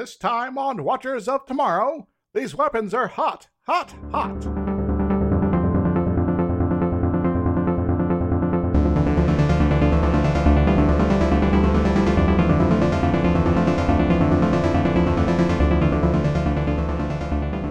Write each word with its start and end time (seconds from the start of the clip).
This 0.00 0.16
time 0.16 0.56
on 0.56 0.82
Watchers 0.82 1.28
of 1.28 1.44
Tomorrow, 1.44 2.08
these 2.32 2.54
weapons 2.54 2.94
are 2.94 3.08
hot, 3.08 3.48
hot, 3.66 3.94
hot. 4.10 4.44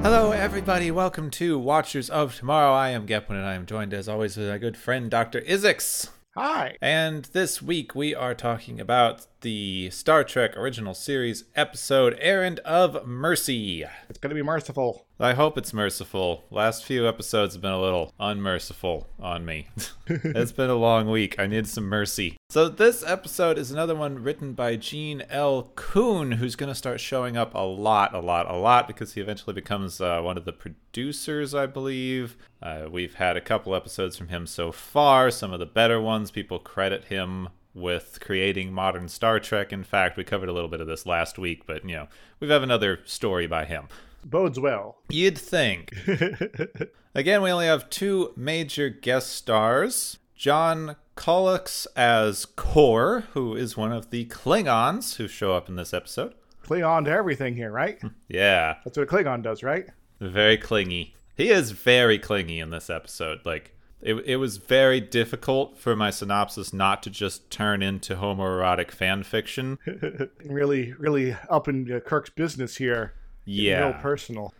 Hello, 0.04 0.32
everybody. 0.32 0.92
Welcome 0.92 1.32
to 1.32 1.58
Watchers 1.58 2.12
of 2.12 2.36
Tomorrow. 2.36 2.74
I 2.74 2.90
am 2.90 3.08
Gepwin, 3.08 3.32
and 3.32 3.46
I 3.46 3.56
am 3.56 3.66
joined, 3.66 3.92
as 3.96 4.08
always, 4.08 4.38
with 4.38 4.52
our 4.52 4.60
good 4.60 4.78
friend 4.78 5.10
Dr. 5.10 5.42
Izixs. 5.42 6.10
Hi. 6.36 6.78
And 6.80 7.26
this 7.26 7.60
week 7.60 7.96
we 7.96 8.14
are 8.14 8.36
talking 8.36 8.80
about 8.80 9.26
the 9.42 9.90
Star 9.92 10.24
Trek 10.24 10.58
original 10.58 10.94
series 10.94 11.46
episode 11.56 12.18
Errand 12.20 12.60
of 12.60 13.06
Mercy. 13.08 13.86
It's 14.10 14.20
going 14.20 14.30
to 14.30 14.36
be 14.36 14.44
merciful. 14.44 15.06
I 15.20 15.34
hope 15.34 15.58
it's 15.58 15.74
merciful. 15.74 16.44
Last 16.50 16.86
few 16.86 17.08
episodes 17.08 17.54
have 17.56 17.62
been 17.62 17.72
a 17.72 17.82
little 17.82 18.14
unmerciful 18.20 19.08
on 19.20 19.46
me. 19.46 19.68
it's 20.08 20.52
been 20.52 20.70
a 20.70 20.76
long 20.76 21.10
week. 21.10 21.40
I 21.40 21.48
need 21.48 21.68
some 21.68 21.86
mercy. 21.86 22.38
So, 22.50 22.70
this 22.70 23.04
episode 23.06 23.58
is 23.58 23.70
another 23.70 23.96
one 23.96 24.24
written 24.24 24.54
by 24.54 24.76
Gene 24.76 25.24
L. 25.30 25.72
Coon, 25.76 26.34
who's 26.34 26.56
going 26.56 26.72
to 26.72 26.76
start 26.76 27.00
showing 27.00 27.38
up 27.38 27.54
a 27.54 27.60
lot, 27.60 28.14
a 28.14 28.20
lot, 28.20 28.50
a 28.50 28.56
lot 28.56 28.88
because 28.88 29.14
he 29.14 29.22
eventually 29.22 29.54
becomes 29.54 30.02
uh, 30.02 30.22
one 30.22 30.38
of 30.38 30.46
the 30.46 30.54
producers, 30.54 31.54
I 31.54 31.66
believe. 31.66 32.38
Uh, 32.62 32.88
we've 32.90 33.16
had 33.16 33.38
a 33.38 33.42
couple 33.42 33.76
episodes 33.76 34.18
from 34.18 34.30
him 34.30 34.48
so 34.48 34.72
far, 34.72 35.32
some 35.32 35.54
of 35.54 35.60
the 35.60 35.66
better 35.66 36.02
ones. 36.02 36.32
People 36.32 36.60
credit 36.60 37.06
him 37.06 37.50
with 37.74 38.20
creating 38.22 38.72
modern 38.74 39.08
Star 39.10 39.40
Trek. 39.40 39.72
In 39.72 39.84
fact, 39.84 40.18
we 40.18 40.24
covered 40.24 40.50
a 40.50 40.54
little 40.54 40.70
bit 40.70 40.82
of 40.82 40.88
this 40.88 41.06
last 41.06 41.38
week, 41.38 41.66
but 41.66 41.84
you 41.88 41.96
know, 41.96 42.08
we 42.40 42.50
have 42.50 42.64
another 42.64 43.00
story 43.06 43.48
by 43.48 43.66
him. 43.66 43.88
Bodes 44.26 44.60
well. 44.60 44.98
You'd 45.10 45.38
think. 45.38 45.94
Again, 47.16 47.42
we 47.42 47.52
only 47.52 47.66
have 47.68 47.90
two 47.90 48.34
major 48.36 48.90
guest 48.90 49.30
stars 49.32 50.18
John 50.36 50.96
Colicos 51.16 51.86
as 51.96 52.46
Kor, 52.46 53.22
who 53.34 53.56
is 53.56 53.76
one 53.76 53.92
of 53.92 54.10
the 54.10 54.26
Klingons 54.26 55.16
who 55.18 55.28
show 55.28 55.54
up 55.54 55.68
in 55.70 55.76
this 55.76 55.94
episode. 55.94 56.34
Klingon 56.64 57.06
to 57.06 57.12
everything 57.12 57.56
here, 57.56 57.72
right? 57.72 58.00
Yeah, 58.28 58.76
That's 58.86 58.98
what 58.98 59.04
a 59.04 59.12
Klingon 59.12 59.42
does, 59.42 59.64
right? 59.64 59.86
very 60.22 60.58
clingy. 60.58 61.16
He 61.36 61.50
is 61.50 61.72
very 61.72 62.20
clingy 62.20 62.60
in 62.60 62.70
this 62.72 62.90
episode. 62.90 63.40
Like, 63.46 63.74
it, 64.02 64.16
it 64.26 64.36
was 64.38 64.58
very 64.58 65.02
difficult 65.02 65.78
for 65.78 65.96
my 65.96 66.10
synopsis 66.10 66.72
not 66.74 67.04
to 67.04 67.10
just 67.10 67.50
turn 67.50 67.82
into 67.82 68.16
homoerotic 68.16 68.92
fan 68.92 69.24
fiction. 69.24 69.78
really, 70.46 70.94
really 70.94 71.36
up 71.50 71.68
in 71.68 71.92
uh, 71.92 72.00
Kirk's 72.00 72.30
business 72.30 72.78
here. 72.78 73.14
Yeah. 73.46 73.90
Real 73.90 73.94
personal. 73.94 74.54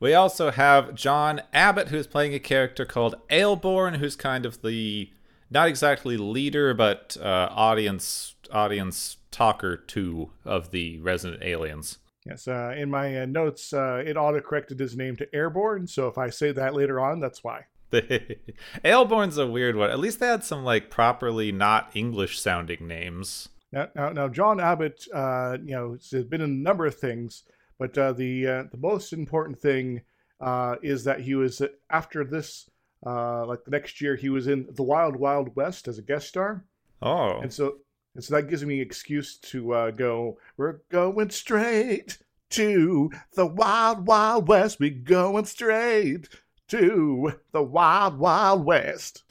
We 0.00 0.14
also 0.14 0.52
have 0.52 0.94
John 0.94 1.42
Abbott, 1.52 1.88
who's 1.88 2.06
playing 2.06 2.34
a 2.34 2.38
character 2.38 2.84
called 2.84 3.16
Aelborn, 3.30 3.96
who's 3.96 4.14
kind 4.14 4.46
of 4.46 4.62
the 4.62 5.10
not 5.50 5.68
exactly 5.68 6.16
leader, 6.16 6.72
but 6.72 7.16
uh, 7.20 7.48
audience 7.50 8.34
audience 8.52 9.16
talker 9.30 9.76
too 9.76 10.30
of 10.44 10.70
the 10.70 10.98
resident 11.00 11.42
aliens. 11.42 11.98
Yes, 12.24 12.46
uh, 12.46 12.74
in 12.76 12.90
my 12.90 13.22
uh, 13.22 13.26
notes, 13.26 13.72
uh, 13.72 14.02
it 14.04 14.16
auto-corrected 14.16 14.78
his 14.78 14.96
name 14.96 15.16
to 15.16 15.34
Airborne, 15.34 15.86
so 15.86 16.08
if 16.08 16.18
I 16.18 16.28
say 16.28 16.52
that 16.52 16.74
later 16.74 17.00
on, 17.00 17.20
that's 17.20 17.42
why. 17.42 17.64
Aelborn's 18.84 19.38
a 19.38 19.46
weird 19.46 19.76
one. 19.76 19.90
At 19.90 19.98
least 19.98 20.20
they 20.20 20.26
had 20.26 20.44
some 20.44 20.64
like 20.64 20.90
properly 20.90 21.52
not 21.52 21.90
English 21.94 22.40
sounding 22.40 22.86
names. 22.86 23.48
Now, 23.72 23.88
now, 23.94 24.10
now 24.10 24.28
John 24.28 24.60
Abbott, 24.60 25.04
uh, 25.12 25.58
you 25.62 25.74
know, 25.74 25.92
has 25.92 26.24
been 26.24 26.40
in 26.40 26.50
a 26.50 26.54
number 26.54 26.86
of 26.86 26.94
things, 26.94 27.44
but 27.78 27.96
uh, 27.96 28.12
the 28.12 28.46
uh, 28.46 28.64
the 28.70 28.78
most 28.78 29.12
important 29.12 29.58
thing 29.58 30.02
uh, 30.40 30.76
is 30.82 31.04
that 31.04 31.20
he 31.20 31.34
was 31.34 31.60
uh, 31.60 31.68
after 31.90 32.24
this, 32.24 32.68
uh, 33.06 33.46
like 33.46 33.64
the 33.64 33.70
next 33.70 34.00
year, 34.00 34.16
he 34.16 34.28
was 34.28 34.46
in 34.46 34.66
the 34.70 34.82
Wild 34.82 35.16
Wild 35.16 35.54
West 35.56 35.88
as 35.88 35.98
a 35.98 36.02
guest 36.02 36.28
star, 36.28 36.64
Oh, 37.02 37.40
and 37.40 37.52
so 37.52 37.76
and 38.14 38.24
so 38.24 38.34
that 38.34 38.48
gives 38.48 38.64
me 38.64 38.76
an 38.76 38.86
excuse 38.86 39.36
to 39.38 39.72
uh, 39.72 39.90
go. 39.90 40.38
We're 40.56 40.80
going 40.90 41.30
straight 41.30 42.18
to 42.50 43.10
the 43.34 43.46
Wild 43.46 44.06
Wild 44.06 44.48
West. 44.48 44.80
We're 44.80 44.90
going 44.90 45.44
straight 45.44 46.28
to 46.68 47.34
the 47.52 47.62
Wild 47.62 48.18
Wild 48.18 48.64
West. 48.64 49.24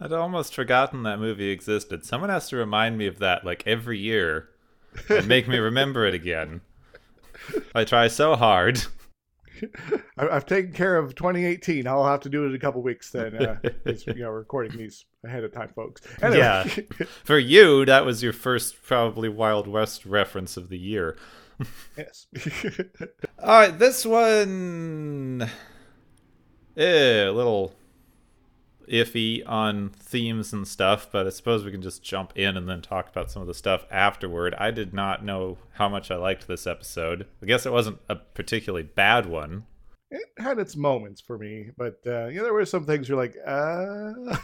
I'd 0.00 0.12
almost 0.12 0.54
forgotten 0.54 1.02
that 1.04 1.18
movie 1.18 1.50
existed. 1.50 2.04
Someone 2.04 2.30
has 2.30 2.48
to 2.48 2.56
remind 2.56 2.98
me 2.98 3.06
of 3.06 3.18
that 3.20 3.44
like 3.44 3.62
every 3.66 3.98
year 3.98 4.48
and 5.08 5.26
make 5.28 5.48
me 5.48 5.58
remember 5.58 6.04
it 6.04 6.14
again. 6.14 6.60
I 7.74 7.84
try 7.84 8.08
so 8.08 8.36
hard. 8.36 8.82
I've 10.18 10.46
taken 10.46 10.72
care 10.72 10.96
of 10.96 11.14
2018. 11.14 11.86
I'll 11.86 12.04
have 12.06 12.20
to 12.20 12.28
do 12.28 12.44
it 12.44 12.48
in 12.48 12.54
a 12.54 12.58
couple 12.58 12.82
weeks 12.82 13.10
then. 13.10 13.36
Uh, 13.36 13.56
you 14.06 14.22
know, 14.22 14.30
recording 14.30 14.76
these 14.76 15.04
ahead 15.24 15.44
of 15.44 15.52
time, 15.52 15.70
folks. 15.74 16.02
Anyway, 16.22 16.38
Yeah. 16.38 16.64
For 17.24 17.38
you, 17.38 17.84
that 17.84 18.04
was 18.04 18.22
your 18.22 18.32
first 18.32 18.82
probably 18.82 19.28
Wild 19.28 19.68
West 19.68 20.04
reference 20.04 20.56
of 20.56 20.68
the 20.70 20.78
year. 20.78 21.16
yes. 21.96 22.26
All 23.42 23.60
right, 23.60 23.78
this 23.78 24.04
one 24.04 25.48
eh, 26.76 27.26
a 27.26 27.32
little 27.32 27.74
iffy 28.88 29.42
on 29.48 29.88
themes 29.90 30.52
and 30.52 30.68
stuff, 30.68 31.08
but 31.10 31.26
I 31.26 31.30
suppose 31.30 31.64
we 31.64 31.70
can 31.70 31.82
just 31.82 32.02
jump 32.02 32.32
in 32.36 32.56
and 32.56 32.68
then 32.68 32.82
talk 32.82 33.08
about 33.08 33.30
some 33.30 33.40
of 33.42 33.48
the 33.48 33.54
stuff 33.54 33.86
afterward. 33.90 34.54
I 34.58 34.70
did 34.70 34.92
not 34.92 35.24
know 35.24 35.58
how 35.72 35.88
much 35.88 36.10
I 36.10 36.16
liked 36.16 36.46
this 36.46 36.66
episode. 36.66 37.26
I 37.42 37.46
guess 37.46 37.64
it 37.66 37.72
wasn't 37.72 37.98
a 38.08 38.16
particularly 38.16 38.82
bad 38.84 39.26
one. 39.26 39.64
it 40.10 40.22
had 40.38 40.58
its 40.58 40.76
moments 40.76 41.20
for 41.20 41.38
me, 41.38 41.70
but 41.76 41.98
uh, 42.06 42.26
yeah, 42.26 42.42
there 42.42 42.52
were 42.52 42.66
some 42.66 42.84
things 42.84 43.08
you're 43.08 43.18
like, 43.18 43.36
uh, 43.46 44.12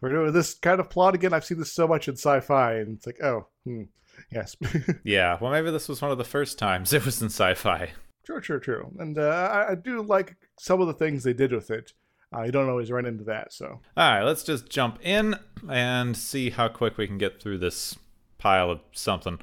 we're 0.00 0.10
doing 0.10 0.32
this 0.32 0.54
kind 0.54 0.80
of 0.80 0.90
plot 0.90 1.14
again. 1.14 1.32
I've 1.32 1.44
seen 1.44 1.58
this 1.58 1.72
so 1.72 1.86
much 1.86 2.08
in 2.08 2.14
sci-fi, 2.14 2.74
and 2.74 2.96
it's 2.96 3.06
like, 3.06 3.22
oh, 3.22 3.46
hmm, 3.64 3.84
yes, 4.32 4.56
Yeah, 5.04 5.38
well, 5.40 5.52
maybe 5.52 5.70
this 5.70 5.88
was 5.88 6.02
one 6.02 6.10
of 6.10 6.18
the 6.18 6.24
first 6.24 6.58
times 6.58 6.92
it 6.92 7.04
was 7.04 7.22
in 7.22 7.28
sci-fi. 7.28 7.90
True, 8.26 8.40
true, 8.40 8.60
true. 8.60 8.92
And 8.98 9.18
uh, 9.18 9.22
I, 9.50 9.72
I 9.72 9.74
do 9.76 10.02
like 10.02 10.36
some 10.58 10.80
of 10.80 10.88
the 10.88 10.92
things 10.92 11.22
they 11.22 11.32
did 11.32 11.52
with 11.52 11.70
it. 11.70 11.92
Uh, 12.36 12.42
you 12.42 12.52
don't 12.52 12.68
always 12.68 12.90
run 12.90 13.06
into 13.06 13.24
that, 13.24 13.52
so 13.52 13.66
All 13.66 13.80
right, 13.96 14.22
let's 14.22 14.42
just 14.42 14.68
jump 14.68 14.98
in 15.00 15.36
and 15.70 16.16
see 16.16 16.50
how 16.50 16.68
quick 16.68 16.98
we 16.98 17.06
can 17.06 17.18
get 17.18 17.40
through 17.40 17.58
this 17.58 17.96
pile 18.36 18.70
of 18.70 18.80
something. 18.92 19.38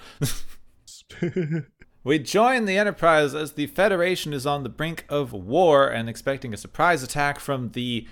we 2.03 2.19
join 2.19 2.65
the 2.65 2.77
Enterprise 2.77 3.33
as 3.33 3.53
the 3.53 3.67
Federation 3.67 4.33
is 4.33 4.45
on 4.45 4.63
the 4.63 4.69
brink 4.69 5.05
of 5.07 5.31
war 5.31 5.87
and 5.87 6.09
expecting 6.09 6.53
a 6.53 6.57
surprise 6.57 7.01
attack 7.03 7.39
from 7.39 7.71
the 7.71 8.05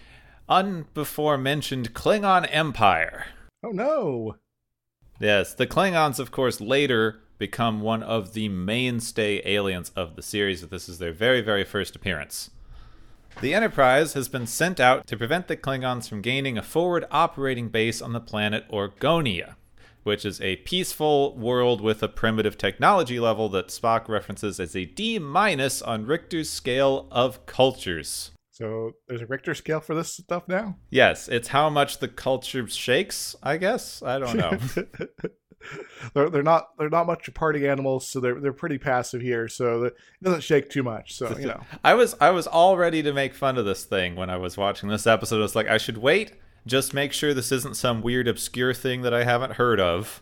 unbefore 0.48 1.38
mentioned 1.38 1.94
Klingon 1.94 2.48
Empire. 2.50 3.26
oh 3.64 3.72
no, 3.72 4.38
Yes, 5.22 5.54
the 5.54 5.68
Klingons, 5.68 6.18
of 6.18 6.32
course, 6.32 6.60
later 6.60 7.22
become 7.42 7.82
one 7.82 8.04
of 8.04 8.34
the 8.34 8.48
mainstay 8.50 9.42
aliens 9.46 9.92
of 9.96 10.16
the 10.16 10.22
series. 10.22 10.62
This 10.68 10.88
is 10.88 11.00
their 11.00 11.12
very, 11.12 11.42
very 11.42 11.64
first 11.64 11.96
appearance. 11.96 12.52
The 13.42 13.56
Enterprise 13.56 14.14
has 14.14 14.30
been 14.30 14.46
sent 14.46 14.80
out 14.80 15.08
to 15.08 15.18
prevent 15.18 15.48
the 15.48 15.58
Klingons 15.58 16.08
from 16.08 16.22
gaining 16.22 16.56
a 16.56 16.62
forward 16.62 17.04
operating 17.10 17.70
base 17.70 18.00
on 18.00 18.14
the 18.14 18.20
planet 18.20 18.70
Orgonia, 18.70 19.56
which 20.04 20.24
is 20.24 20.40
a 20.40 20.58
peaceful 20.58 21.36
world 21.36 21.82
with 21.82 22.04
a 22.04 22.08
primitive 22.08 22.60
technology 22.60 23.20
level 23.20 23.50
that 23.50 23.70
Spock 23.70 24.08
references 24.08 24.60
as 24.60 24.76
a 24.76 24.86
D 24.86 25.18
minus 25.18 25.82
on 25.82 26.06
Richter's 26.06 26.50
scale 26.50 27.08
of 27.10 27.48
cultures. 27.48 28.30
so 28.52 28.92
there's 29.08 29.22
a 29.22 29.26
Richter 29.26 29.56
scale 29.56 29.80
for 29.80 29.96
this 29.96 30.14
stuff 30.14 30.48
now. 30.48 30.78
Yes, 30.92 31.28
it's 31.28 31.48
how 31.48 31.72
much 31.72 31.98
the 31.98 32.08
culture 32.08 32.68
shakes, 32.68 33.36
I 33.42 33.58
guess. 33.58 34.04
I 34.04 34.20
don't 34.20 34.38
know. 34.38 34.60
they're 36.14 36.30
they're 36.30 36.44
not 36.44 36.78
they're 36.78 36.90
not 36.90 37.08
much 37.08 37.28
of 37.28 37.34
party 37.34 37.68
animals, 37.68 38.08
so 38.08 38.20
they're 38.20 38.40
they're 38.40 38.54
pretty 38.54 38.78
passive 38.78 39.22
here. 39.22 39.48
So 39.48 39.86
it 39.86 39.96
doesn't 40.22 40.42
shake 40.42 40.70
too 40.70 40.84
much. 40.84 41.16
So 41.16 41.38
you 41.38 41.48
know, 41.48 41.62
I 41.84 41.94
was 41.94 42.16
I 42.20 42.32
was 42.32 42.48
all 42.48 42.78
ready 42.78 43.04
to 43.04 43.14
make 43.14 43.34
fun 43.34 43.58
of 43.58 43.66
this 43.66 43.84
thing 43.84 44.16
when 44.16 44.30
I 44.30 44.38
was 44.38 44.58
watching 44.58 44.90
this 44.90 45.08
episode. 45.08 45.38
I 45.38 45.42
was 45.42 45.56
like, 45.56 45.68
I 45.68 45.78
should 45.78 45.98
wait, 45.98 46.34
just 46.66 46.94
make 46.94 47.14
sure 47.14 47.34
this 47.34 47.52
isn't 47.52 47.76
some 47.76 48.02
weird 48.02 48.28
obscure 48.28 48.74
thing 48.74 49.02
that 49.02 49.14
I 49.14 49.24
haven't 49.24 49.54
heard 49.54 49.80
of. 49.80 50.22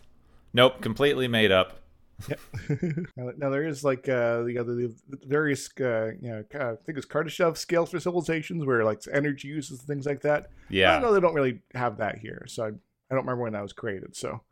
Nope, 0.52 0.80
completely 0.80 1.28
made 1.28 1.52
up. 1.52 1.80
now, 3.16 3.30
now 3.38 3.50
there 3.50 3.66
is 3.66 3.82
like 3.82 4.08
uh, 4.08 4.42
the 4.42 4.58
other 4.58 4.74
the 4.74 4.94
various 5.26 5.70
uh, 5.80 6.10
you 6.20 6.30
know 6.30 6.44
uh, 6.54 6.72
I 6.72 6.76
think 6.84 6.98
it's 6.98 7.06
Kardashev 7.06 7.56
scales 7.56 7.90
for 7.90 8.00
civilizations 8.00 8.64
where 8.66 8.84
like 8.84 9.00
energy 9.12 9.48
uses 9.48 9.78
and 9.78 9.88
things 9.88 10.06
like 10.06 10.20
that. 10.22 10.50
Yeah, 10.68 10.96
I 10.96 11.00
know 11.00 11.12
they 11.12 11.20
don't 11.20 11.34
really 11.34 11.60
have 11.74 11.96
that 11.98 12.18
here, 12.18 12.44
so 12.46 12.64
I, 12.64 12.66
I 12.66 12.70
don't 13.14 13.20
remember 13.20 13.44
when 13.44 13.52
that 13.54 13.62
was 13.62 13.72
created. 13.72 14.14
So 14.16 14.42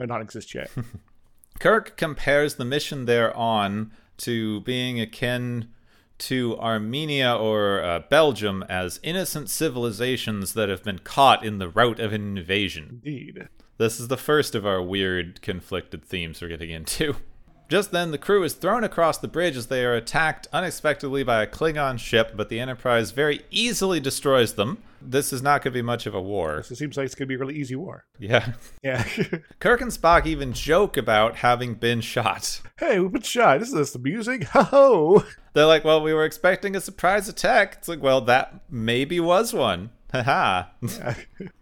might 0.00 0.08
not 0.08 0.22
exist 0.22 0.54
yet. 0.54 0.70
Kirk 1.60 1.96
compares 1.96 2.54
the 2.54 2.64
mission 2.64 3.04
they're 3.04 3.36
on 3.36 3.92
to 4.18 4.60
being 4.60 4.98
akin 4.98 5.68
to 6.18 6.58
Armenia 6.58 7.34
or 7.34 7.82
uh, 7.82 8.00
Belgium 8.08 8.64
as 8.68 9.00
innocent 9.02 9.48
civilizations 9.50 10.54
that 10.54 10.68
have 10.68 10.82
been 10.82 10.98
caught 10.98 11.44
in 11.44 11.58
the 11.58 11.68
rout 11.68 12.00
of 12.00 12.12
an 12.12 12.36
invasion. 12.36 13.00
Indeed. 13.04 13.48
This 13.78 14.00
is 14.00 14.08
the 14.08 14.16
first 14.16 14.54
of 14.54 14.66
our 14.66 14.82
weird 14.82 15.40
conflicted 15.42 16.04
themes 16.04 16.40
we're 16.40 16.48
getting 16.48 16.70
into. 16.70 17.16
Just 17.68 17.92
then, 17.92 18.10
the 18.10 18.18
crew 18.18 18.42
is 18.42 18.54
thrown 18.54 18.82
across 18.82 19.18
the 19.18 19.28
bridge 19.28 19.56
as 19.56 19.68
they 19.68 19.84
are 19.84 19.94
attacked 19.94 20.48
unexpectedly 20.52 21.22
by 21.22 21.42
a 21.42 21.46
Klingon 21.46 21.98
ship, 21.98 22.32
but 22.34 22.48
the 22.48 22.58
Enterprise 22.58 23.12
very 23.12 23.42
easily 23.50 24.00
destroys 24.00 24.54
them. 24.54 24.82
This 25.02 25.32
is 25.32 25.42
not 25.42 25.62
going 25.62 25.72
to 25.72 25.78
be 25.78 25.82
much 25.82 26.06
of 26.06 26.14
a 26.14 26.20
war. 26.20 26.62
So 26.62 26.72
it 26.72 26.76
seems 26.76 26.96
like 26.96 27.06
it's 27.06 27.14
going 27.14 27.26
to 27.26 27.28
be 27.28 27.34
a 27.34 27.38
really 27.38 27.56
easy 27.56 27.76
war. 27.76 28.04
Yeah. 28.18 28.52
Yeah. 28.82 29.04
Kirk 29.60 29.80
and 29.82 29.90
Spock 29.90 30.24
even 30.26 30.52
joke 30.52 30.96
about 30.96 31.36
having 31.36 31.74
been 31.74 32.00
shot. 32.00 32.60
hey, 32.78 32.98
we've 32.98 33.12
been 33.12 33.22
shot. 33.22 33.60
Isn't 33.60 33.76
this 33.78 33.96
music? 33.98 34.44
Ho 34.52 34.62
ho! 34.62 35.24
They're 35.52 35.66
like, 35.66 35.84
well, 35.84 36.00
we 36.02 36.14
were 36.14 36.24
expecting 36.24 36.74
a 36.76 36.80
surprise 36.80 37.28
attack. 37.28 37.76
It's 37.78 37.88
like, 37.88 38.02
well, 38.02 38.20
that 38.22 38.60
maybe 38.70 39.20
was 39.20 39.52
one. 39.52 39.90
Haha. 40.12 40.64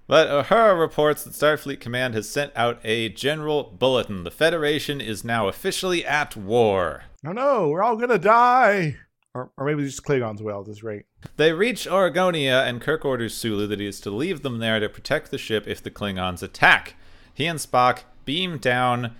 but 0.06 0.28
Uhura 0.28 0.78
reports 0.78 1.24
that 1.24 1.34
Starfleet 1.34 1.80
Command 1.80 2.14
has 2.14 2.28
sent 2.28 2.52
out 2.56 2.80
a 2.84 3.08
general 3.10 3.64
bulletin. 3.64 4.24
The 4.24 4.30
Federation 4.30 5.00
is 5.00 5.24
now 5.24 5.48
officially 5.48 6.04
at 6.04 6.36
war. 6.36 7.02
Oh 7.26 7.32
no, 7.32 7.68
we're 7.68 7.82
all 7.82 7.96
going 7.96 8.08
to 8.10 8.18
die. 8.18 8.96
Or, 9.38 9.50
or 9.56 9.66
maybe 9.66 9.84
just 9.84 10.02
Klingons 10.02 10.40
will 10.40 10.60
at 10.60 10.66
this 10.66 10.82
rate. 10.82 11.04
They 11.36 11.52
reach 11.52 11.86
Oregonia, 11.86 12.66
and 12.66 12.80
Kirk 12.80 13.04
orders 13.04 13.34
Sulu 13.34 13.68
that 13.68 13.78
he 13.78 13.86
is 13.86 14.00
to 14.00 14.10
leave 14.10 14.42
them 14.42 14.58
there 14.58 14.80
to 14.80 14.88
protect 14.88 15.30
the 15.30 15.38
ship 15.38 15.68
if 15.68 15.80
the 15.82 15.90
Klingons 15.90 16.42
attack. 16.42 16.96
He 17.32 17.46
and 17.46 17.60
Spock 17.60 18.00
beam 18.24 18.58
down, 18.58 19.14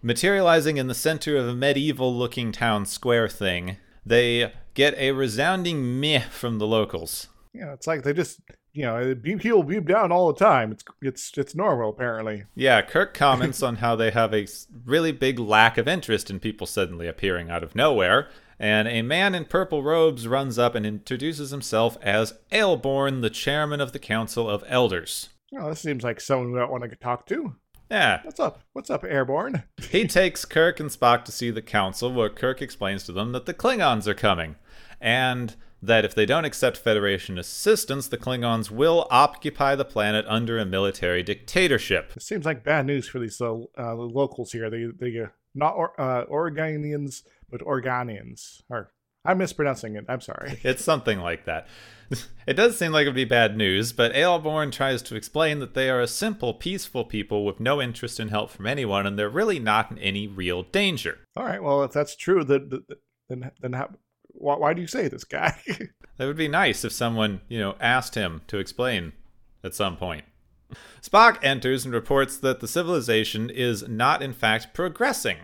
materializing 0.00 0.78
in 0.78 0.86
the 0.86 0.94
center 0.94 1.36
of 1.36 1.46
a 1.46 1.54
medieval 1.54 2.14
looking 2.14 2.52
town 2.52 2.86
square 2.86 3.28
thing. 3.28 3.76
They 4.04 4.52
get 4.72 4.94
a 4.96 5.12
resounding 5.12 6.00
meh 6.00 6.20
from 6.30 6.58
the 6.58 6.66
locals. 6.66 7.28
Yeah, 7.52 7.74
it's 7.74 7.86
like 7.86 8.02
they 8.02 8.14
just, 8.14 8.40
you 8.72 8.84
know, 8.84 9.14
people 9.14 9.62
beam 9.62 9.84
down 9.84 10.10
all 10.10 10.32
the 10.32 10.38
time. 10.38 10.72
It's 10.72 10.84
it's 11.02 11.32
it's 11.36 11.54
normal 11.54 11.90
apparently. 11.90 12.44
Yeah, 12.54 12.80
Kirk 12.80 13.12
comments 13.12 13.62
on 13.62 13.76
how 13.76 13.94
they 13.94 14.10
have 14.10 14.32
a 14.32 14.46
really 14.86 15.12
big 15.12 15.38
lack 15.38 15.76
of 15.76 15.86
interest 15.86 16.30
in 16.30 16.40
people 16.40 16.66
suddenly 16.66 17.06
appearing 17.06 17.50
out 17.50 17.62
of 17.62 17.74
nowhere. 17.74 18.28
And 18.60 18.86
a 18.88 19.00
man 19.00 19.34
in 19.34 19.46
purple 19.46 19.82
robes 19.82 20.28
runs 20.28 20.58
up 20.58 20.74
and 20.74 20.84
introduces 20.84 21.50
himself 21.50 21.96
as 22.02 22.34
Aelborn, 22.52 23.22
the 23.22 23.30
chairman 23.30 23.80
of 23.80 23.92
the 23.92 23.98
Council 23.98 24.50
of 24.50 24.62
Elders. 24.68 25.30
Oh, 25.58 25.70
this 25.70 25.80
seems 25.80 26.04
like 26.04 26.20
someone 26.20 26.52
we 26.52 26.58
don't 26.58 26.70
want 26.70 26.84
to 26.84 26.94
talk 26.96 27.26
to. 27.28 27.56
Yeah, 27.90 28.20
What's 28.22 28.38
up? 28.38 28.60
What's 28.74 28.90
up, 28.90 29.02
Airborne? 29.02 29.64
he 29.90 30.06
takes 30.06 30.44
Kirk 30.44 30.78
and 30.78 30.90
Spock 30.90 31.24
to 31.24 31.32
see 31.32 31.50
the 31.50 31.62
council, 31.62 32.12
where 32.12 32.28
Kirk 32.28 32.60
explains 32.60 33.02
to 33.04 33.12
them 33.12 33.32
that 33.32 33.46
the 33.46 33.54
Klingons 33.54 34.06
are 34.06 34.14
coming, 34.14 34.56
and 35.00 35.56
that 35.82 36.04
if 36.04 36.14
they 36.14 36.26
don't 36.26 36.44
accept 36.44 36.76
Federation 36.76 37.38
assistance, 37.38 38.06
the 38.06 38.18
Klingons 38.18 38.70
will 38.70 39.08
occupy 39.10 39.74
the 39.74 39.86
planet 39.86 40.26
under 40.28 40.58
a 40.58 40.66
military 40.66 41.22
dictatorship. 41.22 42.12
It 42.14 42.22
seems 42.22 42.44
like 42.44 42.62
bad 42.62 42.86
news 42.86 43.08
for 43.08 43.18
these 43.18 43.40
uh, 43.40 43.54
uh, 43.76 43.94
locals 43.94 44.52
here. 44.52 44.68
They 44.68 44.86
they 44.96 45.18
uh, 45.18 45.28
not 45.54 45.74
or, 45.74 46.00
uh, 46.00 46.26
Oregonians, 46.26 47.22
but 47.50 47.60
Organians. 47.60 48.62
Or 48.70 48.92
I'm 49.24 49.38
mispronouncing 49.38 49.96
it. 49.96 50.04
I'm 50.08 50.20
sorry. 50.20 50.60
It's 50.64 50.84
something 50.84 51.20
like 51.20 51.44
that. 51.46 51.66
It 52.46 52.54
does 52.54 52.76
seem 52.76 52.90
like 52.90 53.04
it 53.04 53.10
would 53.10 53.14
be 53.14 53.24
bad 53.24 53.56
news, 53.56 53.92
but 53.92 54.12
Aelborn 54.12 54.72
tries 54.72 55.00
to 55.02 55.14
explain 55.14 55.60
that 55.60 55.74
they 55.74 55.88
are 55.88 56.00
a 56.00 56.08
simple, 56.08 56.52
peaceful 56.52 57.04
people 57.04 57.44
with 57.44 57.60
no 57.60 57.80
interest 57.80 58.18
in 58.18 58.30
help 58.30 58.50
from 58.50 58.66
anyone, 58.66 59.06
and 59.06 59.16
they're 59.16 59.28
really 59.28 59.60
not 59.60 59.92
in 59.92 59.98
any 59.98 60.26
real 60.26 60.64
danger. 60.64 61.20
All 61.36 61.44
right. 61.44 61.62
Well, 61.62 61.84
if 61.84 61.92
that's 61.92 62.16
true, 62.16 62.42
then 62.42 62.82
then 63.28 63.52
then 63.60 63.72
how, 63.74 63.90
why, 64.32 64.56
why 64.56 64.74
do 64.74 64.80
you 64.80 64.88
say 64.88 65.06
this 65.06 65.22
guy? 65.22 65.56
That 66.20 66.26
would 66.26 66.36
be 66.36 66.48
nice 66.48 66.84
if 66.84 66.92
someone, 66.92 67.40
you 67.48 67.58
know, 67.58 67.76
asked 67.80 68.14
him 68.14 68.42
to 68.48 68.58
explain 68.58 69.14
at 69.64 69.74
some 69.74 69.96
point. 69.96 70.26
Spock 71.00 71.38
enters 71.42 71.86
and 71.86 71.94
reports 71.94 72.36
that 72.36 72.60
the 72.60 72.68
civilization 72.68 73.48
is 73.48 73.88
not, 73.88 74.20
in 74.20 74.34
fact, 74.34 74.74
progressing. 74.74 75.38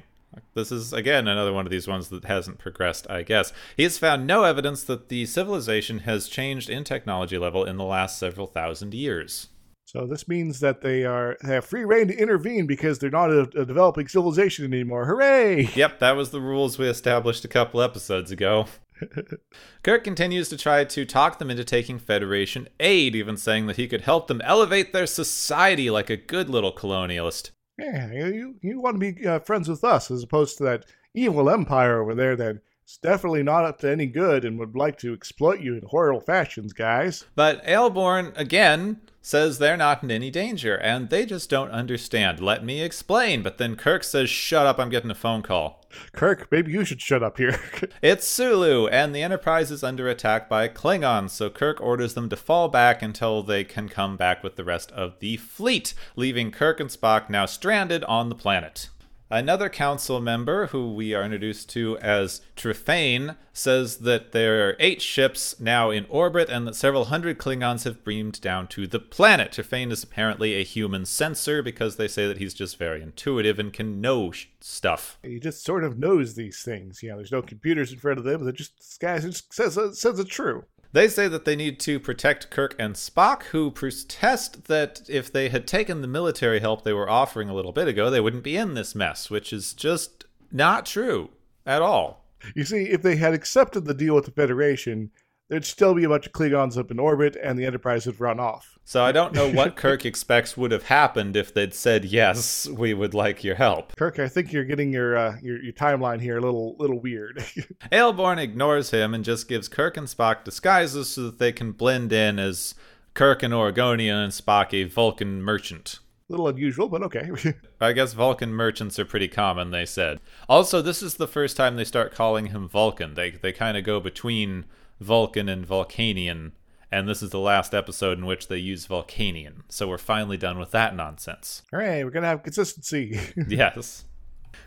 This 0.54 0.72
is, 0.72 0.92
again, 0.92 1.28
another 1.28 1.52
one 1.52 1.66
of 1.66 1.70
these 1.72 1.88
ones 1.88 2.08
that 2.08 2.24
hasn't 2.24 2.58
progressed, 2.58 3.06
I 3.10 3.22
guess. 3.22 3.52
He 3.76 3.82
has 3.82 3.98
found 3.98 4.26
no 4.26 4.44
evidence 4.44 4.82
that 4.84 5.08
the 5.08 5.26
civilization 5.26 6.00
has 6.00 6.28
changed 6.28 6.70
in 6.70 6.84
technology 6.84 7.38
level 7.38 7.64
in 7.64 7.76
the 7.76 7.84
last 7.84 8.18
several 8.18 8.46
thousand 8.46 8.94
years. 8.94 9.48
so 9.84 10.06
this 10.06 10.26
means 10.28 10.60
that 10.60 10.80
they 10.80 11.04
are 11.04 11.36
have 11.42 11.64
free 11.64 11.84
reign 11.84 12.08
to 12.08 12.16
intervene 12.16 12.66
because 12.66 12.98
they're 12.98 13.10
not 13.10 13.30
a, 13.30 13.42
a 13.56 13.64
developing 13.64 14.08
civilization 14.08 14.64
anymore. 14.64 15.06
Hooray! 15.06 15.68
Yep, 15.74 16.00
that 16.00 16.16
was 16.16 16.30
the 16.30 16.40
rules 16.40 16.78
we 16.78 16.88
established 16.88 17.44
a 17.44 17.48
couple 17.48 17.80
episodes 17.82 18.30
ago. 18.30 18.66
Kirk 19.82 20.04
continues 20.04 20.48
to 20.48 20.56
try 20.56 20.84
to 20.84 21.04
talk 21.04 21.38
them 21.38 21.50
into 21.50 21.64
taking 21.64 21.98
Federation 21.98 22.66
aid, 22.80 23.14
even 23.14 23.36
saying 23.36 23.66
that 23.66 23.76
he 23.76 23.86
could 23.88 24.00
help 24.02 24.26
them 24.26 24.40
elevate 24.42 24.92
their 24.92 25.06
society 25.06 25.90
like 25.90 26.08
a 26.10 26.16
good 26.16 26.48
little 26.48 26.72
colonialist. 26.72 27.50
Yeah, 27.78 28.10
you 28.12 28.56
you 28.62 28.80
want 28.80 29.00
to 29.00 29.12
be 29.12 29.26
uh, 29.26 29.38
friends 29.40 29.68
with 29.68 29.84
us 29.84 30.10
as 30.10 30.22
opposed 30.22 30.58
to 30.58 30.64
that 30.64 30.86
evil 31.14 31.50
empire 31.50 32.00
over 32.00 32.14
there 32.14 32.36
that's 32.86 32.98
definitely 32.98 33.42
not 33.42 33.64
up 33.64 33.80
to 33.80 33.90
any 33.90 34.06
good 34.06 34.44
and 34.44 34.60
would 34.60 34.76
like 34.76 34.96
to 34.96 35.12
exploit 35.12 35.58
you 35.58 35.74
in 35.74 35.82
horrible 35.88 36.20
fashions, 36.20 36.72
guys. 36.72 37.24
But 37.34 37.60
Aelborn, 37.66 38.32
again, 38.36 39.00
says 39.20 39.58
they're 39.58 39.76
not 39.76 40.04
in 40.04 40.12
any 40.12 40.30
danger, 40.30 40.76
and 40.76 41.10
they 41.10 41.26
just 41.26 41.50
don't 41.50 41.72
understand. 41.72 42.38
Let 42.38 42.64
me 42.64 42.80
explain. 42.80 43.42
But 43.42 43.58
then 43.58 43.74
Kirk 43.74 44.04
says, 44.04 44.30
Shut 44.30 44.66
up, 44.66 44.78
I'm 44.78 44.88
getting 44.88 45.10
a 45.10 45.16
phone 45.16 45.42
call. 45.42 45.84
Kirk, 46.12 46.46
maybe 46.52 46.70
you 46.70 46.84
should 46.84 47.00
shut 47.00 47.24
up 47.24 47.38
here. 47.38 47.58
It's 48.02 48.28
Sulu, 48.28 48.86
and 48.86 49.12
the 49.12 49.22
Enterprise 49.22 49.72
is 49.72 49.82
under 49.82 50.08
attack 50.08 50.48
by 50.48 50.68
Klingons, 50.68 51.30
so 51.30 51.50
Kirk 51.50 51.80
orders 51.80 52.14
them 52.14 52.28
to 52.28 52.36
fall 52.36 52.68
back 52.68 53.02
until 53.02 53.42
they 53.42 53.64
can 53.64 53.88
come 53.88 54.16
back 54.16 54.44
with 54.44 54.54
the 54.54 54.64
rest 54.64 54.92
of 54.92 55.18
the 55.18 55.38
fleet, 55.38 55.92
leaving 56.14 56.52
Kirk 56.52 56.78
and 56.78 56.90
Spock 56.90 57.28
now 57.28 57.46
stranded 57.46 58.04
on 58.04 58.28
the 58.28 58.36
planet. 58.36 58.90
Another 59.28 59.68
council 59.68 60.20
member, 60.20 60.68
who 60.68 60.92
we 60.94 61.12
are 61.12 61.24
introduced 61.24 61.68
to 61.70 61.98
as 61.98 62.40
Trefane, 62.56 63.36
says 63.52 63.98
that 63.98 64.30
there 64.30 64.68
are 64.68 64.76
eight 64.78 65.02
ships 65.02 65.58
now 65.58 65.90
in 65.90 66.06
orbit 66.08 66.48
and 66.48 66.66
that 66.66 66.76
several 66.76 67.06
hundred 67.06 67.36
Klingons 67.38 67.84
have 67.84 68.04
beamed 68.04 68.40
down 68.40 68.68
to 68.68 68.86
the 68.86 69.00
planet. 69.00 69.50
Trefane 69.50 69.90
is 69.90 70.04
apparently 70.04 70.54
a 70.54 70.62
human 70.62 71.04
sensor 71.04 71.60
because 71.60 71.96
they 71.96 72.06
say 72.06 72.28
that 72.28 72.38
he's 72.38 72.54
just 72.54 72.78
very 72.78 73.02
intuitive 73.02 73.58
and 73.58 73.72
can 73.72 74.00
know 74.00 74.30
sh- 74.30 74.46
stuff. 74.60 75.18
he 75.24 75.40
just 75.40 75.64
sort 75.64 75.82
of 75.82 75.98
knows 75.98 76.34
these 76.34 76.62
things. 76.62 77.02
You 77.02 77.10
know, 77.10 77.16
there's 77.16 77.32
no 77.32 77.42
computers 77.42 77.92
in 77.92 77.98
front 77.98 78.18
of 78.18 78.24
them. 78.24 78.44
That 78.44 78.54
just 78.54 78.76
this 78.76 78.98
guy 79.00 79.18
just 79.18 79.52
says 79.52 79.74
says 79.98 80.18
it's 80.20 80.30
true. 80.30 80.64
They 80.92 81.08
say 81.08 81.28
that 81.28 81.44
they 81.44 81.56
need 81.56 81.78
to 81.80 82.00
protect 82.00 82.50
Kirk 82.50 82.74
and 82.78 82.94
Spock, 82.94 83.44
who 83.44 83.70
protest 83.70 84.64
that 84.66 85.02
if 85.08 85.32
they 85.32 85.48
had 85.48 85.66
taken 85.66 86.00
the 86.00 86.08
military 86.08 86.60
help 86.60 86.84
they 86.84 86.92
were 86.92 87.08
offering 87.08 87.48
a 87.48 87.54
little 87.54 87.72
bit 87.72 87.88
ago, 87.88 88.10
they 88.10 88.20
wouldn't 88.20 88.44
be 88.44 88.56
in 88.56 88.74
this 88.74 88.94
mess, 88.94 89.30
which 89.30 89.52
is 89.52 89.74
just 89.74 90.24
not 90.50 90.86
true 90.86 91.30
at 91.66 91.82
all. 91.82 92.24
You 92.54 92.64
see, 92.64 92.84
if 92.84 93.02
they 93.02 93.16
had 93.16 93.34
accepted 93.34 93.84
the 93.84 93.94
deal 93.94 94.14
with 94.14 94.24
the 94.24 94.30
Federation, 94.30 95.10
there'd 95.48 95.64
still 95.64 95.94
be 95.94 96.04
a 96.04 96.08
bunch 96.08 96.26
of 96.26 96.32
Klingons 96.32 96.78
up 96.78 96.90
in 96.90 96.98
orbit, 96.98 97.36
and 97.42 97.58
the 97.58 97.66
Enterprise 97.66 98.06
would 98.06 98.20
run 98.20 98.38
off. 98.40 98.75
So 98.88 99.02
I 99.02 99.10
don't 99.10 99.34
know 99.34 99.50
what 99.50 99.74
Kirk 99.74 100.06
expects 100.06 100.56
would 100.56 100.70
have 100.70 100.84
happened 100.84 101.36
if 101.36 101.52
they'd 101.52 101.74
said, 101.74 102.04
yes, 102.04 102.68
we 102.68 102.94
would 102.94 103.14
like 103.14 103.42
your 103.42 103.56
help. 103.56 103.96
Kirk, 103.96 104.20
I 104.20 104.28
think 104.28 104.52
you're 104.52 104.64
getting 104.64 104.92
your 104.92 105.16
uh, 105.16 105.36
your, 105.42 105.60
your 105.60 105.72
timeline 105.72 106.20
here 106.20 106.38
a 106.38 106.40
little 106.40 106.76
little 106.78 107.00
weird. 107.00 107.44
Aelborn 107.92 108.38
ignores 108.38 108.92
him 108.92 109.12
and 109.12 109.24
just 109.24 109.48
gives 109.48 109.68
Kirk 109.68 109.96
and 109.96 110.06
Spock 110.06 110.44
disguises 110.44 111.08
so 111.08 111.24
that 111.24 111.40
they 111.40 111.50
can 111.50 111.72
blend 111.72 112.12
in 112.12 112.38
as 112.38 112.76
Kirk 113.12 113.42
an 113.42 113.52
Oregonian 113.52 114.18
and 114.18 114.32
Spock 114.32 114.72
a 114.72 114.84
Vulcan 114.84 115.42
merchant. 115.42 115.98
A 116.28 116.32
little 116.32 116.46
unusual, 116.46 116.88
but 116.88 117.02
okay. 117.02 117.28
I 117.80 117.92
guess 117.92 118.12
Vulcan 118.12 118.52
merchants 118.52 119.00
are 119.00 119.04
pretty 119.04 119.28
common, 119.28 119.72
they 119.72 119.84
said. 119.84 120.20
Also, 120.48 120.80
this 120.80 121.02
is 121.02 121.14
the 121.14 121.26
first 121.26 121.56
time 121.56 121.74
they 121.74 121.84
start 121.84 122.14
calling 122.14 122.46
him 122.46 122.68
Vulcan. 122.68 123.14
They 123.14 123.32
they 123.32 123.52
kind 123.52 123.76
of 123.76 123.82
go 123.82 123.98
between 123.98 124.64
Vulcan 125.00 125.48
and 125.48 125.66
Vulcanian, 125.66 126.52
and 126.90 127.08
this 127.08 127.22
is 127.22 127.30
the 127.30 127.40
last 127.40 127.74
episode 127.74 128.18
in 128.18 128.26
which 128.26 128.48
they 128.48 128.58
use 128.58 128.86
Vulcanian. 128.86 129.62
So 129.68 129.88
we're 129.88 129.98
finally 129.98 130.36
done 130.36 130.58
with 130.58 130.70
that 130.70 130.94
nonsense. 130.94 131.62
All 131.72 131.78
right, 131.78 132.04
we're 132.04 132.10
gonna 132.10 132.26
have 132.26 132.42
consistency. 132.42 133.18
yes. 133.48 134.04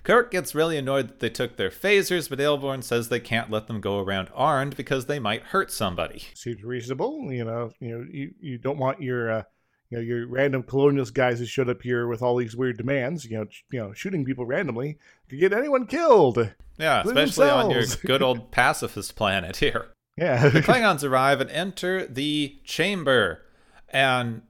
Kirk 0.04 0.32
gets 0.32 0.56
really 0.56 0.78
annoyed 0.78 1.08
that 1.08 1.20
they 1.20 1.30
took 1.30 1.58
their 1.58 1.70
phasers, 1.70 2.30
but 2.30 2.40
Aelborn 2.40 2.84
says 2.84 3.10
they 3.10 3.20
can't 3.20 3.50
let 3.50 3.68
them 3.68 3.82
go 3.82 4.00
around 4.00 4.30
armed 4.34 4.78
because 4.78 5.06
they 5.06 5.20
might 5.20 5.44
hurt 5.44 5.72
somebody. 5.72 6.24
Seems 6.36 6.64
reasonable. 6.64 7.32
You 7.32 7.44
know, 7.44 7.72
you 7.80 7.90
know, 7.90 8.06
you, 8.10 8.34
you 8.40 8.58
don't 8.58 8.78
want 8.78 9.02
your 9.02 9.32
uh, 9.32 9.44
you 9.90 9.98
know 9.98 10.04
your 10.04 10.28
random 10.28 10.64
colonialist 10.64 11.14
guys 11.14 11.40
who 11.40 11.46
showed 11.46 11.70
up 11.70 11.82
here 11.82 12.08
with 12.08 12.22
all 12.22 12.36
these 12.36 12.56
weird 12.56 12.78
demands. 12.78 13.26
You 13.26 13.40
know, 13.40 13.46
sh- 13.50 13.64
you 13.72 13.80
know, 13.80 13.94
shooting 13.94 14.24
people 14.24 14.46
randomly 14.46 14.98
could 15.30 15.40
get 15.40 15.54
anyone 15.54 15.88
killed. 15.88 16.54
Yeah, 16.78 17.04
especially 17.04 17.50
on 17.50 17.72
your 17.72 17.84
good 18.06 18.22
old 18.22 18.52
pacifist 18.52 19.16
planet 19.16 19.58
here. 19.58 19.90
Yeah, 20.20 20.50
The 20.50 20.62
Klingons 20.62 21.04
arrive 21.08 21.40
and 21.42 21.50
enter 21.50 22.06
the 22.06 22.58
chamber. 22.64 23.42
And 23.90 24.42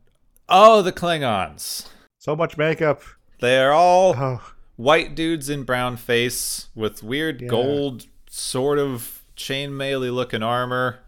oh, 0.48 0.82
the 0.82 0.92
Klingons. 0.92 1.88
so 2.18 2.36
much 2.36 2.58
makeup. 2.58 3.02
They're 3.40 3.72
all 3.72 4.16
Oh, 4.18 4.52
white 4.76 5.16
dudes 5.16 5.50
in 5.50 5.64
brown 5.64 5.96
face 5.98 6.68
with 6.76 7.04
weird 7.04 7.42
Yeah. 7.42 7.48
gold, 7.48 8.08
sort 8.30 8.80
of 8.80 9.24
chainmail 9.38 10.14
looking 10.14 10.44
armor. 10.44 11.00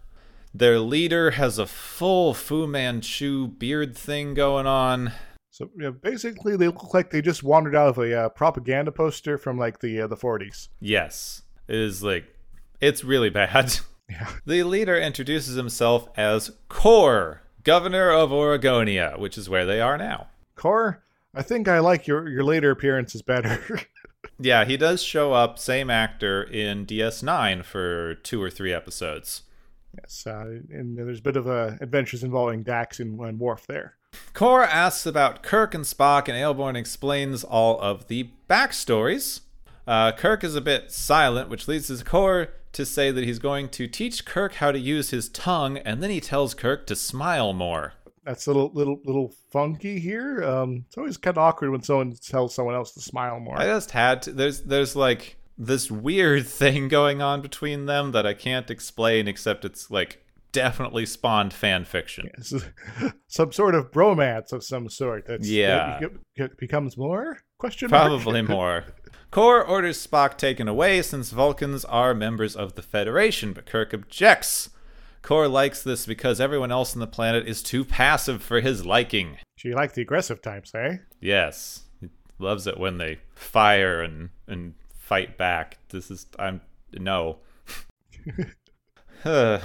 Their 0.54 0.78
leader 0.78 1.32
has 1.32 1.58
a 1.58 1.66
full 1.66 2.34
Fu 2.34 2.66
Manchu 2.66 3.48
beard 3.48 3.96
thing 3.96 4.34
going 4.34 4.66
on. 4.66 5.12
so 5.50 5.70
yeah, 5.78 5.90
basically, 5.90 6.56
they 6.56 6.66
look 6.66 6.94
like 6.94 7.10
they 7.10 7.20
just 7.22 7.42
wandered 7.42 7.74
out 7.76 7.88
of 7.88 7.98
a 7.98 8.14
uh, 8.24 8.28
propaganda 8.30 8.92
poster 8.92 9.36
from 9.38 9.58
like 9.58 9.80
the 9.80 10.00
uh, 10.02 10.06
the 10.06 10.16
40s. 10.16 10.68
Yes. 10.80 11.42
It 11.68 11.76
is 11.76 12.02
like, 12.02 12.24
it's 12.80 13.02
really 13.04 13.30
bad. 13.30 13.78
Yeah. 14.12 14.30
The 14.46 14.62
leader 14.62 14.96
introduces 14.96 15.56
himself 15.56 16.08
as 16.16 16.50
Kor, 16.68 17.42
governor 17.64 18.10
of 18.10 18.30
Oregonia, 18.30 19.18
which 19.18 19.36
is 19.38 19.48
where 19.48 19.64
they 19.66 19.80
are 19.80 19.96
now. 19.98 20.28
Kor, 20.56 21.02
I 21.34 21.42
think 21.42 21.66
I 21.68 21.78
like 21.78 22.06
your 22.06 22.28
your 22.28 22.44
later 22.44 22.70
appearances 22.70 23.22
better. 23.22 23.80
Yeah, 24.38 24.64
he 24.64 24.76
does 24.76 25.02
show 25.02 25.32
up, 25.32 25.58
same 25.58 25.88
actor, 25.90 26.42
in 26.42 26.84
DS9 26.86 27.64
for 27.64 28.14
two 28.16 28.42
or 28.42 28.50
three 28.50 28.72
episodes. 28.72 29.42
yes, 30.00 30.26
uh, 30.26 30.58
and 30.70 30.96
there's 30.98 31.18
a 31.20 31.22
bit 31.22 31.36
of 31.36 31.46
uh, 31.48 31.72
adventures 31.80 32.24
involving 32.24 32.62
Dax 32.62 32.98
and, 32.98 33.20
and 33.20 33.38
Worf 33.38 33.66
there. 33.68 33.94
Kor 34.32 34.62
asks 34.64 35.06
about 35.06 35.42
Kirk 35.42 35.74
and 35.74 35.84
Spock, 35.84 36.28
and 36.28 36.36
Aelborn 36.36 36.76
explains 36.76 37.44
all 37.44 37.80
of 37.80 38.08
the 38.08 38.30
backstories. 38.48 39.40
Uh, 39.86 40.12
Kirk 40.12 40.42
is 40.44 40.56
a 40.56 40.60
bit 40.60 40.90
silent, 40.90 41.48
which 41.48 41.68
leads 41.68 41.86
to 41.88 42.04
Kor 42.04 42.48
to 42.72 42.86
say 42.86 43.10
that 43.10 43.24
he's 43.24 43.38
going 43.38 43.68
to 43.70 43.86
teach 43.86 44.24
Kirk 44.24 44.54
how 44.54 44.72
to 44.72 44.78
use 44.78 45.10
his 45.10 45.28
tongue, 45.28 45.78
and 45.78 46.02
then 46.02 46.10
he 46.10 46.20
tells 46.20 46.54
Kirk 46.54 46.86
to 46.86 46.96
smile 46.96 47.52
more. 47.52 47.94
That's 48.24 48.46
a 48.46 48.52
little 48.52 48.70
little 48.72 49.00
little 49.04 49.34
funky 49.50 49.98
here. 49.98 50.42
Um, 50.44 50.84
it's 50.86 50.96
always 50.96 51.16
kind 51.16 51.36
of 51.36 51.38
awkward 51.42 51.70
when 51.70 51.82
someone 51.82 52.12
tells 52.14 52.54
someone 52.54 52.74
else 52.74 52.92
to 52.92 53.00
smile 53.00 53.40
more. 53.40 53.58
I 53.58 53.64
just 53.66 53.90
had 53.90 54.22
to. 54.22 54.32
There's 54.32 54.62
there's 54.62 54.94
like 54.94 55.36
this 55.58 55.90
weird 55.90 56.46
thing 56.60 56.88
going 56.88 57.20
on 57.20 57.42
between 57.42 57.86
them 57.86 58.12
that 58.12 58.24
I 58.26 58.34
can't 58.34 58.70
explain, 58.70 59.26
except 59.26 59.64
it's 59.64 59.90
like 59.90 60.24
definitely 60.52 61.04
spawned 61.06 61.52
fan 61.52 61.84
fiction. 61.84 62.28
Yes. 62.36 62.54
some 63.26 63.50
sort 63.52 63.74
of 63.74 63.90
bromance 63.90 64.52
of 64.52 64.62
some 64.62 64.88
sort. 64.88 65.26
That's, 65.26 65.48
Yeah. 65.48 65.98
that 66.36 66.58
becomes 66.58 66.96
more 66.96 67.38
question? 67.58 67.88
Probably 67.88 68.42
more. 68.58 68.84
Kor 69.32 69.64
orders 69.64 70.06
Spock 70.06 70.36
taken 70.36 70.68
away 70.68 71.00
since 71.00 71.30
Vulcans 71.30 71.86
are 71.86 72.12
members 72.12 72.54
of 72.54 72.74
the 72.74 72.82
Federation, 72.82 73.54
but 73.54 73.64
Kirk 73.64 73.94
objects. 73.94 74.68
Kor 75.22 75.48
likes 75.48 75.82
this 75.82 76.04
because 76.04 76.38
everyone 76.38 76.70
else 76.70 76.94
on 76.94 77.00
the 77.00 77.06
planet 77.06 77.48
is 77.48 77.62
too 77.62 77.82
passive 77.82 78.42
for 78.42 78.60
his 78.60 78.84
liking. 78.84 79.38
So 79.56 79.68
you 79.68 79.74
like 79.74 79.94
the 79.94 80.02
aggressive 80.02 80.42
types, 80.42 80.74
eh? 80.74 80.98
Yes, 81.18 81.84
he 81.98 82.08
loves 82.38 82.66
it 82.66 82.78
when 82.78 82.98
they 82.98 83.20
fire 83.34 84.02
and 84.02 84.28
and 84.46 84.74
fight 84.98 85.38
back. 85.38 85.78
This 85.88 86.10
is 86.10 86.26
I'm 86.38 86.60
no. 86.92 87.38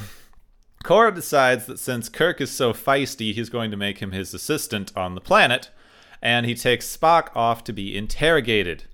Kor 0.86 1.12
decides 1.12 1.66
that 1.66 1.80
since 1.80 2.08
Kirk 2.08 2.40
is 2.40 2.52
so 2.52 2.72
feisty, 2.72 3.34
he's 3.34 3.50
going 3.50 3.72
to 3.72 3.78
make 3.78 3.98
him 3.98 4.14
his 4.14 4.34
assistant 4.34 4.96
on 4.96 5.14
the 5.14 5.20
planet, 5.20 5.72
and 6.22 6.46
he 6.46 6.56
takes 6.56 6.96
Spock 6.96 7.36
off 7.36 7.66
to 7.66 7.74
be 7.74 7.98
interrogated. 7.98 8.86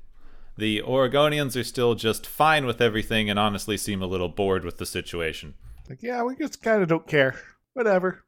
The 0.58 0.82
Oregonians 0.82 1.60
are 1.60 1.64
still 1.64 1.96
just 1.96 2.28
fine 2.28 2.66
with 2.66 2.82
everything 2.82 3.30
and 3.30 3.40
honestly 3.40 3.78
seem 3.78 4.02
a 4.02 4.08
little 4.08 4.30
bored 4.30 4.64
with 4.64 4.78
the 4.78 4.86
situation. 4.86 5.56
Like, 5.90 6.04
yeah, 6.04 6.24
we 6.24 6.36
just 6.36 6.62
kind 6.62 6.82
of 6.82 6.88
don't 6.88 7.08
care. 7.08 7.36
Whatever. 7.74 8.24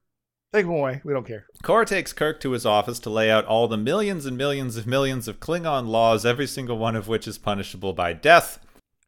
Take 0.53 0.65
them 0.65 0.75
away. 0.75 1.01
We 1.03 1.13
don't 1.13 1.27
care. 1.27 1.46
Kor 1.63 1.86
takes 1.86 2.13
Kirk 2.13 2.39
to 2.39 2.51
his 2.51 2.65
office 2.65 3.00
to 3.00 3.10
lay 3.10 3.29
out 3.29 3.46
all 3.46 3.67
the 3.67 3.77
millions 3.77 4.25
and 4.25 4.38
millions 4.38 4.77
of 4.77 4.88
millions 4.88 5.27
of 5.27 5.39
Klingon 5.39 5.88
laws, 5.88 6.25
every 6.25 6.48
single 6.48 6.77
one 6.77 6.96
of 6.96 7.08
which 7.08 7.27
is 7.27 7.38
punishable 7.38 7.94
by 7.94 8.13
death. 8.13 8.60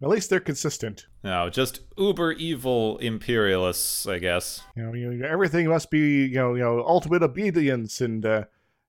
At 0.02 0.10
least 0.10 0.30
they're 0.30 0.40
consistent. 0.40 1.08
No, 1.24 1.50
just 1.50 1.80
uber 1.98 2.34
evil 2.34 2.98
imperialists, 3.00 4.06
I 4.06 4.20
guess. 4.20 4.62
You 4.76 4.84
know, 4.84 4.94
you 4.94 5.24
everything 5.24 5.68
must 5.68 5.90
be 5.90 6.26
you 6.26 6.36
know 6.36 6.54
you 6.54 6.62
know 6.62 6.84
ultimate 6.86 7.24
obedience 7.24 8.00
and 8.02 8.24
uh, 8.24 8.44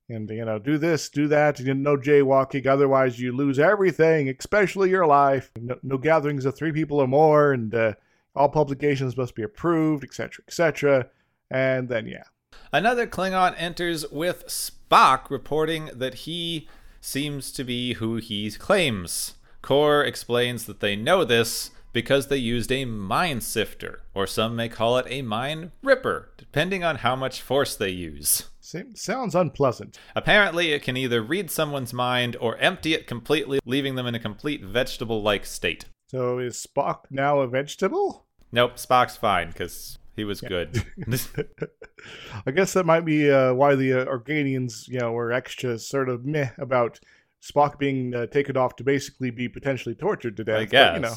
and 0.08 0.28
you 0.30 0.44
know 0.44 0.58
do 0.58 0.78
this, 0.78 1.08
do 1.08 1.28
that, 1.28 1.60
and 1.60 1.82
no 1.82 1.96
jaywalking. 1.96 2.66
Otherwise, 2.66 3.18
you 3.18 3.34
lose 3.34 3.58
everything, 3.58 4.28
especially 4.28 4.90
your 4.90 5.06
life. 5.06 5.50
No, 5.60 5.76
no 5.82 5.98
gatherings 5.98 6.44
of 6.44 6.56
three 6.56 6.72
people 6.72 7.00
or 7.00 7.08
more, 7.08 7.52
and 7.52 7.74
uh, 7.74 7.94
all 8.34 8.48
publications 8.48 9.16
must 9.16 9.34
be 9.34 9.42
approved, 9.42 10.04
etc., 10.04 10.44
etc. 10.46 11.08
And 11.50 11.88
then 11.88 12.06
yeah, 12.06 12.24
Another 12.72 13.06
Klingon 13.06 13.54
enters 13.56 14.08
with 14.10 14.46
Spock 14.46 15.30
reporting 15.30 15.90
that 15.94 16.14
he 16.14 16.68
seems 17.00 17.50
to 17.52 17.64
be 17.64 17.94
who 17.94 18.16
he 18.16 18.50
claims. 18.50 19.34
Kor 19.62 20.04
explains 20.04 20.66
that 20.66 20.80
they 20.80 20.94
know 20.94 21.24
this 21.24 21.70
because 21.92 22.26
they 22.26 22.36
used 22.36 22.70
a 22.70 22.84
mind 22.84 23.42
sifter, 23.42 24.02
or 24.14 24.26
some 24.26 24.54
may 24.54 24.68
call 24.68 24.98
it 24.98 25.06
a 25.08 25.22
mind 25.22 25.72
ripper, 25.82 26.30
depending 26.36 26.84
on 26.84 26.96
how 26.96 27.16
much 27.16 27.40
force 27.40 27.74
they 27.74 27.88
use. 27.88 28.44
Sounds 28.94 29.34
unpleasant. 29.34 29.98
Apparently, 30.14 30.72
it 30.72 30.82
can 30.82 30.96
either 30.96 31.22
read 31.22 31.50
someone's 31.50 31.92
mind 31.92 32.36
or 32.40 32.56
empty 32.58 32.94
it 32.94 33.06
completely, 33.06 33.60
leaving 33.64 33.94
them 33.94 34.06
in 34.06 34.14
a 34.14 34.18
complete 34.20 34.64
vegetable 34.64 35.22
like 35.22 35.46
state. 35.46 35.86
So 36.08 36.38
is 36.38 36.66
Spock 36.66 37.00
now 37.10 37.40
a 37.40 37.46
vegetable? 37.48 38.26
Nope, 38.52 38.76
Spock's 38.76 39.16
fine 39.16 39.48
because 39.48 39.98
he 40.16 40.24
was 40.24 40.40
good. 40.40 40.84
I 42.46 42.50
guess 42.50 42.72
that 42.72 42.86
might 42.86 43.04
be 43.04 43.30
uh, 43.30 43.54
why 43.54 43.74
the 43.74 43.92
uh, 43.92 44.04
Organians, 44.06 44.88
you 44.88 44.98
know, 44.98 45.12
were 45.12 45.32
extra 45.32 45.78
sort 45.78 46.08
of 46.08 46.24
meh 46.24 46.50
about 46.58 46.98
Spock 47.42 47.78
being 47.78 48.14
uh, 48.14 48.26
taken 48.26 48.56
off 48.56 48.76
to 48.76 48.84
basically 48.84 49.30
be 49.30 49.48
potentially 49.48 49.94
tortured 49.94 50.36
to 50.38 50.44
death. 50.44 50.56
I 50.60 50.64
But, 50.64 50.70
guess. 50.70 50.94
you 50.94 51.00
know, 51.00 51.14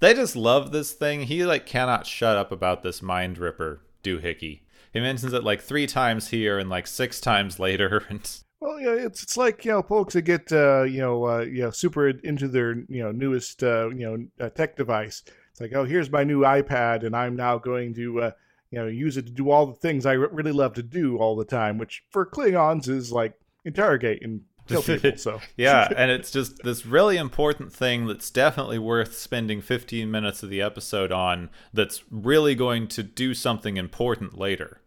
They 0.00 0.14
just 0.14 0.36
love 0.36 0.72
this 0.72 0.92
thing. 0.92 1.22
He 1.22 1.44
like 1.44 1.66
cannot 1.66 2.06
shut 2.06 2.36
up 2.36 2.50
about 2.50 2.82
this 2.82 3.02
mind 3.02 3.38
ripper 3.38 3.82
doohickey. 4.02 4.60
He 4.94 5.00
mentions 5.00 5.32
it 5.32 5.44
like 5.44 5.60
three 5.60 5.86
times 5.86 6.28
here 6.28 6.58
and 6.58 6.70
like 6.70 6.86
six 6.86 7.20
times 7.20 7.58
later. 7.58 8.02
And 8.10 8.40
well, 8.60 8.80
yeah, 8.80 8.92
it's 8.92 9.22
it's 9.22 9.36
like 9.36 9.66
you 9.66 9.72
know, 9.72 9.82
folks 9.82 10.14
that 10.14 10.22
get 10.22 10.50
uh, 10.50 10.84
you 10.84 11.00
know, 11.00 11.26
uh, 11.26 11.40
you 11.40 11.62
know, 11.62 11.70
super 11.70 12.08
into 12.08 12.48
their 12.48 12.76
you 12.88 13.02
know 13.02 13.12
newest 13.12 13.62
uh, 13.62 13.90
you 13.90 14.06
know 14.06 14.44
uh, 14.46 14.48
tech 14.48 14.76
device. 14.76 15.22
It's 15.50 15.60
like, 15.60 15.74
oh, 15.74 15.84
here's 15.84 16.10
my 16.10 16.24
new 16.24 16.40
iPad, 16.40 17.04
and 17.04 17.14
I'm 17.14 17.36
now 17.36 17.58
going 17.58 17.92
to 17.94 18.22
uh, 18.22 18.30
you 18.70 18.78
know 18.78 18.86
use 18.86 19.18
it 19.18 19.26
to 19.26 19.32
do 19.32 19.50
all 19.50 19.66
the 19.66 19.74
things 19.74 20.06
I 20.06 20.12
really 20.12 20.52
love 20.52 20.72
to 20.74 20.82
do 20.82 21.18
all 21.18 21.36
the 21.36 21.44
time, 21.44 21.76
which 21.76 22.04
for 22.10 22.24
Klingons 22.24 22.88
is 22.88 23.12
like 23.12 23.34
interrogate 23.66 24.22
and 24.22 24.40
kill 24.66 24.82
people. 24.84 25.16
So 25.18 25.40
yeah, 25.58 25.88
and 25.96 26.10
it's 26.10 26.30
just 26.30 26.62
this 26.62 26.86
really 26.86 27.18
important 27.18 27.70
thing 27.70 28.06
that's 28.06 28.30
definitely 28.30 28.78
worth 28.78 29.14
spending 29.16 29.60
15 29.60 30.10
minutes 30.10 30.42
of 30.42 30.48
the 30.48 30.62
episode 30.62 31.12
on. 31.12 31.50
That's 31.74 32.02
really 32.10 32.54
going 32.54 32.88
to 32.88 33.02
do 33.02 33.34
something 33.34 33.76
important 33.76 34.38
later. 34.38 34.80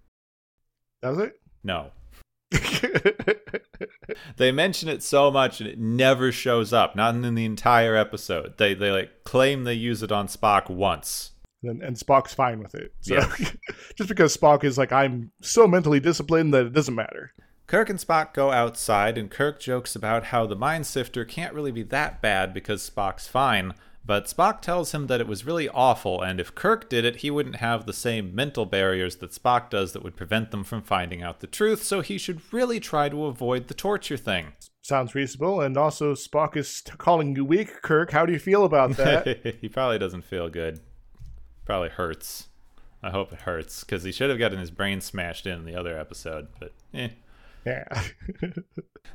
Does 1.02 1.18
it? 1.20 1.40
No. 1.64 1.92
They 4.38 4.52
mention 4.52 4.88
it 4.90 5.04
so 5.04 5.32
much 5.32 5.60
and 5.60 5.70
it 5.70 5.80
never 5.80 6.32
shows 6.32 6.72
up, 6.72 6.96
not 6.96 7.16
in 7.16 7.36
the 7.36 7.46
entire 7.46 7.96
episode. 7.96 8.58
They 8.58 8.74
they 8.74 8.92
like 8.92 9.24
claim 9.24 9.64
they 9.64 9.74
use 9.74 10.02
it 10.04 10.12
on 10.12 10.28
Spock 10.28 10.70
once. 10.70 11.32
and, 11.64 11.82
and 11.82 11.98
Spock's 11.98 12.34
fine 12.34 12.62
with 12.62 12.76
it. 12.76 12.94
So 13.02 13.16
Yeah. 13.16 13.36
just 13.98 14.08
because 14.10 14.36
Spock 14.36 14.64
is 14.64 14.78
like, 14.78 14.92
I'm 14.92 15.32
so 15.42 15.68
mentally 15.68 16.00
disciplined 16.00 16.54
that 16.54 16.68
it 16.68 16.74
doesn't 16.74 16.96
matter. 16.96 17.34
Kirk 17.66 17.90
and 17.90 18.00
Spock 18.00 18.34
go 18.34 18.52
outside, 18.52 19.18
and 19.18 19.30
Kirk 19.30 19.60
jokes 19.60 19.94
about 19.94 20.26
how 20.26 20.46
the 20.46 20.56
mind 20.56 20.86
sifter 20.86 21.26
can't 21.26 21.54
really 21.54 21.72
be 21.72 21.84
that 21.84 22.22
bad 22.22 22.54
because 22.54 22.90
Spock's 22.90 23.28
fine. 23.28 23.74
But 24.08 24.28
Spock 24.28 24.62
tells 24.62 24.94
him 24.94 25.08
that 25.08 25.20
it 25.20 25.28
was 25.28 25.46
really 25.46 25.68
awful, 25.68 26.22
and 26.22 26.40
if 26.40 26.56
Kirk 26.56 26.90
did 26.90 27.04
it, 27.04 27.18
he 27.18 27.30
wouldn't 27.30 27.58
have 27.58 27.86
the 27.86 27.92
same 27.92 28.34
mental 28.34 28.66
barriers 28.66 29.18
that 29.18 29.32
Spock 29.32 29.70
does 29.70 29.92
that 29.92 30.02
would 30.02 30.16
prevent 30.16 30.52
them 30.52 30.64
from 30.64 30.82
finding 30.82 31.22
out 31.22 31.42
the 31.42 31.48
truth, 31.48 31.84
so 31.84 32.00
he 32.00 32.18
should 32.18 32.42
really 32.54 32.80
try 32.80 33.10
to 33.10 33.26
avoid 33.26 33.68
the 33.68 33.74
torture 33.74 34.16
thing. 34.16 34.54
Sounds 34.82 35.14
reasonable. 35.14 35.60
And 35.60 35.76
also, 35.76 36.14
Spock 36.14 36.56
is 36.56 36.82
t- 36.82 36.94
calling 36.98 37.36
you 37.36 37.44
weak, 37.44 37.82
Kirk. 37.82 38.12
How 38.12 38.26
do 38.26 38.32
you 38.32 38.40
feel 38.40 38.64
about 38.64 38.96
that? 38.96 39.58
he 39.62 39.68
probably 39.68 40.00
doesn't 40.00 40.24
feel 40.24 40.48
good. 40.48 40.80
Probably 41.66 41.90
hurts. 41.90 42.48
I 43.04 43.10
hope 43.10 43.34
it 43.34 43.42
hurts, 43.42 43.84
because 43.84 44.04
he 44.04 44.14
should 44.14 44.30
have 44.30 44.40
gotten 44.40 44.60
his 44.60 44.72
brain 44.72 45.02
smashed 45.02 45.46
in, 45.46 45.60
in 45.60 45.66
the 45.66 45.76
other 45.76 46.00
episode, 46.00 46.48
but 46.62 46.72
eh. 46.94 47.10
Yeah. 47.68 48.04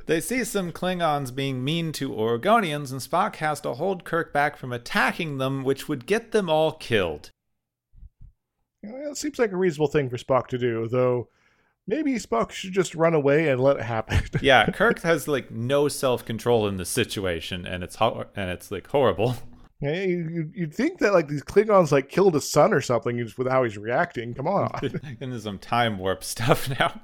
They 0.05 0.19
see 0.19 0.43
some 0.43 0.71
Klingons 0.73 1.33
being 1.33 1.63
mean 1.63 1.91
to 1.93 2.09
Oregonians, 2.09 2.91
and 2.91 2.99
Spock 2.99 3.37
has 3.37 3.61
to 3.61 3.73
hold 3.75 4.03
Kirk 4.03 4.33
back 4.33 4.57
from 4.57 4.73
attacking 4.73 5.37
them, 5.37 5.63
which 5.63 5.87
would 5.87 6.05
get 6.05 6.31
them 6.31 6.49
all 6.49 6.73
killed. 6.73 7.31
well, 8.83 9.11
it 9.11 9.17
seems 9.17 9.39
like 9.39 9.51
a 9.53 9.57
reasonable 9.57 9.87
thing 9.87 10.09
for 10.09 10.17
Spock 10.17 10.47
to 10.47 10.57
do, 10.57 10.87
though 10.89 11.29
maybe 11.87 12.15
Spock 12.15 12.51
should 12.51 12.73
just 12.73 12.95
run 12.95 13.13
away 13.13 13.47
and 13.49 13.61
let 13.61 13.77
it 13.77 13.83
happen. 13.83 14.19
Yeah, 14.41 14.65
Kirk 14.71 15.01
has 15.03 15.27
like 15.27 15.51
no 15.51 15.87
self 15.87 16.25
control 16.25 16.67
in 16.67 16.75
this 16.77 16.89
situation, 16.89 17.65
and 17.65 17.81
it's 17.83 17.95
ho- 17.95 18.25
and 18.35 18.49
it's 18.49 18.71
like 18.71 18.87
horrible. 18.87 19.35
Yeah, 19.79 20.01
you- 20.03 20.29
you- 20.29 20.51
You'd 20.53 20.73
think 20.73 20.99
that 20.99 21.13
like 21.13 21.29
these 21.29 21.43
Klingons 21.43 21.91
like 21.93 22.09
killed 22.09 22.33
his 22.33 22.49
son 22.51 22.73
or 22.73 22.81
something 22.81 23.17
just 23.19 23.37
with 23.37 23.47
how 23.47 23.63
he's 23.63 23.77
reacting. 23.77 24.33
Come 24.33 24.47
on. 24.47 24.69
Into 25.21 25.39
some 25.39 25.59
time 25.59 25.97
warp 25.97 26.23
stuff 26.25 26.67
now. 26.77 27.01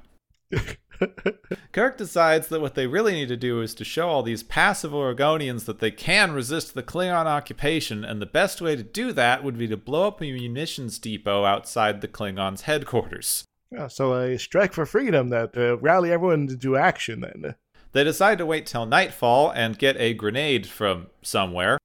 Kirk 1.72 1.96
decides 1.96 2.48
that 2.48 2.60
what 2.60 2.74
they 2.74 2.86
really 2.86 3.12
need 3.12 3.28
to 3.28 3.36
do 3.36 3.62
is 3.62 3.74
to 3.74 3.84
show 3.84 4.08
all 4.08 4.22
these 4.22 4.42
passive 4.42 4.92
Oregonians 4.92 5.64
that 5.64 5.78
they 5.78 5.90
can 5.90 6.32
resist 6.32 6.74
the 6.74 6.82
Klingon 6.82 7.26
occupation, 7.26 8.04
and 8.04 8.20
the 8.20 8.26
best 8.26 8.60
way 8.60 8.76
to 8.76 8.82
do 8.82 9.12
that 9.12 9.42
would 9.42 9.58
be 9.58 9.68
to 9.68 9.76
blow 9.76 10.08
up 10.08 10.20
a 10.20 10.24
munitions 10.24 10.98
depot 10.98 11.44
outside 11.44 12.00
the 12.00 12.08
Klingons' 12.08 12.62
headquarters. 12.62 13.44
Yeah, 13.70 13.86
so 13.86 14.14
a 14.14 14.38
strike 14.38 14.72
for 14.72 14.84
freedom 14.84 15.28
that 15.28 15.56
uh, 15.56 15.78
rally 15.78 16.12
everyone 16.12 16.48
into 16.48 16.76
action 16.76 17.20
then. 17.20 17.54
They 17.92 18.04
decide 18.04 18.38
to 18.38 18.46
wait 18.46 18.66
till 18.66 18.86
nightfall 18.86 19.50
and 19.50 19.78
get 19.78 19.96
a 19.96 20.14
grenade 20.14 20.66
from 20.66 21.08
somewhere. 21.22 21.78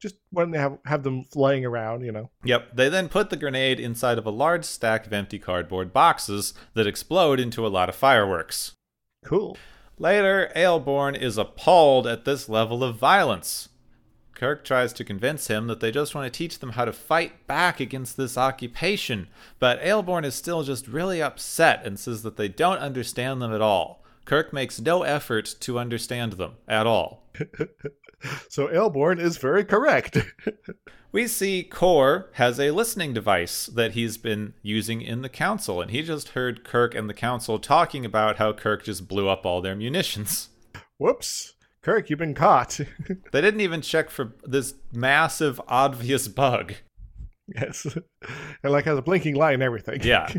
Just 0.00 0.16
when 0.30 0.50
they 0.50 0.58
have 0.58 0.78
have 0.86 1.02
them 1.02 1.24
flying 1.24 1.64
around, 1.64 2.04
you 2.04 2.12
know. 2.12 2.30
Yep, 2.44 2.74
they 2.74 2.88
then 2.88 3.08
put 3.08 3.30
the 3.30 3.36
grenade 3.36 3.78
inside 3.78 4.18
of 4.18 4.26
a 4.26 4.30
large 4.30 4.64
stack 4.64 5.06
of 5.06 5.12
empty 5.12 5.38
cardboard 5.38 5.92
boxes 5.92 6.54
that 6.74 6.86
explode 6.86 7.38
into 7.38 7.66
a 7.66 7.68
lot 7.68 7.88
of 7.88 7.94
fireworks. 7.94 8.72
Cool. 9.24 9.56
Later, 9.98 10.50
Aelborn 10.56 11.14
is 11.14 11.36
appalled 11.36 12.06
at 12.06 12.24
this 12.24 12.48
level 12.48 12.82
of 12.82 12.96
violence. 12.96 13.68
Kirk 14.34 14.64
tries 14.64 14.94
to 14.94 15.04
convince 15.04 15.48
him 15.48 15.66
that 15.66 15.80
they 15.80 15.90
just 15.90 16.14
want 16.14 16.32
to 16.32 16.36
teach 16.36 16.60
them 16.60 16.70
how 16.70 16.86
to 16.86 16.94
fight 16.94 17.46
back 17.46 17.78
against 17.78 18.16
this 18.16 18.38
occupation, 18.38 19.28
but 19.58 19.78
Aelborn 19.82 20.24
is 20.24 20.34
still 20.34 20.62
just 20.62 20.88
really 20.88 21.20
upset 21.20 21.84
and 21.84 21.98
says 22.00 22.22
that 22.22 22.38
they 22.38 22.48
don't 22.48 22.78
understand 22.78 23.42
them 23.42 23.52
at 23.52 23.60
all. 23.60 24.02
Kirk 24.24 24.50
makes 24.54 24.80
no 24.80 25.02
effort 25.02 25.54
to 25.60 25.78
understand 25.78 26.34
them 26.34 26.54
at 26.66 26.86
all. 26.86 27.28
So 28.48 28.68
Aelborn 28.68 29.18
is 29.18 29.38
very 29.38 29.64
correct. 29.64 30.18
We 31.12 31.26
see 31.26 31.64
Kor 31.64 32.30
has 32.34 32.60
a 32.60 32.70
listening 32.70 33.12
device 33.12 33.66
that 33.66 33.92
he's 33.92 34.16
been 34.16 34.54
using 34.62 35.02
in 35.02 35.22
the 35.22 35.28
council, 35.28 35.80
and 35.80 35.90
he 35.90 36.02
just 36.02 36.30
heard 36.30 36.62
Kirk 36.62 36.94
and 36.94 37.10
the 37.10 37.14
council 37.14 37.58
talking 37.58 38.04
about 38.04 38.36
how 38.36 38.52
Kirk 38.52 38.84
just 38.84 39.08
blew 39.08 39.28
up 39.28 39.44
all 39.44 39.60
their 39.60 39.74
munitions. 39.74 40.50
Whoops. 40.98 41.54
Kirk, 41.82 42.10
you've 42.10 42.18
been 42.20 42.34
caught. 42.34 42.78
They 43.32 43.40
didn't 43.40 43.60
even 43.60 43.80
check 43.80 44.08
for 44.08 44.34
this 44.44 44.74
massive, 44.92 45.60
obvious 45.66 46.28
bug. 46.28 46.74
yes. 47.56 47.86
And 48.62 48.72
like 48.72 48.84
has 48.84 48.98
a 48.98 49.02
blinking 49.02 49.34
light 49.34 49.54
and 49.54 49.64
everything. 49.64 50.02
Yeah. 50.04 50.32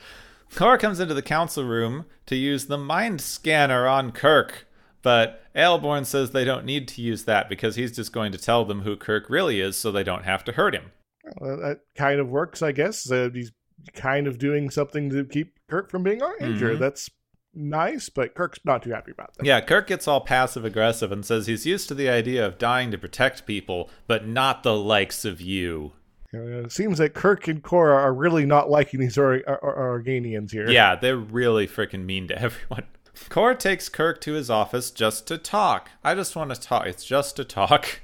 Kor 0.54 0.76
comes 0.76 1.00
into 1.00 1.14
the 1.14 1.22
council 1.22 1.64
room 1.64 2.04
to 2.26 2.36
use 2.36 2.66
the 2.66 2.76
mind 2.78 3.22
scanner 3.22 3.86
on 3.86 4.12
Kirk, 4.12 4.67
but 5.02 5.42
Aelborn 5.54 6.04
says 6.04 6.30
they 6.30 6.44
don't 6.44 6.64
need 6.64 6.88
to 6.88 7.02
use 7.02 7.24
that 7.24 7.48
because 7.48 7.76
he's 7.76 7.94
just 7.94 8.12
going 8.12 8.32
to 8.32 8.38
tell 8.38 8.64
them 8.64 8.82
who 8.82 8.96
Kirk 8.96 9.28
really 9.30 9.60
is 9.60 9.76
so 9.76 9.90
they 9.92 10.04
don't 10.04 10.24
have 10.24 10.44
to 10.44 10.52
hurt 10.52 10.74
him. 10.74 10.92
Well, 11.38 11.56
that 11.58 11.80
kind 11.96 12.20
of 12.20 12.28
works, 12.28 12.62
I 12.62 12.72
guess. 12.72 13.10
Uh, 13.10 13.28
he's 13.32 13.52
kind 13.94 14.26
of 14.26 14.38
doing 14.38 14.70
something 14.70 15.10
to 15.10 15.24
keep 15.24 15.54
Kirk 15.68 15.90
from 15.90 16.02
being 16.02 16.20
injured. 16.40 16.76
Mhm. 16.76 16.80
That's 16.80 17.10
nice, 17.54 18.08
but 18.08 18.34
Kirk's 18.34 18.60
not 18.64 18.82
too 18.82 18.90
happy 18.90 19.10
about 19.12 19.34
that. 19.34 19.44
Yeah, 19.46 19.60
Kirk 19.60 19.86
gets 19.88 20.08
all 20.08 20.20
passive 20.20 20.64
aggressive 20.64 21.12
and 21.12 21.24
says 21.24 21.46
he's 21.46 21.66
used 21.66 21.88
to 21.88 21.94
the 21.94 22.08
idea 22.08 22.44
of 22.46 22.58
dying 22.58 22.90
to 22.90 22.98
protect 22.98 23.46
people, 23.46 23.90
but 24.06 24.26
not 24.26 24.62
the 24.62 24.76
likes 24.76 25.24
of 25.24 25.40
you. 25.40 25.92
Uh, 26.34 26.64
it 26.64 26.72
seems 26.72 26.98
that 26.98 27.14
Kirk 27.14 27.48
and 27.48 27.62
Cora 27.62 27.94
are 27.96 28.12
really 28.12 28.44
not 28.44 28.68
liking 28.68 29.00
these 29.00 29.16
or- 29.16 29.42
or- 29.46 29.58
or- 29.58 29.98
Organians 30.02 30.50
here. 30.52 30.68
Yeah, 30.68 30.94
they're 30.94 31.16
really 31.16 31.66
freaking 31.66 32.04
mean 32.04 32.28
to 32.28 32.38
everyone. 32.40 32.84
Kor 33.28 33.54
takes 33.54 33.88
Kirk 33.88 34.20
to 34.22 34.32
his 34.34 34.50
office 34.50 34.90
just 34.90 35.26
to 35.28 35.38
talk. 35.38 35.90
I 36.04 36.14
just 36.14 36.34
want 36.36 36.54
to 36.54 36.60
talk. 36.60 36.86
It's 36.86 37.04
just 37.04 37.36
to 37.36 37.44
talk. 37.44 38.00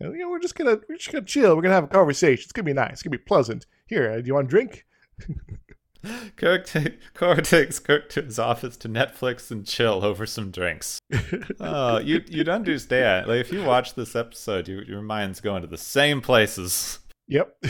You 0.00 0.10
know, 0.16 0.30
we're 0.30 0.38
just 0.40 0.54
gonna 0.54 0.78
we're 0.88 0.96
just 0.96 1.12
gonna 1.12 1.24
chill. 1.24 1.54
We're 1.56 1.62
gonna 1.62 1.74
have 1.74 1.84
a 1.84 1.88
conversation. 1.88 2.42
It's 2.44 2.52
gonna 2.52 2.64
be 2.64 2.72
nice. 2.72 2.92
It's 2.92 3.02
gonna 3.02 3.16
be 3.16 3.24
pleasant. 3.24 3.66
Here, 3.86 4.10
uh, 4.10 4.20
do 4.20 4.26
you 4.26 4.34
want 4.34 4.46
a 4.46 4.50
drink? 4.50 4.86
Kirk 6.36 6.66
ta- 6.66 6.90
Kor 7.14 7.36
takes 7.36 7.78
Kirk 7.78 8.08
to 8.10 8.22
his 8.22 8.38
office 8.38 8.76
to 8.78 8.88
Netflix 8.88 9.50
and 9.50 9.66
chill 9.66 10.04
over 10.04 10.26
some 10.26 10.50
drinks. 10.50 10.98
Oh, 11.60 11.98
you 11.98 12.22
you'd 12.26 12.48
understand. 12.48 13.26
Like 13.26 13.40
if 13.40 13.52
you 13.52 13.62
watch 13.62 13.94
this 13.94 14.14
episode, 14.14 14.68
you, 14.68 14.80
your 14.86 15.00
mind's 15.02 15.40
going 15.40 15.62
to 15.62 15.68
the 15.68 15.78
same 15.78 16.20
places. 16.20 16.98
Yep. 17.28 17.56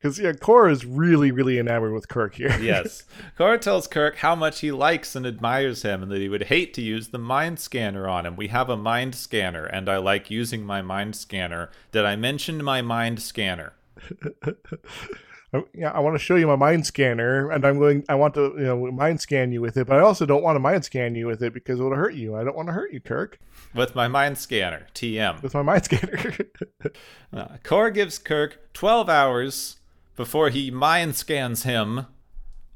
Because 0.00 0.18
yeah, 0.18 0.32
Cora 0.32 0.72
is 0.72 0.86
really 0.86 1.30
really 1.30 1.58
enamored 1.58 1.92
with 1.92 2.08
Kirk 2.08 2.34
here. 2.34 2.58
Yes. 2.62 3.04
Kor 3.36 3.58
tells 3.58 3.86
Kirk 3.86 4.16
how 4.16 4.34
much 4.34 4.60
he 4.60 4.72
likes 4.72 5.14
and 5.14 5.26
admires 5.26 5.82
him 5.82 6.02
and 6.02 6.10
that 6.10 6.22
he 6.22 6.28
would 6.30 6.44
hate 6.44 6.72
to 6.74 6.80
use 6.80 7.08
the 7.08 7.18
mind 7.18 7.58
scanner 7.58 8.08
on 8.08 8.24
him. 8.24 8.34
We 8.34 8.48
have 8.48 8.70
a 8.70 8.78
mind 8.78 9.14
scanner 9.14 9.66
and 9.66 9.90
I 9.90 9.98
like 9.98 10.30
using 10.30 10.64
my 10.64 10.80
mind 10.80 11.16
scanner. 11.16 11.68
Did 11.92 12.06
I 12.06 12.16
mention 12.16 12.64
my 12.64 12.80
mind 12.80 13.20
scanner? 13.20 13.74
I, 15.52 15.62
yeah, 15.74 15.90
I 15.90 16.00
want 16.00 16.14
to 16.14 16.18
show 16.22 16.36
you 16.36 16.46
my 16.46 16.56
mind 16.56 16.86
scanner, 16.86 17.50
and 17.50 17.64
I'm 17.64 17.78
going. 17.78 18.04
I 18.08 18.14
want 18.14 18.34
to, 18.34 18.52
you 18.56 18.64
know, 18.64 18.90
mind 18.92 19.20
scan 19.20 19.50
you 19.52 19.60
with 19.60 19.76
it, 19.76 19.86
but 19.86 19.96
I 19.96 20.00
also 20.00 20.24
don't 20.26 20.42
want 20.42 20.56
to 20.56 20.60
mind 20.60 20.84
scan 20.84 21.14
you 21.14 21.26
with 21.26 21.42
it 21.42 21.52
because 21.52 21.80
it'll 21.80 21.94
hurt 21.94 22.14
you. 22.14 22.36
I 22.36 22.44
don't 22.44 22.56
want 22.56 22.68
to 22.68 22.72
hurt 22.72 22.92
you, 22.92 23.00
Kirk, 23.00 23.38
With 23.74 23.94
my 23.94 24.06
mind 24.06 24.38
scanner, 24.38 24.86
TM. 24.94 25.42
with 25.42 25.54
my 25.54 25.62
mind 25.62 25.84
scanner. 25.84 26.36
Uh, 27.32 27.56
Kor 27.62 27.90
gives 27.90 28.18
Kirk 28.18 28.72
12 28.74 29.08
hours 29.08 29.76
before 30.16 30.48
he 30.50 30.68
mind 30.70 31.14
scans 31.14 31.62
him, 31.62 32.06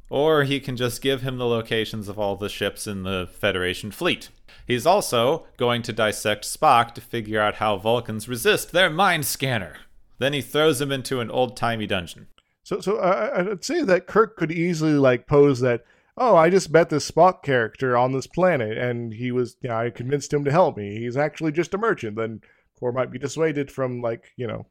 or 0.08 0.44
he 0.44 0.60
can 0.60 0.76
just 0.76 1.02
give 1.02 1.22
him 1.22 1.38
the 1.38 1.46
locations 1.46 2.08
of 2.08 2.18
all 2.20 2.36
the 2.36 2.48
ships 2.48 2.86
in 2.86 3.02
the 3.02 3.28
Federation 3.32 3.90
fleet. 3.90 4.28
He's 4.66 4.86
also 4.86 5.46
going 5.56 5.82
to 5.82 5.92
dissect 5.92 6.44
Spock 6.44 6.94
to 6.94 7.00
figure 7.00 7.40
out 7.40 7.56
how 7.56 7.76
Vulcans 7.76 8.28
resist 8.28 8.70
their 8.72 8.88
mind 8.90 9.26
scanner. 9.26 9.74
Then 10.18 10.32
he 10.32 10.40
throws 10.40 10.80
him 10.80 10.92
into 10.92 11.18
an 11.20 11.30
old 11.30 11.56
timey 11.56 11.86
dungeon. 11.88 12.28
So, 12.64 12.80
so 12.80 12.96
uh, 12.96 13.46
I'd 13.52 13.64
say 13.64 13.82
that 13.82 14.06
Kirk 14.06 14.36
could 14.36 14.50
easily 14.50 14.94
like 14.94 15.26
pose 15.26 15.60
that. 15.60 15.84
Oh, 16.16 16.36
I 16.36 16.48
just 16.48 16.70
met 16.70 16.90
this 16.90 17.10
Spock 17.10 17.42
character 17.42 17.96
on 17.96 18.12
this 18.12 18.26
planet, 18.26 18.76
and 18.78 19.12
he 19.12 19.30
was. 19.30 19.56
Yeah, 19.62 19.78
I 19.78 19.90
convinced 19.90 20.32
him 20.32 20.44
to 20.44 20.50
help 20.50 20.76
me. 20.76 20.98
He's 20.98 21.16
actually 21.16 21.52
just 21.52 21.74
a 21.74 21.78
merchant. 21.78 22.16
Then 22.16 22.40
Cora 22.78 22.92
might 22.92 23.10
be 23.10 23.18
dissuaded 23.18 23.70
from 23.70 24.00
like 24.00 24.32
you 24.36 24.46
know, 24.46 24.66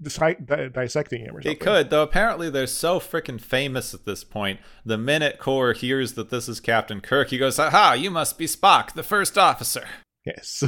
dis- 0.00 0.16
di- 0.16 0.68
dissecting 0.68 1.22
him 1.22 1.36
or 1.36 1.42
something. 1.42 1.50
He 1.50 1.56
could, 1.56 1.90
though 1.90 2.02
apparently 2.02 2.50
they're 2.50 2.66
so 2.66 3.00
freaking 3.00 3.40
famous 3.40 3.94
at 3.94 4.04
this 4.04 4.24
point. 4.24 4.60
The 4.84 4.98
minute 4.98 5.38
Kor 5.38 5.72
hears 5.72 6.14
that 6.14 6.30
this 6.30 6.48
is 6.48 6.60
Captain 6.60 7.00
Kirk, 7.00 7.30
he 7.30 7.38
goes, 7.38 7.58
Aha, 7.58 7.94
you 7.94 8.10
must 8.10 8.38
be 8.38 8.46
Spock, 8.46 8.92
the 8.92 9.02
first 9.02 9.38
officer. 9.38 9.86
Yes. 10.24 10.62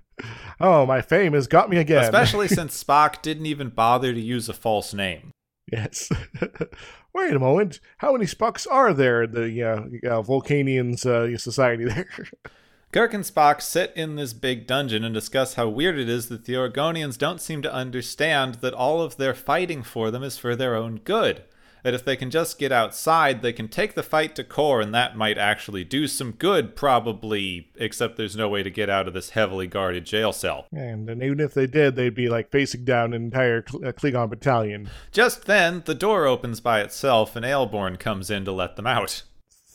oh, 0.60 0.86
my 0.86 1.00
fame 1.02 1.34
has 1.34 1.46
got 1.46 1.70
me 1.70 1.76
again. 1.76 2.02
Especially 2.02 2.48
since 2.48 2.82
Spock 2.82 3.22
didn't 3.22 3.46
even 3.46 3.68
bother 3.68 4.12
to 4.12 4.20
use 4.20 4.48
a 4.48 4.54
false 4.54 4.94
name. 4.94 5.32
Yes. 5.72 6.10
Wait 7.14 7.34
a 7.34 7.38
moment. 7.38 7.80
How 7.98 8.12
many 8.12 8.26
Spocks 8.26 8.66
are 8.70 8.92
there 8.92 9.24
in 9.24 9.32
the 9.32 9.62
uh, 9.62 9.76
uh, 9.76 10.22
Vulcanians 10.22 11.06
uh, 11.06 11.36
society 11.38 11.84
there? 11.84 12.08
Kirk 12.92 13.14
and 13.14 13.22
Spock 13.22 13.62
sit 13.62 13.92
in 13.94 14.16
this 14.16 14.32
big 14.32 14.66
dungeon 14.66 15.04
and 15.04 15.14
discuss 15.14 15.54
how 15.54 15.68
weird 15.68 15.96
it 15.96 16.08
is 16.08 16.28
that 16.28 16.44
the 16.44 16.54
Oregonians 16.54 17.16
don't 17.16 17.40
seem 17.40 17.62
to 17.62 17.72
understand 17.72 18.56
that 18.56 18.74
all 18.74 19.00
of 19.00 19.16
their 19.16 19.34
fighting 19.34 19.84
for 19.84 20.10
them 20.10 20.24
is 20.24 20.38
for 20.38 20.56
their 20.56 20.74
own 20.74 20.96
good. 20.96 21.44
That 21.82 21.94
if 21.94 22.04
they 22.04 22.16
can 22.16 22.30
just 22.30 22.58
get 22.58 22.72
outside, 22.72 23.42
they 23.42 23.52
can 23.52 23.68
take 23.68 23.94
the 23.94 24.02
fight 24.02 24.34
to 24.36 24.44
Kor, 24.44 24.80
and 24.80 24.94
that 24.94 25.16
might 25.16 25.38
actually 25.38 25.84
do 25.84 26.06
some 26.06 26.32
good, 26.32 26.76
probably, 26.76 27.70
except 27.76 28.16
there's 28.16 28.36
no 28.36 28.48
way 28.48 28.62
to 28.62 28.70
get 28.70 28.90
out 28.90 29.08
of 29.08 29.14
this 29.14 29.30
heavily 29.30 29.66
guarded 29.66 30.04
jail 30.04 30.32
cell. 30.32 30.66
and, 30.72 31.08
and 31.08 31.22
even 31.22 31.40
if 31.40 31.54
they 31.54 31.66
did, 31.66 31.96
they'd 31.96 32.14
be 32.14 32.28
like 32.28 32.50
facing 32.50 32.84
down 32.84 33.12
an 33.12 33.22
entire 33.24 33.58
uh, 33.58 33.92
Klingon 33.92 34.30
battalion. 34.30 34.90
Just 35.12 35.46
then, 35.46 35.82
the 35.86 35.94
door 35.94 36.26
opens 36.26 36.60
by 36.60 36.80
itself, 36.80 37.36
and 37.36 37.44
Aelborn 37.44 37.98
comes 37.98 38.30
in 38.30 38.44
to 38.44 38.52
let 38.52 38.76
them 38.76 38.86
out. 38.86 39.22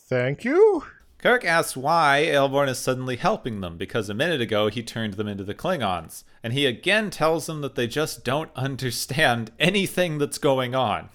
Thank 0.08 0.44
you. 0.44 0.84
Kirk 1.18 1.44
asks 1.44 1.76
why 1.76 2.24
Aelborn 2.26 2.68
is 2.68 2.78
suddenly 2.78 3.16
helping 3.16 3.60
them 3.60 3.76
because 3.76 4.08
a 4.08 4.14
minute 4.14 4.40
ago 4.40 4.68
he 4.68 4.82
turned 4.82 5.14
them 5.14 5.26
into 5.26 5.44
the 5.44 5.54
Klingons, 5.54 6.24
and 6.42 6.52
he 6.52 6.66
again 6.66 7.10
tells 7.10 7.46
them 7.46 7.62
that 7.62 7.74
they 7.74 7.86
just 7.86 8.24
don't 8.24 8.50
understand 8.56 9.50
anything 9.58 10.18
that's 10.18 10.38
going 10.38 10.74
on. 10.74 11.08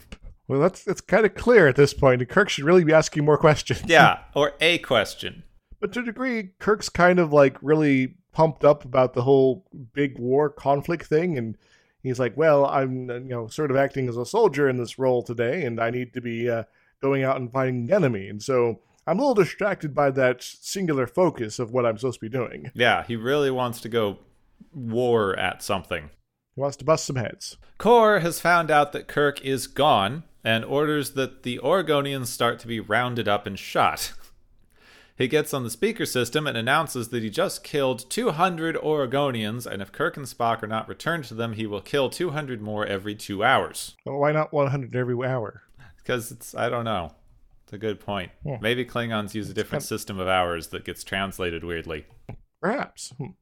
Well, 0.51 0.59
that's 0.59 0.83
that's 0.83 0.99
kind 0.99 1.25
of 1.25 1.33
clear 1.33 1.69
at 1.69 1.77
this 1.77 1.93
point. 1.93 2.19
and 2.19 2.29
Kirk 2.29 2.49
should 2.49 2.65
really 2.65 2.83
be 2.83 2.91
asking 2.91 3.23
more 3.23 3.37
questions. 3.37 3.83
Yeah, 3.85 4.19
or 4.35 4.51
a 4.59 4.79
question. 4.79 5.43
But 5.79 5.93
to 5.93 6.01
a 6.01 6.03
degree, 6.03 6.49
Kirk's 6.59 6.89
kind 6.89 7.19
of 7.19 7.31
like 7.31 7.55
really 7.61 8.15
pumped 8.33 8.65
up 8.65 8.83
about 8.83 9.13
the 9.13 9.21
whole 9.21 9.65
big 9.93 10.19
war 10.19 10.49
conflict 10.49 11.05
thing, 11.05 11.37
and 11.37 11.57
he's 12.03 12.19
like, 12.19 12.35
"Well, 12.35 12.65
I'm 12.65 13.09
you 13.09 13.29
know 13.29 13.47
sort 13.47 13.71
of 13.71 13.77
acting 13.77 14.09
as 14.09 14.17
a 14.17 14.25
soldier 14.25 14.67
in 14.67 14.75
this 14.75 14.99
role 14.99 15.23
today, 15.23 15.63
and 15.63 15.79
I 15.79 15.89
need 15.89 16.13
to 16.15 16.21
be 16.21 16.49
uh, 16.49 16.63
going 17.01 17.23
out 17.23 17.39
and 17.39 17.49
fighting 17.49 17.87
the 17.87 17.95
enemy, 17.95 18.27
and 18.27 18.43
so 18.43 18.81
I'm 19.07 19.19
a 19.19 19.21
little 19.21 19.41
distracted 19.45 19.95
by 19.95 20.11
that 20.11 20.43
singular 20.43 21.07
focus 21.07 21.59
of 21.59 21.71
what 21.71 21.85
I'm 21.85 21.97
supposed 21.97 22.19
to 22.19 22.25
be 22.25 22.37
doing. 22.37 22.71
Yeah, 22.73 23.05
he 23.05 23.15
really 23.15 23.51
wants 23.51 23.79
to 23.81 23.89
go 23.89 24.17
war 24.73 25.33
at 25.39 25.63
something. 25.63 26.09
He 26.55 26.59
wants 26.59 26.75
to 26.75 26.83
bust 26.83 27.05
some 27.05 27.15
heads. 27.15 27.55
Kor 27.77 28.19
has 28.19 28.41
found 28.41 28.69
out 28.69 28.91
that 28.91 29.07
Kirk 29.07 29.39
is 29.45 29.67
gone 29.67 30.25
and 30.43 30.65
orders 30.65 31.11
that 31.11 31.43
the 31.43 31.59
Oregonians 31.63 32.27
start 32.27 32.59
to 32.59 32.67
be 32.67 32.79
rounded 32.79 33.27
up 33.27 33.45
and 33.45 33.57
shot. 33.57 34.13
He 35.17 35.27
gets 35.27 35.53
on 35.53 35.63
the 35.63 35.69
speaker 35.69 36.07
system 36.07 36.47
and 36.47 36.57
announces 36.57 37.09
that 37.09 37.21
he 37.21 37.29
just 37.29 37.63
killed 37.63 38.09
200 38.09 38.75
Oregonians, 38.77 39.67
and 39.67 39.79
if 39.79 39.91
Kirk 39.91 40.17
and 40.17 40.25
Spock 40.25 40.63
are 40.63 40.67
not 40.67 40.87
returned 40.89 41.25
to 41.25 41.35
them, 41.35 41.53
he 41.53 41.67
will 41.67 41.81
kill 41.81 42.09
200 42.09 42.59
more 42.59 42.87
every 42.87 43.13
two 43.13 43.43
hours. 43.43 43.95
Well, 44.03 44.17
why 44.17 44.31
not 44.31 44.51
100 44.51 44.95
every 44.95 45.13
hour? 45.27 45.61
Because 45.97 46.31
it's, 46.31 46.55
I 46.55 46.69
don't 46.69 46.85
know. 46.85 47.13
It's 47.65 47.73
a 47.73 47.77
good 47.77 47.99
point. 47.99 48.31
Yeah. 48.43 48.57
Maybe 48.61 48.83
Klingons 48.83 49.35
use 49.35 49.47
a 49.47 49.53
different 49.53 49.83
kind- 49.83 49.89
system 49.89 50.19
of 50.19 50.27
hours 50.27 50.69
that 50.69 50.85
gets 50.85 51.03
translated 51.03 51.63
weirdly. 51.63 52.07
Perhaps. 52.59 53.13
Hmm. 53.19 53.35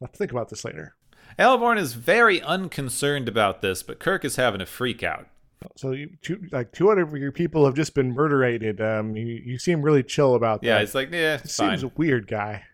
I'll 0.00 0.08
think 0.14 0.30
about 0.30 0.50
this 0.50 0.64
later. 0.64 0.94
Aelborn 1.36 1.78
is 1.78 1.94
very 1.94 2.40
unconcerned 2.42 3.28
about 3.28 3.60
this, 3.60 3.82
but 3.82 3.98
Kirk 3.98 4.24
is 4.24 4.36
having 4.36 4.60
a 4.60 4.66
freak 4.66 5.02
out. 5.02 5.26
So, 5.76 5.92
you, 5.92 6.10
two, 6.22 6.46
like 6.52 6.72
200 6.72 7.02
of 7.02 7.16
your 7.16 7.32
people 7.32 7.64
have 7.64 7.74
just 7.74 7.94
been 7.94 8.12
murderated. 8.12 8.80
Um, 8.80 9.16
you, 9.16 9.26
you 9.26 9.58
seem 9.58 9.82
really 9.82 10.02
chill 10.02 10.34
about 10.34 10.62
that. 10.62 10.66
Yeah, 10.66 10.80
he's 10.80 10.94
like, 10.94 11.10
yeah, 11.10 11.34
it's 11.42 11.56
fine. 11.56 11.78
seems 11.78 11.82
a 11.82 11.92
weird 11.96 12.26
guy. 12.26 12.64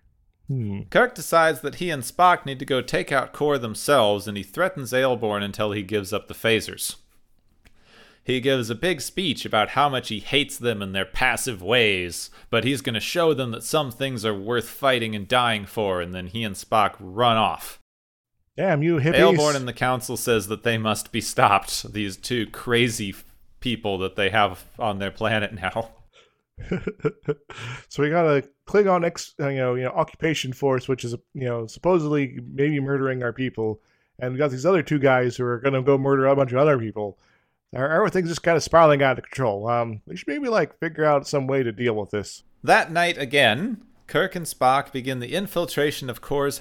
Hmm. 0.48 0.82
Kirk 0.90 1.14
decides 1.14 1.60
that 1.60 1.76
he 1.76 1.90
and 1.90 2.02
Spock 2.02 2.44
need 2.44 2.58
to 2.58 2.64
go 2.64 2.82
take 2.82 3.12
out 3.12 3.32
Kor 3.32 3.56
themselves, 3.56 4.26
and 4.26 4.36
he 4.36 4.42
threatens 4.42 4.92
Aelborn 4.92 5.44
until 5.44 5.72
he 5.72 5.82
gives 5.82 6.12
up 6.12 6.26
the 6.26 6.34
phasers. 6.34 6.96
He 8.22 8.40
gives 8.40 8.68
a 8.68 8.74
big 8.74 9.00
speech 9.00 9.44
about 9.44 9.70
how 9.70 9.88
much 9.88 10.08
he 10.08 10.20
hates 10.20 10.58
them 10.58 10.82
and 10.82 10.94
their 10.94 11.04
passive 11.04 11.62
ways, 11.62 12.30
but 12.50 12.64
he's 12.64 12.82
going 12.82 12.94
to 12.94 13.00
show 13.00 13.32
them 13.32 13.50
that 13.52 13.64
some 13.64 13.90
things 13.90 14.24
are 14.24 14.34
worth 14.34 14.68
fighting 14.68 15.16
and 15.16 15.26
dying 15.26 15.66
for, 15.66 16.00
and 16.00 16.14
then 16.14 16.26
he 16.26 16.44
and 16.44 16.54
Spock 16.54 16.94
run 17.00 17.36
off. 17.36 17.79
Damn 18.60 18.82
you 18.82 18.98
hippies! 18.98 19.14
Aelborn 19.14 19.56
and 19.56 19.66
the 19.66 19.72
Council 19.72 20.18
says 20.18 20.48
that 20.48 20.64
they 20.64 20.76
must 20.76 21.12
be 21.12 21.22
stopped, 21.22 21.90
these 21.94 22.18
two 22.18 22.46
crazy 22.48 23.14
people 23.60 23.96
that 23.96 24.16
they 24.16 24.28
have 24.28 24.66
on 24.78 24.98
their 24.98 25.10
planet 25.10 25.54
now. 25.54 25.92
so 27.88 28.02
we 28.02 28.10
got 28.10 28.26
a 28.26 28.46
Klingon 28.66 29.02
ex, 29.06 29.32
uh, 29.40 29.48
you 29.48 29.56
know, 29.56 29.76
you 29.76 29.84
know, 29.84 29.92
occupation 29.92 30.52
force, 30.52 30.88
which 30.88 31.06
is 31.06 31.14
you 31.32 31.46
know 31.46 31.66
supposedly 31.66 32.38
maybe 32.52 32.78
murdering 32.80 33.22
our 33.22 33.32
people, 33.32 33.80
and 34.18 34.34
we 34.34 34.38
got 34.38 34.50
these 34.50 34.66
other 34.66 34.82
two 34.82 34.98
guys 34.98 35.38
who 35.38 35.44
are 35.46 35.58
going 35.58 35.72
to 35.72 35.80
go 35.80 35.96
murder 35.96 36.26
a 36.26 36.36
bunch 36.36 36.52
of 36.52 36.58
other 36.58 36.78
people. 36.78 37.18
Everything's 37.72 38.28
just 38.28 38.42
kind 38.42 38.58
of 38.58 38.62
spiraling 38.62 39.02
out 39.02 39.16
of 39.16 39.24
control. 39.24 39.68
Um, 39.68 40.02
we 40.04 40.16
should 40.16 40.28
maybe 40.28 40.50
like 40.50 40.78
figure 40.78 41.06
out 41.06 41.26
some 41.26 41.46
way 41.46 41.62
to 41.62 41.72
deal 41.72 41.94
with 41.94 42.10
this. 42.10 42.42
That 42.62 42.92
night 42.92 43.16
again, 43.16 43.86
Kirk 44.06 44.36
and 44.36 44.44
Spock 44.44 44.92
begin 44.92 45.20
the 45.20 45.34
infiltration 45.34 46.10
of 46.10 46.20
Kor's 46.20 46.60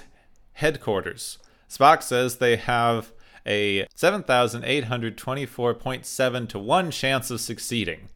headquarters. 0.53 1.39
Spock 1.69 2.03
says 2.03 2.37
they 2.37 2.57
have 2.57 3.13
a 3.45 3.85
7,824.7 3.95 6.49
to 6.49 6.59
1 6.59 6.91
chance 6.91 7.31
of 7.31 7.39
succeeding. 7.39 8.09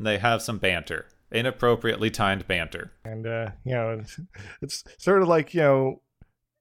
They 0.00 0.18
have 0.18 0.42
some 0.42 0.58
banter, 0.58 1.06
inappropriately 1.30 2.10
timed 2.10 2.46
banter. 2.46 2.92
And, 3.04 3.26
uh, 3.26 3.50
you 3.64 3.74
know, 3.74 4.00
it's, 4.00 4.20
it's 4.60 4.84
sort 4.98 5.22
of 5.22 5.28
like, 5.28 5.54
you 5.54 5.60
know, 5.60 6.02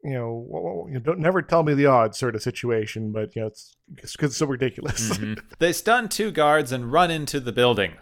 you 0.03 0.13
know, 0.13 0.87
you 0.91 0.99
don't 0.99 1.19
never 1.19 1.41
tell 1.41 1.63
me 1.63 1.73
the 1.73 1.85
odds 1.85 2.17
sort 2.17 2.35
of 2.35 2.43
situation, 2.43 3.13
but, 3.13 3.33
you 3.35 3.41
know, 3.41 3.47
it's 3.47 3.77
because 3.95 4.31
it's 4.31 4.37
so 4.37 4.45
ridiculous. 4.45 5.17
Mm-hmm. 5.17 5.35
they 5.59 5.71
stun 5.71 6.09
two 6.09 6.29
guards 6.29 6.73
and 6.73 6.91
run 6.91 7.09
into 7.09 7.39
the 7.39 7.53
building. 7.53 7.93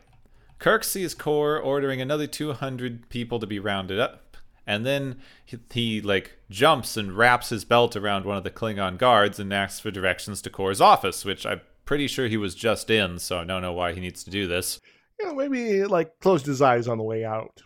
Kirk 0.57 0.83
sees 0.83 1.13
Kor 1.13 1.59
ordering 1.59 2.01
another 2.01 2.25
200 2.27 3.07
people 3.09 3.39
to 3.39 3.47
be 3.47 3.59
rounded 3.59 3.99
up 3.99 4.20
and 4.65 4.85
then 4.85 5.17
he, 5.45 5.57
he, 5.71 6.01
like 6.01 6.37
jumps 6.49 6.97
and 6.97 7.17
wraps 7.17 7.49
his 7.49 7.65
belt 7.65 7.95
around 7.95 8.25
one 8.25 8.37
of 8.37 8.43
the 8.43 8.51
Klingon 8.51 8.97
guards 8.97 9.39
and 9.39 9.53
asks 9.53 9.79
for 9.79 9.91
directions 9.91 10.41
to 10.41 10.49
Kor's 10.49 10.81
office, 10.81 11.25
which 11.25 11.45
I'm 11.45 11.61
pretty 11.85 12.07
sure 12.07 12.27
he 12.27 12.37
was 12.37 12.55
just 12.55 12.89
in, 12.89 13.19
so 13.19 13.39
I 13.39 13.43
don't 13.43 13.61
know 13.61 13.73
why 13.73 13.93
he 13.93 13.99
needs 13.99 14.23
to 14.23 14.31
do 14.31 14.47
this. 14.47 14.79
Yeah, 15.21 15.33
maybe 15.33 15.83
like 15.83 16.19
closed 16.19 16.45
his 16.45 16.61
eyes 16.61 16.87
on 16.87 16.97
the 16.97 17.03
way 17.03 17.25
out. 17.25 17.61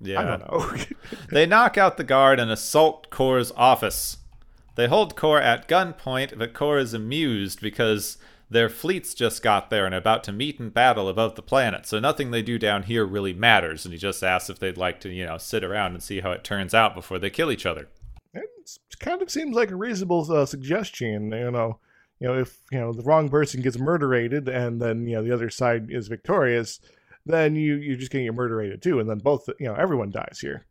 Yeah, 0.00 0.20
I 0.20 0.24
don't 0.24 0.40
know. 0.40 0.84
they 1.30 1.46
knock 1.46 1.78
out 1.78 1.96
the 1.96 2.04
guard 2.04 2.38
and 2.38 2.50
assault 2.50 3.10
Kor's 3.10 3.52
office. 3.56 4.18
They 4.76 4.88
hold 4.88 5.16
Kor 5.16 5.40
at 5.40 5.68
gunpoint, 5.68 6.38
but 6.38 6.52
Kor 6.52 6.78
is 6.78 6.94
amused 6.94 7.60
because 7.60 8.18
their 8.50 8.68
fleets 8.68 9.14
just 9.14 9.42
got 9.42 9.70
there 9.70 9.86
and 9.86 9.94
about 9.94 10.24
to 10.24 10.32
meet 10.32 10.60
in 10.60 10.70
battle 10.70 11.08
above 11.08 11.34
the 11.34 11.42
planet, 11.42 11.86
so 11.86 11.98
nothing 11.98 12.30
they 12.30 12.42
do 12.42 12.58
down 12.58 12.84
here 12.84 13.04
really 13.04 13.32
matters. 13.32 13.84
And 13.84 13.92
he 13.92 13.98
just 13.98 14.22
asks 14.22 14.50
if 14.50 14.58
they'd 14.58 14.76
like 14.76 15.00
to, 15.00 15.08
you 15.08 15.26
know, 15.26 15.38
sit 15.38 15.64
around 15.64 15.92
and 15.92 16.02
see 16.02 16.20
how 16.20 16.30
it 16.32 16.44
turns 16.44 16.74
out 16.74 16.94
before 16.94 17.18
they 17.18 17.30
kill 17.30 17.50
each 17.50 17.66
other. 17.66 17.88
It 18.34 18.98
kind 18.98 19.20
of 19.20 19.30
seems 19.30 19.54
like 19.54 19.70
a 19.70 19.76
reasonable 19.76 20.30
uh, 20.32 20.46
suggestion. 20.46 21.30
You 21.32 21.50
know, 21.50 21.78
you 22.20 22.28
know, 22.28 22.38
if 22.38 22.58
you 22.70 22.78
know 22.78 22.92
the 22.92 23.02
wrong 23.02 23.28
person 23.28 23.60
gets 23.60 23.78
murderated 23.78 24.48
and 24.48 24.80
then 24.80 25.06
you 25.06 25.16
know 25.16 25.22
the 25.22 25.32
other 25.32 25.50
side 25.50 25.90
is 25.90 26.08
victorious, 26.08 26.80
then 27.26 27.56
you 27.56 27.74
you're 27.76 27.96
just 27.96 28.10
getting 28.10 28.34
murderated 28.34 28.82
too, 28.82 29.00
and 29.00 29.08
then 29.08 29.18
both 29.18 29.48
you 29.58 29.66
know 29.66 29.74
everyone 29.74 30.10
dies 30.10 30.38
here. 30.40 30.64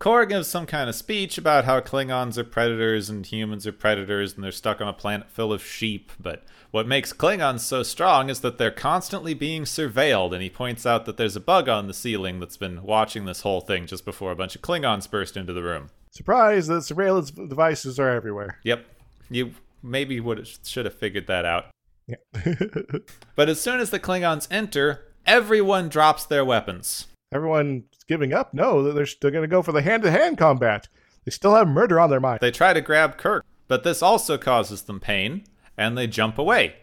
Kor 0.00 0.24
gives 0.24 0.48
some 0.48 0.64
kind 0.64 0.88
of 0.88 0.94
speech 0.94 1.36
about 1.36 1.66
how 1.66 1.78
Klingons 1.78 2.38
are 2.38 2.44
predators 2.44 3.10
and 3.10 3.26
humans 3.26 3.66
are 3.66 3.72
predators 3.72 4.32
and 4.32 4.42
they're 4.42 4.50
stuck 4.50 4.80
on 4.80 4.88
a 4.88 4.94
planet 4.94 5.30
full 5.30 5.52
of 5.52 5.62
sheep. 5.62 6.10
But 6.18 6.42
what 6.70 6.88
makes 6.88 7.12
Klingons 7.12 7.60
so 7.60 7.82
strong 7.82 8.30
is 8.30 8.40
that 8.40 8.56
they're 8.56 8.70
constantly 8.70 9.34
being 9.34 9.64
surveilled, 9.64 10.32
and 10.32 10.42
he 10.42 10.48
points 10.48 10.86
out 10.86 11.04
that 11.04 11.18
there's 11.18 11.36
a 11.36 11.40
bug 11.40 11.68
on 11.68 11.86
the 11.86 11.92
ceiling 11.92 12.40
that's 12.40 12.56
been 12.56 12.82
watching 12.82 13.26
this 13.26 13.42
whole 13.42 13.60
thing 13.60 13.86
just 13.86 14.06
before 14.06 14.32
a 14.32 14.36
bunch 14.36 14.56
of 14.56 14.62
Klingons 14.62 15.08
burst 15.10 15.36
into 15.36 15.52
the 15.52 15.62
room. 15.62 15.90
Surprise! 16.12 16.66
The 16.66 16.80
surveillance 16.80 17.30
devices 17.30 18.00
are 18.00 18.08
everywhere. 18.08 18.58
Yep. 18.64 18.86
You 19.28 19.52
maybe 19.82 20.18
would 20.18 20.48
should 20.64 20.86
have 20.86 20.94
figured 20.94 21.26
that 21.26 21.44
out. 21.44 21.66
Yeah. 22.06 22.16
but 23.36 23.50
as 23.50 23.60
soon 23.60 23.80
as 23.80 23.90
the 23.90 24.00
Klingons 24.00 24.48
enter, 24.50 25.12
everyone 25.26 25.90
drops 25.90 26.24
their 26.24 26.44
weapons. 26.44 27.06
Everyone's 27.32 27.84
giving 28.08 28.32
up? 28.32 28.52
No, 28.52 28.92
they're 28.92 29.06
still 29.06 29.30
going 29.30 29.42
to 29.42 29.48
go 29.48 29.62
for 29.62 29.72
the 29.72 29.82
hand 29.82 30.02
to 30.02 30.10
hand 30.10 30.36
combat. 30.36 30.88
They 31.24 31.30
still 31.30 31.54
have 31.54 31.68
murder 31.68 32.00
on 32.00 32.10
their 32.10 32.20
mind. 32.20 32.40
They 32.40 32.50
try 32.50 32.72
to 32.72 32.80
grab 32.80 33.18
Kirk, 33.18 33.44
but 33.68 33.84
this 33.84 34.02
also 34.02 34.36
causes 34.36 34.82
them 34.82 34.98
pain, 35.00 35.44
and 35.76 35.96
they 35.96 36.06
jump 36.06 36.38
away. 36.38 36.74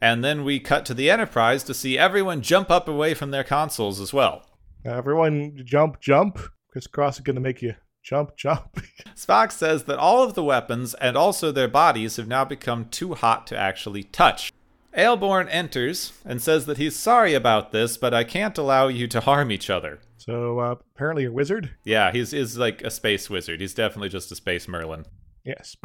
And 0.00 0.24
then 0.24 0.44
we 0.44 0.60
cut 0.60 0.86
to 0.86 0.94
the 0.94 1.10
Enterprise 1.10 1.64
to 1.64 1.74
see 1.74 1.98
everyone 1.98 2.40
jump 2.40 2.70
up 2.70 2.88
away 2.88 3.14
from 3.14 3.30
their 3.30 3.44
consoles 3.44 4.00
as 4.00 4.12
well. 4.12 4.46
Everyone 4.84 5.60
jump, 5.64 6.00
jump. 6.00 6.38
Kris 6.70 6.86
Kross 6.86 7.14
is 7.14 7.20
going 7.20 7.34
to 7.34 7.42
make 7.42 7.60
you 7.60 7.74
jump, 8.02 8.36
jump. 8.36 8.80
Spock 9.14 9.52
says 9.52 9.84
that 9.84 9.98
all 9.98 10.22
of 10.22 10.34
the 10.34 10.44
weapons 10.44 10.94
and 10.94 11.16
also 11.16 11.50
their 11.50 11.68
bodies 11.68 12.16
have 12.16 12.28
now 12.28 12.44
become 12.44 12.88
too 12.88 13.14
hot 13.14 13.46
to 13.48 13.58
actually 13.58 14.04
touch. 14.04 14.52
Aelborn 14.94 15.48
enters 15.48 16.12
and 16.24 16.40
says 16.40 16.66
that 16.66 16.78
he's 16.78 16.96
sorry 16.96 17.34
about 17.34 17.72
this, 17.72 17.96
but 17.96 18.14
I 18.14 18.24
can't 18.24 18.56
allow 18.58 18.88
you 18.88 19.06
to 19.08 19.20
harm 19.20 19.52
each 19.52 19.70
other. 19.70 20.00
So 20.16 20.58
uh, 20.58 20.76
apparently 20.94 21.24
a 21.24 21.32
wizard? 21.32 21.70
Yeah, 21.84 22.10
he's 22.12 22.32
is 22.32 22.58
like 22.58 22.82
a 22.82 22.90
space 22.90 23.30
wizard. 23.30 23.60
He's 23.60 23.74
definitely 23.74 24.08
just 24.08 24.32
a 24.32 24.34
space 24.34 24.66
Merlin. 24.68 25.04
Yes. 25.44 25.76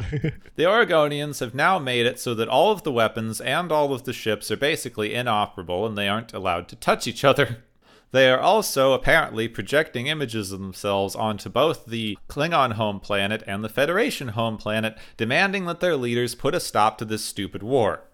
the 0.56 0.64
Oregonians 0.64 1.40
have 1.40 1.54
now 1.54 1.78
made 1.78 2.04
it 2.04 2.18
so 2.18 2.34
that 2.34 2.48
all 2.48 2.70
of 2.70 2.82
the 2.82 2.92
weapons 2.92 3.40
and 3.40 3.72
all 3.72 3.94
of 3.94 4.04
the 4.04 4.12
ships 4.12 4.50
are 4.50 4.56
basically 4.56 5.14
inoperable 5.14 5.86
and 5.86 5.96
they 5.96 6.08
aren't 6.08 6.34
allowed 6.34 6.68
to 6.68 6.76
touch 6.76 7.06
each 7.06 7.24
other. 7.24 7.58
They 8.14 8.30
are 8.30 8.38
also 8.38 8.92
apparently 8.92 9.48
projecting 9.48 10.06
images 10.06 10.52
of 10.52 10.60
themselves 10.60 11.16
onto 11.16 11.50
both 11.50 11.86
the 11.86 12.16
Klingon 12.28 12.74
home 12.74 13.00
planet 13.00 13.42
and 13.44 13.64
the 13.64 13.68
Federation 13.68 14.28
home 14.28 14.56
planet, 14.56 14.96
demanding 15.16 15.64
that 15.64 15.80
their 15.80 15.96
leaders 15.96 16.36
put 16.36 16.54
a 16.54 16.60
stop 16.60 16.96
to 16.98 17.04
this 17.04 17.24
stupid 17.24 17.64
war. 17.64 18.04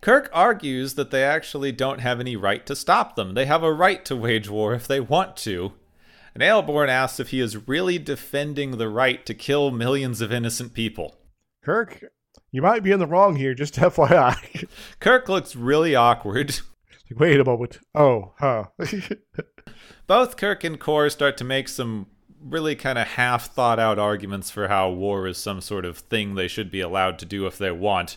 Kirk 0.00 0.28
argues 0.32 0.94
that 0.94 1.10
they 1.10 1.24
actually 1.24 1.72
don't 1.72 2.00
have 2.00 2.20
any 2.20 2.36
right 2.36 2.64
to 2.66 2.76
stop 2.76 3.16
them. 3.16 3.34
They 3.34 3.46
have 3.46 3.62
a 3.62 3.72
right 3.72 4.04
to 4.04 4.16
wage 4.16 4.48
war 4.48 4.74
if 4.74 4.86
they 4.86 5.00
want 5.00 5.36
to. 5.38 5.72
And 6.34 6.42
Aelborn 6.42 6.90
asks 6.90 7.18
if 7.18 7.30
he 7.30 7.40
is 7.40 7.66
really 7.66 7.98
defending 7.98 8.72
the 8.72 8.88
right 8.88 9.24
to 9.24 9.34
kill 9.34 9.70
millions 9.70 10.20
of 10.20 10.30
innocent 10.30 10.74
people. 10.74 11.16
Kirk, 11.64 12.04
you 12.52 12.60
might 12.62 12.82
be 12.82 12.92
in 12.92 12.98
the 12.98 13.06
wrong 13.06 13.36
here, 13.36 13.54
just 13.54 13.74
FYI. 13.76 14.68
Kirk 15.00 15.28
looks 15.28 15.56
really 15.56 15.94
awkward. 15.94 16.60
Like, 17.10 17.20
wait 17.20 17.40
a 17.40 17.44
moment. 17.44 17.78
Oh, 17.94 18.34
huh. 18.38 18.64
Both 20.06 20.36
Kirk 20.36 20.62
and 20.62 20.78
Kor 20.78 21.08
start 21.08 21.36
to 21.38 21.44
make 21.44 21.68
some 21.68 22.06
really 22.40 22.76
kind 22.76 22.98
of 22.98 23.06
half 23.06 23.52
thought 23.52 23.78
out 23.78 23.98
arguments 23.98 24.50
for 24.50 24.68
how 24.68 24.90
war 24.90 25.26
is 25.26 25.38
some 25.38 25.60
sort 25.60 25.84
of 25.84 25.98
thing 25.98 26.34
they 26.34 26.48
should 26.48 26.70
be 26.70 26.80
allowed 26.80 27.18
to 27.18 27.24
do 27.24 27.46
if 27.46 27.58
they 27.58 27.70
want. 27.70 28.16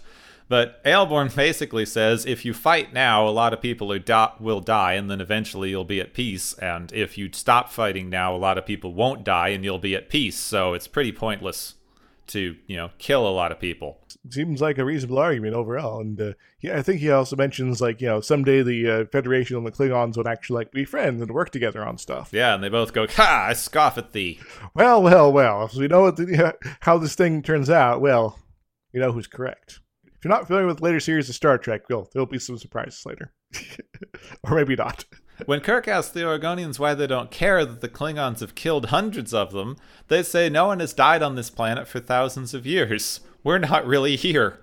But 0.50 0.84
Aelborn 0.84 1.34
basically 1.34 1.86
says 1.86 2.26
if 2.26 2.44
you 2.44 2.54
fight 2.56 2.92
now, 2.92 3.28
a 3.28 3.30
lot 3.30 3.54
of 3.54 3.62
people 3.62 3.88
will 3.88 4.60
die, 4.60 4.94
and 4.94 5.10
then 5.10 5.22
eventually 5.22 5.70
you'll 5.70 5.86
be 5.86 6.02
at 6.02 6.14
peace. 6.14 6.54
And 6.56 6.92
if 6.92 7.18
you 7.18 7.30
stop 7.32 7.72
fighting 7.72 8.10
now, 8.10 8.36
a 8.36 8.38
lot 8.38 8.58
of 8.58 8.66
people 8.66 8.94
won't 8.94 9.24
die, 9.24 9.50
and 9.50 9.64
you'll 9.64 9.78
be 9.80 9.96
at 9.96 10.10
peace. 10.10 10.38
So 10.38 10.74
it's 10.74 10.88
pretty 10.88 11.12
pointless 11.12 11.76
to 12.30 12.56
you 12.68 12.78
know 12.78 12.92
kill 12.98 13.28
a 13.28 13.30
lot 13.30 13.52
of 13.52 13.60
people. 13.60 14.00
Seems 14.30 14.62
like 14.62 14.78
a 14.78 14.86
reasonable 14.86 15.20
argument 15.20 15.56
overall, 15.56 16.00
and 16.02 16.20
uh, 16.20 16.34
yeah, 16.62 16.78
I 16.78 16.82
think 16.82 17.00
he 17.00 17.12
also 17.12 17.36
mentions 17.36 17.82
like 17.82 18.02
you 18.02 18.08
know 18.08 18.22
someday 18.22 18.64
the 18.64 18.90
uh, 18.90 19.06
Federation 19.12 19.58
and 19.58 19.66
the 19.66 19.72
Klingons 19.72 20.18
would 20.18 20.28
actually 20.28 20.58
like 20.58 20.72
be 20.72 20.86
friends 20.86 21.22
and 21.22 21.32
work 21.32 21.52
together 21.52 21.86
on 21.86 21.98
stuff. 21.98 22.30
Yeah, 22.32 22.56
and 22.56 22.64
they 22.64 22.70
both 22.70 22.94
go, 22.94 23.06
"Ha! 23.08 23.48
I 23.50 23.54
scoff 23.54 23.98
at 23.98 24.14
thee." 24.14 24.40
Well, 24.74 25.02
well, 25.02 25.32
well. 25.32 25.66
If 25.66 25.76
we 25.76 25.88
know 25.88 26.02
what 26.02 26.18
the, 26.18 26.56
how 26.82 26.98
this 26.98 27.16
thing 27.16 27.42
turns 27.44 27.70
out, 27.70 28.02
well, 28.02 28.40
you 28.92 29.00
know 29.00 29.12
who's 29.12 29.28
correct. 29.28 29.80
If 30.20 30.26
you're 30.26 30.34
not 30.34 30.48
familiar 30.48 30.68
with 30.68 30.82
later 30.82 31.00
series 31.00 31.30
of 31.30 31.36
Star 31.36 31.58
Trek, 31.58 31.84
well, 31.90 32.10
there'll 32.12 32.26
be 32.26 32.40
some 32.40 32.58
surprises 32.58 33.06
later, 33.06 33.32
or 34.44 34.54
maybe 34.54 34.76
not. 34.76 35.06
When 35.46 35.62
Kirk 35.62 35.88
asks 35.88 36.12
the 36.12 36.20
Oregonians 36.24 36.78
why 36.78 36.94
they 36.94 37.08
don't 37.08 37.32
care 37.32 37.64
that 37.64 37.80
the 37.80 37.88
Klingons 37.88 38.42
have 38.42 38.54
killed 38.54 38.88
hundreds 38.88 39.34
of 39.34 39.54
them, 39.54 39.78
they 40.10 40.22
say 40.24 40.50
no 40.50 40.68
one 40.68 40.82
has 40.82 40.92
died 40.92 41.24
on 41.24 41.36
this 41.36 41.50
planet 41.50 41.88
for 41.88 42.02
thousands 42.02 42.54
of 42.54 42.66
years. 42.66 43.22
We're 43.46 43.60
not 43.60 43.88
really 43.88 44.18
here. 44.18 44.60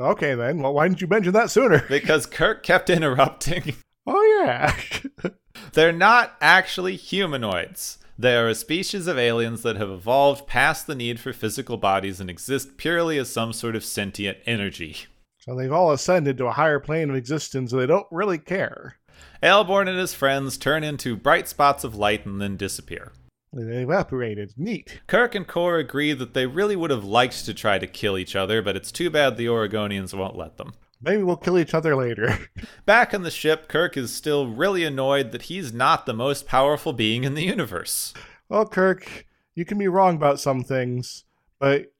Okay, 0.00 0.34
then. 0.34 0.62
Well, 0.62 0.72
why 0.72 0.88
didn't 0.88 1.02
you 1.02 1.06
mention 1.06 1.34
that 1.34 1.50
sooner? 1.50 1.80
Because 1.90 2.24
Kirk 2.24 2.62
kept 2.62 2.88
interrupting. 2.88 3.74
Oh, 4.06 4.42
yeah. 4.42 4.74
They're 5.74 5.92
not 5.92 6.34
actually 6.40 6.96
humanoids. 6.96 7.98
They 8.18 8.36
are 8.36 8.48
a 8.48 8.54
species 8.54 9.06
of 9.06 9.18
aliens 9.18 9.62
that 9.62 9.76
have 9.76 9.90
evolved 9.90 10.46
past 10.46 10.86
the 10.86 10.94
need 10.94 11.18
for 11.18 11.32
physical 11.32 11.76
bodies 11.76 12.20
and 12.20 12.30
exist 12.30 12.76
purely 12.76 13.18
as 13.18 13.32
some 13.32 13.52
sort 13.52 13.74
of 13.74 13.84
sentient 13.84 14.38
energy. 14.46 15.06
So 15.40 15.56
they've 15.56 15.72
all 15.72 15.92
ascended 15.92 16.38
to 16.38 16.46
a 16.46 16.52
higher 16.52 16.78
plane 16.78 17.10
of 17.10 17.16
existence 17.16 17.72
and 17.72 17.82
they 17.82 17.86
don't 17.86 18.06
really 18.10 18.38
care. 18.38 18.98
Aelborn 19.42 19.88
and 19.88 19.98
his 19.98 20.14
friends 20.14 20.56
turn 20.56 20.84
into 20.84 21.16
bright 21.16 21.48
spots 21.48 21.84
of 21.84 21.96
light 21.96 22.24
and 22.24 22.40
then 22.40 22.56
disappear. 22.56 23.12
They 23.52 23.82
evaporated. 23.82 24.52
Neat. 24.56 25.00
Kirk 25.06 25.34
and 25.34 25.46
Kor 25.46 25.78
agree 25.78 26.12
that 26.12 26.34
they 26.34 26.46
really 26.46 26.76
would 26.76 26.90
have 26.90 27.04
liked 27.04 27.44
to 27.44 27.54
try 27.54 27.78
to 27.78 27.86
kill 27.86 28.18
each 28.18 28.34
other, 28.34 28.62
but 28.62 28.74
it's 28.76 28.90
too 28.90 29.10
bad 29.10 29.36
the 29.36 29.46
Oregonians 29.46 30.16
won't 30.16 30.36
let 30.36 30.56
them. 30.56 30.72
Maybe 31.04 31.22
we'll 31.22 31.36
kill 31.36 31.58
each 31.58 31.74
other 31.74 31.94
later. 31.94 32.38
Back 32.86 33.12
on 33.12 33.22
the 33.22 33.30
ship, 33.30 33.68
Kirk 33.68 33.96
is 33.96 34.12
still 34.12 34.48
really 34.48 34.84
annoyed 34.84 35.32
that 35.32 35.42
he's 35.42 35.72
not 35.72 36.06
the 36.06 36.14
most 36.14 36.46
powerful 36.46 36.92
being 36.92 37.24
in 37.24 37.34
the 37.34 37.44
universe. 37.44 38.14
well, 38.48 38.66
Kirk, 38.66 39.26
you 39.54 39.64
can 39.64 39.78
be 39.78 39.88
wrong 39.88 40.16
about 40.16 40.40
some 40.40 40.64
things, 40.64 41.24
but 41.58 41.92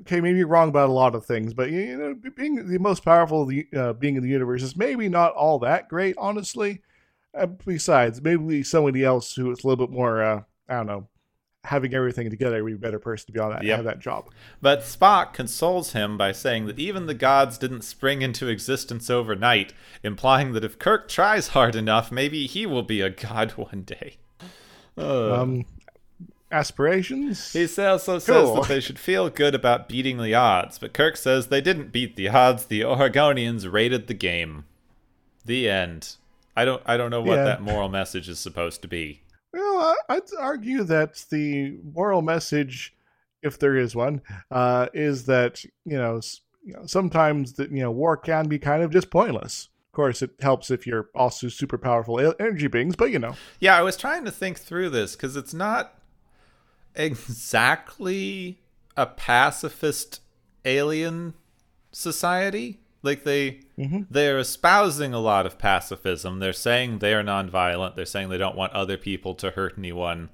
okay, 0.00 0.20
maybe 0.20 0.38
you're 0.38 0.46
wrong 0.46 0.68
about 0.68 0.90
a 0.90 0.92
lot 0.92 1.14
of 1.14 1.26
things, 1.26 1.54
but 1.54 1.70
you 1.70 1.96
know, 1.96 2.14
being 2.36 2.68
the 2.68 2.78
most 2.78 3.04
powerful 3.04 3.50
uh, 3.76 3.92
being 3.94 4.16
in 4.16 4.22
the 4.22 4.28
universe 4.28 4.62
is 4.62 4.76
maybe 4.76 5.08
not 5.08 5.34
all 5.34 5.58
that 5.58 5.88
great, 5.88 6.14
honestly. 6.18 6.82
Uh, 7.34 7.46
besides, 7.46 8.20
maybe 8.20 8.62
somebody 8.62 9.02
else 9.02 9.34
who 9.34 9.50
is 9.50 9.64
a 9.64 9.66
little 9.66 9.86
bit 9.86 9.94
more, 9.94 10.22
uh, 10.22 10.42
I 10.68 10.74
don't 10.74 10.86
know, 10.86 11.08
having 11.64 11.94
everything 11.94 12.28
together 12.28 12.62
would 12.64 12.70
be 12.70 12.74
a 12.74 12.78
better 12.78 12.98
person 12.98 13.26
to 13.26 13.32
be 13.32 13.38
on 13.38 13.50
that 13.52 13.62
Yep. 13.62 13.76
have 13.76 13.84
that 13.84 13.98
job. 14.00 14.28
But 14.60 14.80
Spock 14.80 15.32
consoles 15.32 15.92
him 15.92 16.18
by 16.18 16.32
saying 16.32 16.66
that 16.66 16.78
even 16.78 17.06
the 17.06 17.14
gods 17.14 17.56
didn't 17.56 17.82
spring 17.82 18.20
into 18.20 18.48
existence 18.48 19.08
overnight, 19.08 19.72
implying 20.02 20.52
that 20.54 20.64
if 20.64 20.78
Kirk 20.78 21.08
tries 21.08 21.48
hard 21.48 21.76
enough, 21.76 22.10
maybe 22.10 22.46
he 22.46 22.66
will 22.66 22.82
be 22.82 23.00
a 23.00 23.10
god 23.10 23.52
one 23.56 23.82
day. 23.82 24.16
Uh, 24.98 25.40
Um, 25.40 25.64
aspirations. 26.50 27.52
he 27.52 27.62
also 27.80 28.18
says 28.18 28.34
Cool. 28.34 28.54
that 28.56 28.68
they 28.68 28.80
should 28.80 28.98
feel 28.98 29.30
good 29.30 29.54
about 29.54 29.88
beating 29.88 30.20
the 30.20 30.34
odds, 30.34 30.78
but 30.78 30.92
Kirk 30.92 31.16
says 31.16 31.46
they 31.46 31.60
didn't 31.60 31.92
beat 31.92 32.16
the 32.16 32.28
odds. 32.28 32.66
The 32.66 32.80
Oregonians 32.80 33.70
raided 33.72 34.08
the 34.08 34.14
game. 34.14 34.64
The 35.44 35.68
end. 35.70 36.16
I 36.56 36.64
don't. 36.66 36.82
I 36.84 36.96
don't 36.98 37.10
know 37.10 37.22
what 37.22 37.36
Yeah. 37.36 37.44
that 37.44 37.62
moral 37.62 37.88
message 37.88 38.28
is 38.28 38.38
supposed 38.38 38.82
to 38.82 38.88
be. 38.88 39.21
Well, 39.52 39.96
I'd 40.08 40.22
argue 40.38 40.82
that 40.84 41.24
the 41.30 41.78
moral 41.94 42.22
message, 42.22 42.94
if 43.42 43.58
there 43.58 43.76
is 43.76 43.94
one, 43.94 44.22
uh, 44.50 44.88
is 44.94 45.26
that 45.26 45.64
you 45.84 45.96
know, 45.96 46.20
you 46.64 46.74
know 46.74 46.86
sometimes 46.86 47.54
that 47.54 47.70
you 47.70 47.82
know 47.82 47.90
war 47.90 48.16
can 48.16 48.48
be 48.48 48.58
kind 48.58 48.82
of 48.82 48.90
just 48.90 49.10
pointless. 49.10 49.68
Of 49.92 49.96
course, 49.96 50.22
it 50.22 50.30
helps 50.40 50.70
if 50.70 50.86
you're 50.86 51.10
also 51.14 51.48
super 51.48 51.76
powerful 51.76 52.18
energy 52.40 52.68
beings, 52.68 52.96
but 52.96 53.10
you 53.10 53.18
know, 53.18 53.34
Yeah, 53.60 53.76
I 53.76 53.82
was 53.82 53.96
trying 53.96 54.24
to 54.24 54.30
think 54.30 54.58
through 54.58 54.88
this 54.88 55.14
because 55.14 55.36
it's 55.36 55.52
not 55.52 55.98
exactly 56.94 58.60
a 58.96 59.06
pacifist 59.06 60.20
alien 60.64 61.34
society. 61.90 62.80
Like 63.02 63.24
they 63.24 63.60
Mhm. 63.78 64.06
they're 64.10 64.38
espousing 64.38 65.12
a 65.12 65.18
lot 65.18 65.44
of 65.46 65.58
pacifism. 65.58 66.38
They're 66.38 66.52
saying 66.52 66.98
they're 66.98 67.22
nonviolent. 67.22 67.96
They're 67.96 68.04
saying 68.04 68.28
they 68.28 68.38
don't 68.38 68.56
want 68.56 68.72
other 68.72 68.96
people 68.96 69.34
to 69.36 69.50
hurt 69.50 69.74
anyone. 69.76 70.30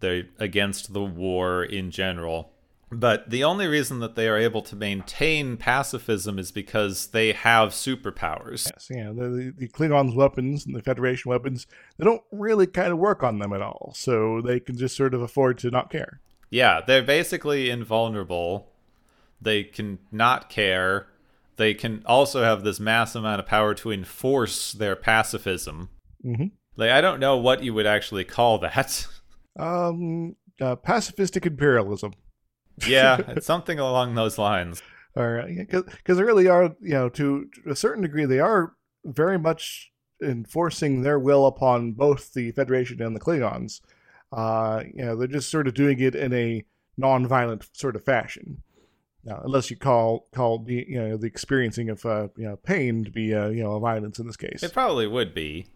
They're 0.00 0.24
against 0.38 0.92
the 0.92 1.02
war 1.02 1.64
in 1.64 1.90
general. 1.90 2.52
But 2.90 3.28
the 3.28 3.44
only 3.44 3.66
reason 3.66 3.98
that 4.00 4.14
they 4.14 4.28
are 4.28 4.38
able 4.38 4.62
to 4.62 4.74
maintain 4.76 5.58
pacifism 5.58 6.38
is 6.38 6.50
because 6.50 7.08
they 7.08 7.32
have 7.32 7.70
superpowers. 7.70 8.70
yes, 8.72 8.86
the, 8.88 9.12
the, 9.28 9.54
the 9.58 9.68
Klingons' 9.68 10.14
weapons 10.16 10.64
and 10.64 10.74
the 10.74 10.80
Federation 10.82 11.28
weapons, 11.28 11.66
they 11.98 12.04
don't 12.06 12.22
really 12.32 12.66
kind 12.66 12.90
of 12.92 12.98
work 12.98 13.22
on 13.22 13.40
them 13.40 13.52
at 13.52 13.60
all, 13.60 13.92
so 13.94 14.40
they 14.40 14.58
can 14.58 14.78
just 14.78 14.96
sort 14.96 15.12
of 15.12 15.20
afford 15.20 15.58
to 15.58 15.70
not 15.70 15.90
care. 15.90 16.20
Yeah, 16.48 16.80
they're 16.80 17.02
basically 17.02 17.68
invulnerable. 17.68 18.70
They 19.38 19.64
can 19.64 19.98
not 20.10 20.48
care. 20.48 21.08
They 21.58 21.74
can 21.74 22.02
also 22.06 22.42
have 22.42 22.64
this 22.64 22.80
mass 22.80 23.14
amount 23.14 23.40
of 23.40 23.46
power 23.46 23.74
to 23.74 23.90
enforce 23.90 24.72
their 24.72 24.96
pacifism. 24.96 25.90
hmm 26.22 26.46
Like 26.76 26.90
I 26.90 27.00
don't 27.00 27.20
know 27.20 27.36
what 27.36 27.62
you 27.62 27.74
would 27.74 27.86
actually 27.86 28.24
call 28.24 28.58
that. 28.58 29.06
Um, 29.58 30.36
uh, 30.60 30.76
pacifistic 30.76 31.44
imperialism. 31.44 32.12
yeah, 32.86 33.16
it's 33.28 33.44
something 33.46 33.80
along 33.80 34.14
those 34.14 34.38
lines. 34.38 34.80
or 35.16 35.44
because 35.48 36.16
they 36.16 36.22
really 36.22 36.46
are, 36.46 36.76
you 36.80 36.94
know, 36.94 37.08
to, 37.08 37.48
to 37.64 37.70
a 37.70 37.74
certain 37.74 38.02
degree, 38.02 38.24
they 38.24 38.38
are 38.38 38.74
very 39.04 39.36
much 39.36 39.90
enforcing 40.22 41.02
their 41.02 41.18
will 41.18 41.44
upon 41.46 41.90
both 41.92 42.32
the 42.34 42.52
Federation 42.52 43.02
and 43.02 43.16
the 43.16 43.20
Klingons. 43.20 43.80
Uh, 44.30 44.84
you 44.94 45.04
know, 45.04 45.16
they're 45.16 45.26
just 45.26 45.50
sort 45.50 45.66
of 45.66 45.74
doing 45.74 45.98
it 45.98 46.14
in 46.14 46.32
a 46.32 46.64
non-violent 46.96 47.68
sort 47.72 47.96
of 47.96 48.04
fashion. 48.04 48.62
Now, 49.24 49.40
unless 49.44 49.70
you 49.70 49.76
call 49.76 50.26
call 50.32 50.58
the 50.58 50.86
you 50.88 50.98
know 51.00 51.16
the 51.16 51.26
experiencing 51.26 51.90
of 51.90 52.04
uh, 52.06 52.28
you 52.36 52.44
know 52.44 52.56
pain 52.56 53.04
to 53.04 53.10
be 53.10 53.34
uh, 53.34 53.48
you 53.48 53.62
know 53.62 53.72
a 53.72 53.80
violence 53.80 54.18
in 54.18 54.26
this 54.26 54.36
case. 54.36 54.62
It 54.62 54.72
probably 54.72 55.06
would 55.06 55.34
be. 55.34 55.66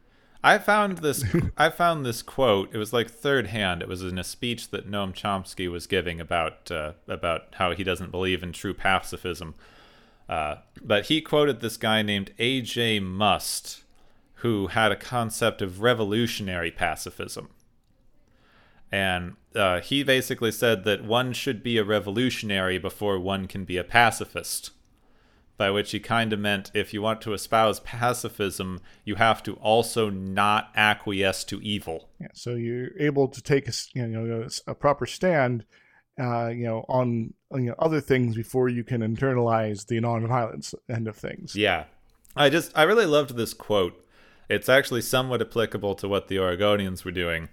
I 0.45 0.59
found 0.59 0.99
this. 0.99 1.25
I 1.57 1.71
found 1.71 2.05
this 2.05 2.23
quote. 2.23 2.71
It 2.73 2.79
was 2.79 2.93
like 2.93 3.11
third 3.11 3.49
hand. 3.49 3.83
It 3.83 3.89
was 3.89 4.03
in 4.03 4.19
a 4.19 4.25
speech 4.25 4.71
that 4.71 4.91
Noam 4.91 5.13
Chomsky 5.15 5.71
was 5.71 5.87
giving 5.87 6.21
about 6.21 6.71
uh, 6.71 6.93
about 7.09 7.55
how 7.55 7.73
he 7.73 7.85
doesn't 7.85 8.11
believe 8.11 8.43
in 8.43 8.53
true 8.53 8.75
pacifism. 8.75 9.55
Uh, 10.29 10.57
but 10.81 11.07
he 11.07 11.21
quoted 11.21 11.61
this 11.61 11.77
guy 11.77 12.01
named 12.01 12.33
A.J. 12.39 13.01
Muste, 13.01 13.83
who 14.37 14.69
had 14.69 14.91
a 14.91 14.97
concept 14.97 15.61
of 15.61 15.83
revolutionary 15.83 16.71
pacifism. 16.71 17.51
And 18.93 19.37
uh, 19.55 19.81
he 19.81 20.05
basically 20.05 20.53
said 20.53 20.85
that 20.85 21.03
one 21.03 21.33
should 21.33 21.63
be 21.63 21.79
a 21.79 21.85
revolutionary 21.85 22.79
before 22.79 23.19
one 23.19 23.47
can 23.47 23.65
be 23.65 23.79
a 23.79 23.85
pacifist 23.85 24.71
by 25.57 25.71
which 25.71 25.93
he 25.93 26.01
kind 26.01 26.33
of 26.33 26.41
meant 26.41 26.71
if 26.75 26.93
you 26.93 27.01
want 27.01 27.21
to 27.21 27.33
espouse 27.33 27.79
pacifism, 27.81 28.81
you 29.05 29.15
have 29.15 29.43
to 29.45 29.55
also 29.55 30.11
not 30.11 30.73
acquiesce 30.75 31.45
to 31.45 31.61
evil. 31.63 32.09
Yeah, 32.21 32.29
so 32.35 32.55
you're 32.55 32.91
able 32.99 33.29
to 33.29 33.41
take 33.41 33.69
a 33.69 33.73
you 33.95 34.07
know 34.07 34.49
a 34.67 34.75
proper 34.75 35.07
stand, 35.07 35.65
uh, 36.21 36.49
you 36.49 36.65
know, 36.65 36.85
on 36.89 37.35
on, 37.51 37.63
you 37.63 37.71
know, 37.71 37.77
other 37.79 38.01
things 38.01 38.35
before 38.35 38.69
you 38.69 38.83
can 38.83 39.03
internalize 39.03 39.87
the 39.87 40.01
non-violence 40.01 40.75
end 40.89 41.07
of 41.07 41.17
things. 41.17 41.55
Yeah. 41.55 41.85
I 42.35 42.49
just, 42.49 42.73
I 42.75 42.85
really 42.85 43.07
loved 43.07 43.37
this 43.37 43.53
quote. 43.53 43.95
It's 44.49 44.69
actually 44.69 45.03
somewhat 45.03 45.43
applicable 45.43 45.95
to 45.97 46.09
what 46.09 46.29
the 46.29 46.37
Oregonians 46.37 47.05
were 47.05 47.13
doing. 47.13 47.51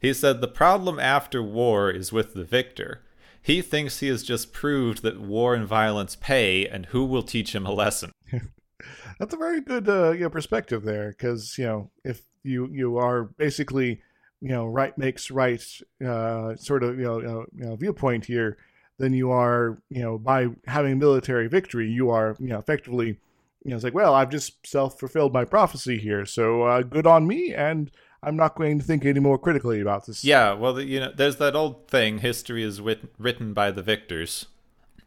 He 0.00 0.12
said, 0.12 0.40
The 0.40 0.48
problem 0.48 0.98
after 0.98 1.42
war 1.42 1.90
is 1.90 2.12
with 2.12 2.34
the 2.34 2.44
victor. 2.44 3.02
He 3.44 3.60
thinks 3.60 4.00
he 4.00 4.08
has 4.08 4.22
just 4.22 4.54
proved 4.54 5.02
that 5.02 5.20
war 5.20 5.54
and 5.54 5.66
violence 5.66 6.16
pay, 6.16 6.66
and 6.66 6.86
who 6.86 7.04
will 7.04 7.22
teach 7.22 7.54
him 7.54 7.66
a 7.66 7.72
lesson? 7.72 8.10
That's 9.18 9.34
a 9.34 9.36
very 9.38 9.60
good 9.60 9.86
uh, 9.88 10.12
you 10.12 10.20
know, 10.20 10.30
perspective 10.30 10.82
there, 10.82 11.10
because 11.10 11.58
you 11.58 11.66
know 11.66 11.90
if 12.04 12.22
you 12.42 12.68
you 12.72 12.96
are 12.96 13.24
basically 13.24 14.00
you 14.40 14.48
know 14.48 14.66
right 14.66 14.96
makes 14.96 15.30
right 15.30 15.62
uh, 16.04 16.56
sort 16.56 16.82
of 16.82 16.98
you 16.98 17.04
know, 17.04 17.20
you 17.54 17.64
know, 17.66 17.76
viewpoint 17.76 18.24
here, 18.24 18.56
then 18.98 19.12
you 19.12 19.30
are 19.30 19.78
you 19.90 20.02
know 20.02 20.16
by 20.16 20.48
having 20.66 20.98
military 20.98 21.46
victory, 21.46 21.90
you 21.90 22.08
are 22.10 22.36
you 22.40 22.48
know 22.48 22.58
effectively 22.58 23.18
you 23.62 23.70
know 23.70 23.76
it's 23.76 23.84
like 23.84 23.94
well 23.94 24.14
I've 24.14 24.30
just 24.30 24.66
self 24.66 24.98
fulfilled 24.98 25.34
my 25.34 25.44
prophecy 25.44 25.98
here, 25.98 26.24
so 26.24 26.62
uh, 26.62 26.80
good 26.80 27.06
on 27.06 27.26
me, 27.26 27.52
and 27.54 27.90
I'm 28.26 28.36
not 28.36 28.54
going 28.56 28.78
to 28.78 28.84
think 28.84 29.04
any 29.04 29.20
more 29.20 29.38
critically 29.38 29.80
about 29.80 30.06
this. 30.06 30.24
Yeah, 30.24 30.52
well, 30.54 30.80
you 30.80 31.00
know, 31.00 31.12
there's 31.14 31.36
that 31.36 31.54
old 31.54 31.88
thing 31.88 32.18
history 32.18 32.62
is 32.62 32.80
writ- 32.80 33.12
written 33.18 33.52
by 33.52 33.70
the 33.70 33.82
victors. 33.82 34.46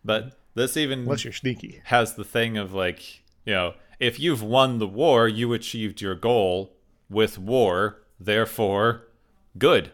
But 0.03 0.37
this 0.55 0.77
even 0.77 0.99
unless 0.99 1.23
you're 1.23 1.33
sneaky. 1.33 1.81
has 1.85 2.15
the 2.15 2.23
thing 2.23 2.57
of 2.57 2.73
like, 2.73 3.21
you 3.45 3.53
know, 3.53 3.73
if 3.99 4.19
you've 4.19 4.43
won 4.43 4.79
the 4.79 4.87
war, 4.87 5.27
you 5.27 5.53
achieved 5.53 6.01
your 6.01 6.15
goal 6.15 6.73
with 7.09 7.37
war, 7.37 8.01
therefore, 8.19 9.07
good. 9.57 9.91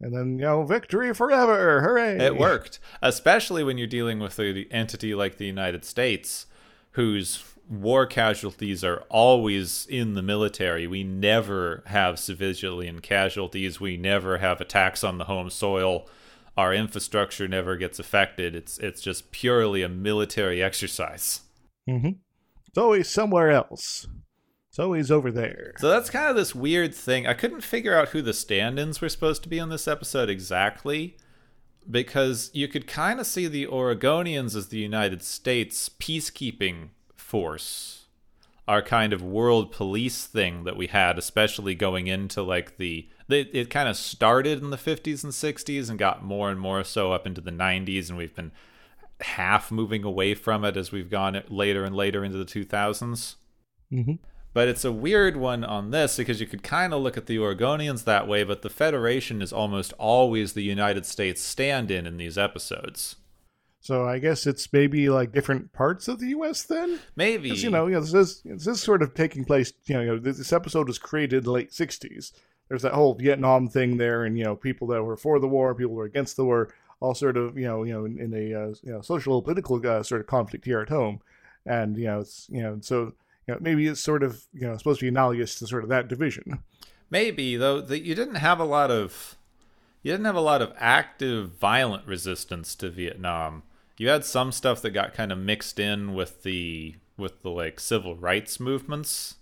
And 0.00 0.14
then, 0.14 0.38
you 0.38 0.44
know, 0.44 0.62
victory 0.62 1.14
forever. 1.14 1.80
Hooray. 1.80 2.18
It 2.18 2.36
worked, 2.36 2.78
especially 3.00 3.64
when 3.64 3.78
you're 3.78 3.86
dealing 3.86 4.18
with 4.18 4.38
an 4.38 4.66
entity 4.70 5.14
like 5.14 5.38
the 5.38 5.46
United 5.46 5.84
States, 5.84 6.46
whose 6.92 7.42
war 7.68 8.06
casualties 8.06 8.84
are 8.84 9.02
always 9.08 9.86
in 9.88 10.14
the 10.14 10.22
military. 10.22 10.86
We 10.86 11.02
never 11.04 11.82
have 11.86 12.18
civilian 12.18 13.00
casualties. 13.00 13.80
We 13.80 13.96
never 13.96 14.38
have 14.38 14.60
attacks 14.60 15.02
on 15.02 15.18
the 15.18 15.24
home 15.24 15.50
soil. 15.50 16.08
Our 16.56 16.72
infrastructure 16.72 17.48
never 17.48 17.76
gets 17.76 17.98
affected. 17.98 18.54
It's 18.54 18.78
it's 18.78 19.00
just 19.00 19.30
purely 19.30 19.82
a 19.82 19.88
military 19.88 20.62
exercise. 20.62 21.40
hmm 21.86 22.10
It's 22.68 22.78
always 22.78 23.08
somewhere 23.08 23.50
else. 23.50 24.06
It's 24.70 24.78
always 24.78 25.10
over 25.10 25.30
there. 25.30 25.72
So 25.78 25.88
that's 25.88 26.10
kind 26.10 26.28
of 26.28 26.36
this 26.36 26.54
weird 26.54 26.94
thing. 26.94 27.26
I 27.26 27.34
couldn't 27.34 27.62
figure 27.62 27.96
out 27.98 28.10
who 28.10 28.20
the 28.20 28.34
stand-ins 28.34 29.00
were 29.00 29.08
supposed 29.08 29.42
to 29.44 29.48
be 29.48 29.58
on 29.58 29.70
this 29.70 29.88
episode 29.88 30.28
exactly 30.28 31.16
because 31.90 32.50
you 32.52 32.68
could 32.68 32.86
kind 32.86 33.18
of 33.18 33.26
see 33.26 33.46
the 33.46 33.66
Oregonians 33.66 34.54
as 34.54 34.68
the 34.68 34.78
United 34.78 35.22
States 35.22 35.88
peacekeeping 35.88 36.90
force, 37.26 38.06
our 38.68 38.80
kind 38.80 39.12
of 39.12 39.20
world 39.22 39.72
police 39.72 40.26
thing 40.26 40.64
that 40.64 40.76
we 40.76 40.86
had, 40.86 41.18
especially 41.18 41.74
going 41.74 42.06
into 42.06 42.42
like 42.42 42.76
the. 42.78 43.08
It, 43.28 43.50
it 43.52 43.70
kind 43.70 43.88
of 43.88 43.96
started 43.96 44.62
in 44.62 44.70
the 44.70 44.76
50s 44.76 45.24
and 45.24 45.32
60s 45.32 45.90
and 45.90 45.98
got 45.98 46.22
more 46.22 46.48
and 46.48 46.60
more 46.60 46.84
so 46.84 47.12
up 47.12 47.26
into 47.26 47.40
the 47.40 47.50
90s, 47.50 48.08
and 48.08 48.16
we've 48.16 48.34
been 48.34 48.52
half 49.20 49.72
moving 49.72 50.04
away 50.04 50.34
from 50.34 50.64
it 50.64 50.76
as 50.76 50.92
we've 50.92 51.10
gone 51.10 51.42
later 51.48 51.84
and 51.84 51.96
later 51.96 52.24
into 52.24 52.38
the 52.38 52.44
2000s. 52.44 53.34
Mm-hmm. 53.92 54.12
But 54.52 54.68
it's 54.68 54.84
a 54.84 54.92
weird 54.92 55.36
one 55.36 55.64
on 55.64 55.90
this 55.90 56.16
because 56.16 56.40
you 56.40 56.46
could 56.46 56.62
kind 56.62 56.94
of 56.94 57.02
look 57.02 57.16
at 57.16 57.26
the 57.26 57.36
Oregonians 57.36 58.04
that 58.04 58.28
way, 58.28 58.44
but 58.44 58.62
the 58.62 58.70
Federation 58.70 59.42
is 59.42 59.52
almost 59.52 59.92
always 59.98 60.52
the 60.52 60.62
United 60.62 61.04
States 61.04 61.42
stand 61.42 61.90
in 61.90 62.06
in 62.06 62.16
these 62.16 62.38
episodes. 62.38 63.16
So 63.86 64.04
I 64.04 64.18
guess 64.18 64.48
it's 64.48 64.72
maybe 64.72 65.08
like 65.08 65.30
different 65.30 65.72
parts 65.72 66.08
of 66.08 66.18
the 66.18 66.30
U.S. 66.30 66.64
then. 66.64 66.98
Maybe 67.14 67.50
you 67.50 67.70
know, 67.70 67.86
you 67.86 67.94
know, 67.94 68.00
this 68.00 68.14
is 68.14 68.42
this 68.44 68.66
is 68.66 68.82
sort 68.82 69.00
of 69.00 69.14
taking 69.14 69.44
place. 69.44 69.72
You 69.84 69.94
know, 69.94 70.00
you 70.00 70.06
know, 70.08 70.18
this 70.18 70.52
episode 70.52 70.88
was 70.88 70.98
created 70.98 71.38
in 71.38 71.44
the 71.44 71.52
late 71.52 71.70
'60s. 71.70 72.32
There's 72.68 72.82
that 72.82 72.94
whole 72.94 73.14
Vietnam 73.14 73.68
thing 73.68 73.96
there, 73.96 74.24
and 74.24 74.36
you 74.36 74.42
know, 74.42 74.56
people 74.56 74.88
that 74.88 75.04
were 75.04 75.16
for 75.16 75.38
the 75.38 75.46
war, 75.46 75.72
people 75.72 75.92
who 75.92 75.98
were 75.98 76.04
against 76.04 76.36
the 76.36 76.44
war, 76.44 76.74
all 76.98 77.14
sort 77.14 77.36
of 77.36 77.56
you 77.56 77.64
know, 77.68 77.84
you 77.84 77.92
know, 77.92 78.04
in, 78.06 78.18
in 78.18 78.34
a 78.34 78.60
uh, 78.60 78.74
you 78.82 78.92
know 78.92 79.02
social 79.02 79.40
political 79.40 79.80
uh, 79.86 80.02
sort 80.02 80.20
of 80.20 80.26
conflict 80.26 80.64
here 80.64 80.80
at 80.80 80.88
home, 80.88 81.20
and 81.64 81.96
you 81.96 82.06
know, 82.06 82.18
it's 82.18 82.48
you 82.50 82.64
know, 82.64 82.78
so 82.80 83.12
you 83.46 83.54
know, 83.54 83.58
maybe 83.60 83.86
it's 83.86 84.00
sort 84.00 84.24
of 84.24 84.42
you 84.52 84.66
know 84.66 84.76
supposed 84.76 84.98
to 84.98 85.04
be 85.04 85.10
analogous 85.10 85.60
to 85.60 85.66
sort 85.68 85.84
of 85.84 85.90
that 85.90 86.08
division. 86.08 86.58
Maybe 87.08 87.56
though 87.56 87.80
that 87.80 88.02
you 88.02 88.16
didn't 88.16 88.34
have 88.34 88.58
a 88.58 88.64
lot 88.64 88.90
of 88.90 89.36
you 90.02 90.10
didn't 90.10 90.26
have 90.26 90.34
a 90.34 90.40
lot 90.40 90.60
of 90.60 90.72
active 90.76 91.52
violent 91.52 92.04
resistance 92.04 92.74
to 92.74 92.90
Vietnam 92.90 93.62
you 93.98 94.08
had 94.08 94.24
some 94.24 94.52
stuff 94.52 94.82
that 94.82 94.90
got 94.90 95.14
kind 95.14 95.32
of 95.32 95.38
mixed 95.38 95.78
in 95.78 96.14
with 96.14 96.42
the 96.42 96.96
with 97.16 97.42
the 97.42 97.50
like 97.50 97.80
civil 97.80 98.14
rights 98.16 98.60
movements, 98.60 99.36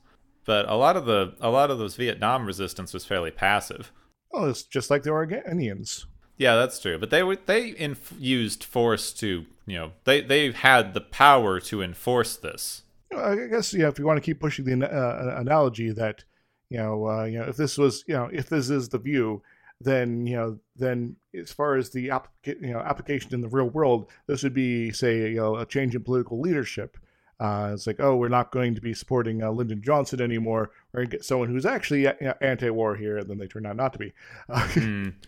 but 0.44 0.68
a 0.68 0.76
lot 0.76 0.96
of 0.96 1.06
the 1.06 1.34
a 1.40 1.50
lot 1.50 1.70
of 1.70 1.78
those 1.78 1.96
Vietnam 1.96 2.46
resistance 2.46 2.92
was 2.92 3.04
fairly 3.04 3.30
passive. 3.30 3.92
Oh, 4.32 4.48
it's 4.48 4.62
just 4.62 4.90
like 4.90 5.02
the 5.02 5.10
Organians. 5.10 6.06
Yeah, 6.36 6.56
that's 6.56 6.80
true. 6.80 6.98
But 6.98 7.10
they 7.10 7.22
were 7.22 7.36
they 7.36 7.76
inf- 7.76 8.14
used 8.18 8.64
force 8.64 9.12
to 9.14 9.46
you 9.66 9.78
know 9.78 9.92
they 10.04 10.20
they 10.20 10.50
had 10.52 10.94
the 10.94 11.00
power 11.00 11.60
to 11.60 11.82
enforce 11.82 12.36
this. 12.36 12.82
I 13.16 13.36
guess 13.50 13.72
yeah. 13.72 13.88
If 13.88 13.98
you 13.98 14.06
want 14.06 14.16
to 14.16 14.24
keep 14.24 14.40
pushing 14.40 14.64
the 14.64 14.86
uh, 14.86 15.36
analogy 15.38 15.92
that 15.92 16.24
you 16.68 16.78
know 16.78 17.06
uh, 17.06 17.24
you 17.24 17.38
know 17.38 17.44
if 17.44 17.56
this 17.56 17.78
was 17.78 18.04
you 18.06 18.14
know 18.14 18.28
if 18.32 18.48
this 18.48 18.70
is 18.70 18.88
the 18.88 18.98
view 18.98 19.42
then 19.80 20.26
you 20.26 20.36
know 20.36 20.58
then 20.76 21.16
as 21.38 21.52
far 21.52 21.76
as 21.76 21.90
the 21.90 22.08
applica- 22.08 22.60
you 22.60 22.72
know 22.72 22.80
application 22.80 23.34
in 23.34 23.40
the 23.40 23.48
real 23.48 23.68
world, 23.68 24.10
this 24.26 24.42
would 24.42 24.54
be 24.54 24.92
say 24.92 25.30
you 25.30 25.36
know 25.36 25.56
a 25.56 25.66
change 25.66 25.94
in 25.94 26.02
political 26.02 26.40
leadership. 26.40 26.96
Uh, 27.40 27.72
it's 27.74 27.86
like 27.86 28.00
oh 28.00 28.16
we're 28.16 28.28
not 28.28 28.52
going 28.52 28.74
to 28.74 28.80
be 28.80 28.94
supporting 28.94 29.42
uh, 29.42 29.50
Lyndon 29.50 29.82
Johnson 29.82 30.20
anymore. 30.20 30.70
We're 30.92 31.00
going 31.00 31.10
to 31.10 31.16
get 31.16 31.24
someone 31.24 31.48
who's 31.48 31.66
actually 31.66 32.02
you 32.02 32.14
know, 32.20 32.34
anti-war 32.40 32.96
here, 32.96 33.18
and 33.18 33.28
then 33.28 33.38
they 33.38 33.46
turn 33.46 33.66
out 33.66 33.76
not 33.76 33.92
to 33.94 33.98
be. 33.98 34.12
Uh, 34.48 34.68
mm. 34.68 35.14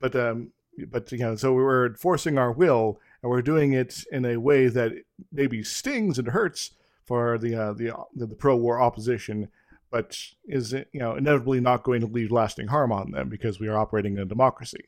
But 0.00 0.16
um, 0.16 0.50
but 0.86 1.12
you 1.12 1.18
know 1.18 1.36
so 1.36 1.52
we're 1.52 1.86
enforcing 1.86 2.38
our 2.38 2.52
will, 2.52 3.00
and 3.22 3.30
we're 3.30 3.42
doing 3.42 3.72
it 3.72 4.04
in 4.10 4.24
a 4.24 4.36
way 4.38 4.68
that 4.68 4.92
maybe 5.32 5.62
stings 5.62 6.18
and 6.18 6.28
hurts 6.28 6.72
for 7.04 7.38
the 7.38 7.54
uh, 7.54 7.72
the 7.72 7.92
the, 8.14 8.26
the 8.26 8.34
pro-war 8.34 8.80
opposition 8.80 9.48
but 9.90 10.16
is 10.46 10.72
you 10.72 11.00
know 11.00 11.14
inevitably 11.14 11.60
not 11.60 11.82
going 11.82 12.00
to 12.00 12.06
leave 12.06 12.30
lasting 12.30 12.68
harm 12.68 12.92
on 12.92 13.10
them 13.10 13.28
because 13.28 13.60
we 13.60 13.68
are 13.68 13.78
operating 13.78 14.14
in 14.14 14.20
a 14.20 14.26
democracy. 14.26 14.84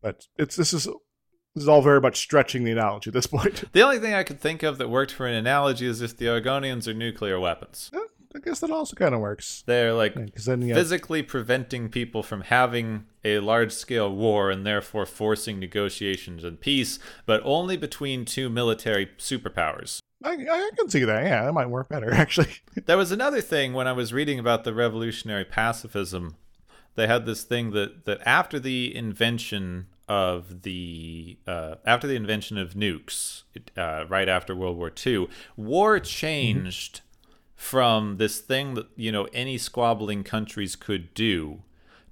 But 0.00 0.26
it's 0.38 0.56
this 0.56 0.72
is 0.72 0.84
this 1.54 1.62
is 1.62 1.68
all 1.68 1.82
very 1.82 2.00
much 2.00 2.18
stretching 2.18 2.64
the 2.64 2.72
analogy 2.72 3.10
at 3.10 3.14
this 3.14 3.26
point. 3.26 3.64
The 3.72 3.82
only 3.82 3.98
thing 3.98 4.14
I 4.14 4.22
could 4.22 4.40
think 4.40 4.62
of 4.62 4.78
that 4.78 4.88
worked 4.88 5.12
for 5.12 5.26
an 5.26 5.34
analogy 5.34 5.86
is 5.86 6.00
if 6.00 6.16
the 6.16 6.26
Organians 6.26 6.88
are 6.88 6.94
nuclear 6.94 7.38
weapons. 7.38 7.90
Yeah, 7.92 8.00
I 8.34 8.38
guess 8.38 8.60
that 8.60 8.70
also 8.70 8.96
kind 8.96 9.14
of 9.14 9.20
works. 9.20 9.62
They're 9.66 9.92
like 9.92 10.14
yeah, 10.14 10.26
then, 10.46 10.62
yeah. 10.62 10.74
physically 10.74 11.22
preventing 11.22 11.90
people 11.90 12.22
from 12.22 12.42
having 12.42 13.04
a 13.24 13.40
large 13.40 13.72
scale 13.72 14.14
war 14.14 14.50
and 14.50 14.66
therefore 14.66 15.06
forcing 15.06 15.58
negotiations 15.58 16.42
and 16.42 16.60
peace, 16.60 16.98
but 17.26 17.42
only 17.44 17.76
between 17.76 18.24
two 18.24 18.48
military 18.48 19.06
superpowers. 19.18 20.01
I, 20.24 20.30
I 20.32 20.70
can 20.76 20.88
see 20.88 21.04
that. 21.04 21.24
Yeah, 21.24 21.44
that 21.44 21.52
might 21.52 21.70
work 21.70 21.88
better, 21.88 22.10
actually. 22.14 22.54
there 22.86 22.96
was 22.96 23.12
another 23.12 23.40
thing 23.40 23.72
when 23.72 23.86
I 23.86 23.92
was 23.92 24.12
reading 24.12 24.38
about 24.38 24.64
the 24.64 24.74
revolutionary 24.74 25.44
pacifism. 25.44 26.36
They 26.94 27.06
had 27.06 27.26
this 27.26 27.42
thing 27.42 27.70
that, 27.70 28.04
that 28.04 28.20
after 28.26 28.58
the 28.58 28.94
invention 28.94 29.86
of 30.08 30.62
the 30.62 31.38
uh, 31.46 31.76
after 31.86 32.06
the 32.06 32.16
invention 32.16 32.58
of 32.58 32.74
nukes, 32.74 33.44
uh, 33.76 34.04
right 34.08 34.28
after 34.28 34.54
World 34.54 34.76
War 34.76 34.92
II, 35.06 35.28
war 35.56 35.98
changed 36.00 36.96
mm-hmm. 36.96 37.36
from 37.54 38.16
this 38.18 38.38
thing 38.38 38.74
that 38.74 38.88
you 38.96 39.10
know 39.10 39.26
any 39.32 39.56
squabbling 39.56 40.22
countries 40.22 40.76
could 40.76 41.14
do 41.14 41.62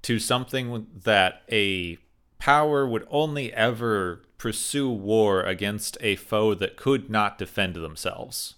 to 0.01 0.17
something 0.17 0.87
that 1.03 1.43
a 1.51 1.97
power 2.39 2.87
would 2.87 3.05
only 3.11 3.53
ever 3.53 4.23
pursue 4.41 4.89
war 4.89 5.43
against 5.43 5.99
a 6.01 6.15
foe 6.15 6.55
that 6.55 6.75
could 6.75 7.11
not 7.11 7.37
defend 7.37 7.75
themselves. 7.75 8.55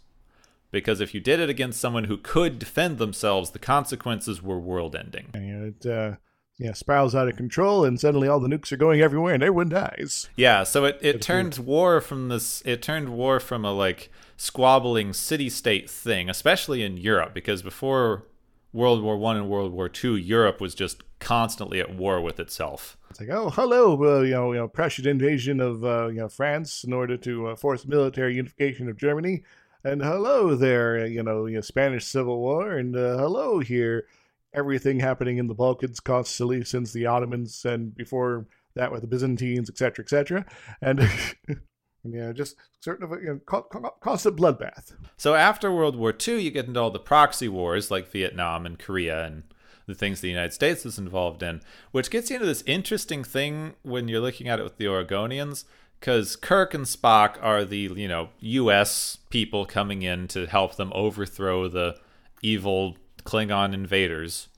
Because 0.72 1.02
if 1.02 1.14
you 1.14 1.20
did 1.20 1.42
it 1.42 1.50
against 1.50 1.82
someone 1.82 2.06
who 2.06 2.16
could 2.16 2.58
defend 2.58 3.00
themselves, 3.00 3.50
the 3.50 3.60
consequences 3.60 4.42
were 4.42 4.58
world 4.58 4.96
ending. 4.96 5.28
And 5.34 5.76
it 5.76 5.86
uh, 5.86 6.16
yeah, 6.58 6.72
spirals 6.72 7.14
out 7.14 7.28
of 7.28 7.36
control, 7.36 7.84
and 7.84 8.00
suddenly 8.00 8.30
all 8.30 8.40
the 8.40 8.48
nukes 8.48 8.72
are 8.72 8.78
going 8.78 9.02
everywhere, 9.02 9.34
and 9.34 9.44
everyone 9.44 9.68
dies. 9.68 10.30
Yeah, 10.38 10.64
so 10.64 10.86
it, 10.86 11.00
it 11.02 11.22
turned 11.22 11.58
war 11.58 12.00
from 12.00 12.30
this. 12.30 12.64
It 12.64 12.82
turned 12.82 13.10
war 13.10 13.42
from 13.42 13.66
a 13.66 13.74
like 13.74 14.10
squabbling 14.38 15.12
city 15.12 15.50
state 15.50 15.90
thing, 15.90 16.30
especially 16.30 16.82
in 16.82 16.96
Europe, 16.96 17.34
because 17.34 17.62
before 17.62 18.24
World 18.74 19.04
War 19.04 19.18
One 19.18 19.38
and 19.38 19.50
World 19.50 19.72
War 19.72 19.88
Two, 19.88 20.16
Europe 20.16 20.60
was 20.60 20.74
just 20.74 21.04
constantly 21.20 21.80
at 21.80 21.96
war 21.96 22.20
with 22.20 22.40
itself. 22.40 22.98
It's 23.12 23.20
like, 23.20 23.30
oh, 23.30 23.52
hello, 23.52 23.94
uh, 24.04 24.22
you 24.22 24.32
know, 24.32 24.52
you 24.52 24.58
know, 24.58 24.68
pressured 24.68 25.06
invasion 25.06 25.60
of 25.60 25.86
uh, 25.86 26.08
you 26.08 26.18
know 26.18 26.28
France 26.28 26.84
in 26.84 26.92
order 26.92 27.16
to 27.18 27.48
uh, 27.48 27.56
force 27.56 27.86
military 27.86 28.36
unification 28.36 28.90
of 28.90 28.98
Germany, 28.98 29.44
and 29.84 30.02
hello 30.02 30.56
there, 30.56 31.02
uh, 31.02 31.06
you 31.06 31.22
know, 31.22 31.46
you 31.46 31.56
know 31.56 31.62
Spanish 31.62 32.06
Civil 32.06 32.40
War, 32.40 32.72
and 32.72 32.96
uh, 32.96 33.18
hello 33.18 33.60
here, 33.60 34.08
everything 34.54 35.00
happening 35.00 35.38
in 35.38 35.48
the 35.48 35.54
Balkans 35.54 36.00
constantly 36.00 36.64
since 36.64 36.92
the 36.92 37.06
Ottomans 37.06 37.64
and 37.66 37.96
before 37.96 38.48
that 38.74 38.92
with 38.92 39.02
the 39.02 39.08
Byzantines, 39.08 39.70
etc., 39.70 40.04
etc., 40.04 40.46
and. 40.82 41.08
Yeah, 42.04 42.34
just 42.34 42.56
sort 42.82 43.02
of 43.02 43.12
a 43.14 43.16
you 43.16 43.42
know, 43.48 43.62
constant 44.02 44.36
bloodbath. 44.36 44.94
So 45.16 45.36
after 45.36 45.72
World 45.72 45.96
War 45.96 46.14
II, 46.28 46.42
you 46.42 46.52
get 46.52 46.68
into 46.68 46.80
all 46.80 46.92
the 46.92 47.00
proxy 47.00 47.48
wars 47.48 47.90
like 47.90 48.12
Vietnam 48.12 48.66
and 48.66 48.78
Korea 48.78 49.26
and 49.26 49.44
the 49.86 49.96
things 49.96 50.22
the 50.22 50.30
United 50.30 50.54
States 50.54 50.86
is 50.86 50.98
involved 50.98 51.44
in, 51.44 51.62
which 51.92 52.10
gets 52.10 52.30
you 52.30 52.36
into 52.36 52.46
this 52.46 52.64
interesting 52.66 53.24
thing 53.24 53.74
when 53.84 54.08
you're 54.08 54.22
looking 54.22 54.48
at 54.48 54.60
it 54.60 54.64
with 54.64 54.78
the 54.78 54.86
Organians, 54.86 55.66
because 56.00 56.36
Kirk 56.36 56.74
and 56.74 56.86
Spock 56.86 57.38
are 57.42 57.64
the 57.64 57.92
you 57.96 58.08
know 58.08 58.30
U.S. 58.40 59.18
people 59.30 59.66
coming 59.66 60.02
in 60.02 60.28
to 60.30 60.46
help 60.46 60.76
them 60.76 60.92
overthrow 60.94 61.68
the 61.68 61.98
evil 62.42 62.98
Klingon 63.24 63.74
invaders. 63.74 64.50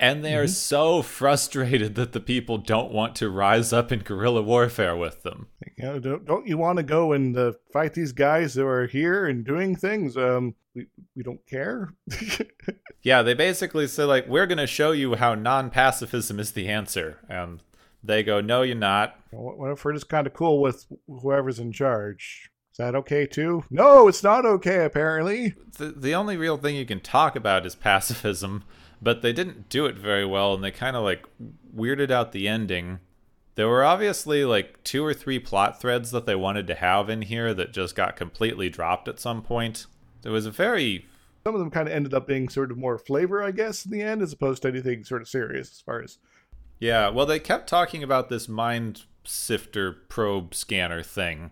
And 0.00 0.24
they 0.24 0.36
are 0.36 0.44
mm-hmm. 0.44 0.52
so 0.52 1.02
frustrated 1.02 1.96
that 1.96 2.12
the 2.12 2.20
people 2.20 2.56
don't 2.56 2.92
want 2.92 3.16
to 3.16 3.28
rise 3.28 3.72
up 3.72 3.90
in 3.90 3.98
guerrilla 4.00 4.42
warfare 4.42 4.96
with 4.96 5.24
them. 5.24 5.48
You 5.76 5.84
know, 5.84 5.98
don't, 5.98 6.24
don't 6.24 6.46
you 6.46 6.56
want 6.56 6.76
to 6.76 6.84
go 6.84 7.12
and 7.12 7.36
uh, 7.36 7.52
fight 7.72 7.94
these 7.94 8.12
guys 8.12 8.54
who 8.54 8.64
are 8.64 8.86
here 8.86 9.26
and 9.26 9.44
doing 9.44 9.74
things? 9.74 10.16
Um, 10.16 10.54
we, 10.76 10.86
we 11.16 11.24
don't 11.24 11.44
care. 11.48 11.92
yeah, 13.02 13.22
they 13.22 13.34
basically 13.34 13.88
say, 13.88 14.04
like, 14.04 14.28
we're 14.28 14.46
going 14.46 14.58
to 14.58 14.68
show 14.68 14.92
you 14.92 15.16
how 15.16 15.34
non 15.34 15.68
pacifism 15.68 16.38
is 16.38 16.52
the 16.52 16.68
answer. 16.68 17.18
And 17.28 17.60
they 18.02 18.22
go, 18.22 18.40
no, 18.40 18.62
you're 18.62 18.76
not. 18.76 19.18
What 19.32 19.72
if 19.72 19.84
we're 19.84 19.94
just 19.94 20.08
kind 20.08 20.28
of 20.28 20.32
cool 20.32 20.62
with 20.62 20.86
whoever's 21.08 21.58
in 21.58 21.72
charge? 21.72 22.50
Is 22.70 22.78
that 22.78 22.94
okay 22.94 23.26
too? 23.26 23.64
No, 23.68 24.06
it's 24.06 24.22
not 24.22 24.46
okay, 24.46 24.84
apparently. 24.84 25.54
The, 25.76 25.86
the 25.86 26.14
only 26.14 26.36
real 26.36 26.56
thing 26.56 26.76
you 26.76 26.86
can 26.86 27.00
talk 27.00 27.34
about 27.34 27.66
is 27.66 27.74
pacifism 27.74 28.62
but 29.00 29.22
they 29.22 29.32
didn't 29.32 29.68
do 29.68 29.86
it 29.86 29.96
very 29.96 30.24
well 30.24 30.54
and 30.54 30.62
they 30.62 30.70
kind 30.70 30.96
of 30.96 31.04
like 31.04 31.24
weirded 31.74 32.10
out 32.10 32.32
the 32.32 32.48
ending. 32.48 32.98
There 33.54 33.68
were 33.68 33.84
obviously 33.84 34.44
like 34.44 34.82
two 34.84 35.04
or 35.04 35.14
three 35.14 35.38
plot 35.38 35.80
threads 35.80 36.10
that 36.10 36.26
they 36.26 36.34
wanted 36.34 36.66
to 36.68 36.74
have 36.74 37.08
in 37.10 37.22
here 37.22 37.54
that 37.54 37.72
just 37.72 37.94
got 37.94 38.16
completely 38.16 38.68
dropped 38.68 39.08
at 39.08 39.20
some 39.20 39.42
point. 39.42 39.86
There 40.22 40.32
was 40.32 40.46
a 40.46 40.50
very 40.50 41.06
some 41.44 41.54
of 41.54 41.60
them 41.60 41.70
kind 41.70 41.88
of 41.88 41.94
ended 41.94 42.12
up 42.12 42.26
being 42.26 42.48
sort 42.48 42.70
of 42.70 42.76
more 42.76 42.98
flavor, 42.98 43.42
I 43.42 43.52
guess, 43.52 43.86
in 43.86 43.90
the 43.90 44.02
end, 44.02 44.20
as 44.20 44.34
opposed 44.34 44.62
to 44.62 44.68
anything 44.68 45.02
sort 45.04 45.22
of 45.22 45.28
serious 45.28 45.70
as 45.70 45.80
far 45.80 46.02
as. 46.02 46.18
Yeah, 46.78 47.08
well, 47.08 47.24
they 47.24 47.38
kept 47.38 47.68
talking 47.68 48.02
about 48.02 48.28
this 48.28 48.48
mind 48.48 49.04
sifter 49.24 49.92
probe 49.92 50.54
scanner 50.54 51.02
thing, 51.02 51.50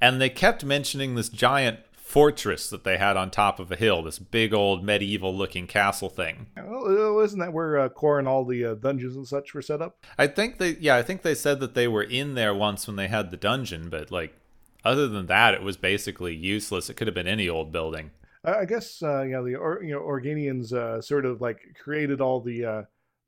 and 0.00 0.20
they 0.20 0.28
kept 0.28 0.64
mentioning 0.64 1.14
this 1.14 1.28
giant 1.28 1.78
fortress 2.12 2.68
that 2.68 2.84
they 2.84 2.98
had 2.98 3.16
on 3.16 3.30
top 3.30 3.58
of 3.58 3.72
a 3.72 3.76
hill, 3.76 4.02
this 4.02 4.18
big 4.18 4.52
old 4.52 4.84
medieval 4.84 5.34
looking 5.34 5.66
castle 5.66 6.10
thing. 6.10 6.46
Well, 6.54 7.20
isn't 7.20 7.38
that 7.38 7.54
where 7.54 7.78
uh, 7.78 7.88
Kor 7.88 8.18
and 8.18 8.28
all 8.28 8.44
the 8.44 8.66
uh, 8.66 8.74
dungeons 8.74 9.16
and 9.16 9.26
such 9.26 9.54
were 9.54 9.62
set 9.62 9.80
up? 9.80 10.04
I 10.18 10.26
think 10.26 10.58
they, 10.58 10.76
yeah, 10.78 10.96
I 10.96 11.02
think 11.02 11.22
they 11.22 11.34
said 11.34 11.58
that 11.60 11.72
they 11.72 11.88
were 11.88 12.02
in 12.02 12.34
there 12.34 12.54
once 12.54 12.86
when 12.86 12.96
they 12.96 13.08
had 13.08 13.30
the 13.30 13.38
dungeon, 13.38 13.88
but 13.88 14.10
like, 14.10 14.36
other 14.84 15.08
than 15.08 15.24
that, 15.26 15.54
it 15.54 15.62
was 15.62 15.78
basically 15.78 16.34
useless. 16.34 16.90
It 16.90 16.98
could 16.98 17.06
have 17.06 17.14
been 17.14 17.26
any 17.26 17.48
old 17.48 17.72
building. 17.72 18.10
I 18.44 18.66
guess, 18.66 19.02
uh, 19.02 19.22
you 19.22 19.30
know, 19.30 19.44
the 19.46 19.54
or, 19.54 19.82
you 19.82 19.94
know 19.94 20.00
Organians 20.00 20.74
uh, 20.74 21.00
sort 21.00 21.24
of 21.24 21.40
like 21.40 21.60
created 21.82 22.20
all 22.20 22.40
the 22.40 22.64
uh, 22.64 22.82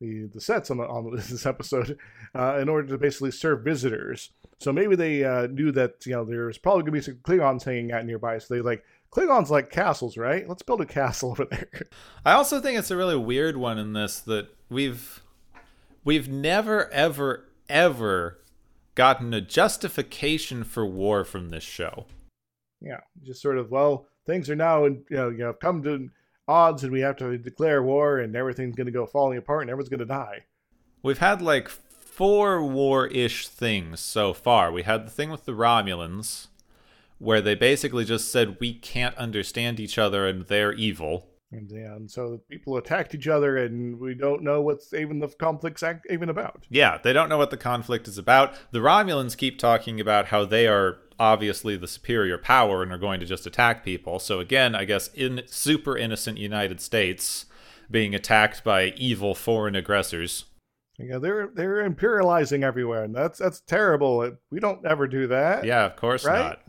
the 0.04 0.28
the 0.32 0.40
sets 0.40 0.70
on 0.70 0.78
the, 0.78 0.84
on 0.84 1.14
this 1.16 1.46
episode 1.46 1.98
uh, 2.34 2.58
in 2.58 2.68
order 2.68 2.88
to 2.88 2.98
basically 2.98 3.30
serve 3.30 3.64
visitors. 3.64 4.30
So 4.60 4.72
maybe 4.72 4.96
they 4.96 5.24
uh, 5.24 5.46
knew 5.48 5.72
that 5.72 6.06
you 6.06 6.12
know 6.12 6.24
there's 6.24 6.58
probably 6.58 6.82
gonna 6.82 6.92
be 6.92 7.00
some 7.00 7.14
Klingons 7.16 7.64
hanging 7.64 7.92
out 7.92 8.04
nearby, 8.04 8.38
so 8.38 8.54
they 8.54 8.60
like 8.60 8.84
Klingons 9.10 9.48
like 9.48 9.70
castles, 9.70 10.16
right? 10.16 10.48
Let's 10.48 10.62
build 10.62 10.80
a 10.80 10.86
castle 10.86 11.30
over 11.32 11.44
there. 11.44 11.88
I 12.24 12.32
also 12.32 12.60
think 12.60 12.78
it's 12.78 12.90
a 12.90 12.96
really 12.96 13.16
weird 13.16 13.56
one 13.56 13.78
in 13.78 13.92
this 13.92 14.20
that 14.20 14.48
we've 14.68 15.22
we've 16.04 16.28
never 16.28 16.90
ever 16.92 17.48
ever 17.68 18.40
gotten 18.94 19.34
a 19.34 19.40
justification 19.40 20.64
for 20.64 20.86
war 20.86 21.24
from 21.24 21.48
this 21.48 21.64
show. 21.64 22.06
Yeah, 22.80 23.00
just 23.22 23.40
sort 23.40 23.58
of 23.58 23.70
well, 23.70 24.06
things 24.26 24.50
are 24.50 24.56
now 24.56 24.84
and 24.84 25.04
you 25.08 25.16
know, 25.16 25.28
you 25.30 25.38
know 25.38 25.52
come 25.52 25.82
to 25.84 26.10
odds, 26.48 26.82
and 26.82 26.92
we 26.92 27.00
have 27.00 27.16
to 27.16 27.38
declare 27.38 27.82
war, 27.82 28.18
and 28.18 28.34
everything's 28.36 28.76
going 28.76 28.86
to 28.86 28.92
go 28.92 29.06
falling 29.06 29.38
apart, 29.38 29.62
and 29.62 29.70
everyone's 29.70 29.88
going 29.88 30.00
to 30.00 30.04
die. 30.04 30.44
We've 31.02 31.18
had 31.18 31.42
like 31.42 31.68
four 31.68 32.62
war-ish 32.62 33.48
things 33.48 34.00
so 34.00 34.32
far. 34.32 34.70
We 34.70 34.82
had 34.82 35.06
the 35.06 35.10
thing 35.10 35.30
with 35.30 35.44
the 35.44 35.52
Romulans, 35.52 36.48
where 37.18 37.40
they 37.40 37.54
basically 37.54 38.04
just 38.04 38.30
said 38.30 38.58
we 38.60 38.74
can't 38.74 39.16
understand 39.16 39.80
each 39.80 39.98
other 39.98 40.26
and 40.26 40.46
they're 40.46 40.72
evil. 40.72 41.28
And, 41.56 41.70
and 41.70 42.10
so 42.10 42.40
people 42.50 42.76
attacked 42.76 43.14
each 43.14 43.28
other, 43.28 43.56
and 43.56 43.98
we 43.98 44.14
don't 44.14 44.42
know 44.42 44.60
what's 44.60 44.92
even 44.92 45.18
the 45.20 45.28
conflict's 45.28 45.82
act- 45.82 46.06
even 46.10 46.28
about. 46.28 46.66
Yeah, 46.68 46.98
they 47.02 47.12
don't 47.12 47.28
know 47.28 47.38
what 47.38 47.50
the 47.50 47.56
conflict 47.56 48.08
is 48.08 48.18
about. 48.18 48.54
The 48.72 48.80
Romulans 48.80 49.36
keep 49.36 49.58
talking 49.58 50.00
about 50.00 50.26
how 50.26 50.44
they 50.44 50.66
are 50.66 50.98
obviously 51.18 51.76
the 51.76 51.86
superior 51.86 52.38
power 52.38 52.82
and 52.82 52.92
are 52.92 52.98
going 52.98 53.20
to 53.20 53.26
just 53.26 53.46
attack 53.46 53.84
people. 53.84 54.18
So 54.18 54.40
again, 54.40 54.74
I 54.74 54.84
guess 54.84 55.08
in 55.08 55.42
super 55.46 55.96
innocent 55.96 56.38
United 56.38 56.80
States 56.80 57.46
being 57.90 58.14
attacked 58.14 58.64
by 58.64 58.86
evil 58.96 59.34
foreign 59.34 59.76
aggressors. 59.76 60.46
Yeah, 60.98 61.18
they're 61.18 61.50
they're 61.52 61.88
imperializing 61.88 62.62
everywhere, 62.62 63.04
and 63.04 63.14
that's 63.14 63.38
that's 63.38 63.60
terrible. 63.60 64.36
We 64.50 64.60
don't 64.60 64.84
ever 64.86 65.06
do 65.08 65.26
that. 65.26 65.64
Yeah, 65.64 65.84
of 65.86 65.96
course 65.96 66.24
Right? 66.24 66.38
not. 66.38 66.62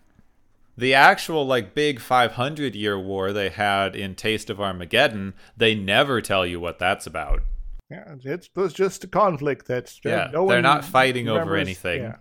The 0.78 0.93
actual 0.93 1.47
like 1.47 1.73
big 1.73 1.99
500 1.99 2.76
year 2.76 2.99
war 2.99 3.32
they 3.32 3.49
had 3.49 3.95
in 3.95 4.15
Taste 4.15 4.49
of 4.49 4.59
Armageddon, 4.59 5.34
they 5.55 5.73
never 5.73 6.21
tell 6.21 6.45
you 6.45 6.59
what 6.59 6.80
that's 6.80 7.07
about. 7.07 7.43
Yeah, 7.89 8.15
it's, 8.23 8.49
it's 8.55 8.73
just 8.73 9.03
a 9.03 9.07
conflict 9.07 9.67
that's 9.67 9.99
Yeah, 10.03 10.30
no 10.34 10.47
they're 10.47 10.61
not 10.61 10.84
fighting 10.84 11.30
over 11.30 11.55
anything. 11.55 12.01
Yeah. 12.01 12.15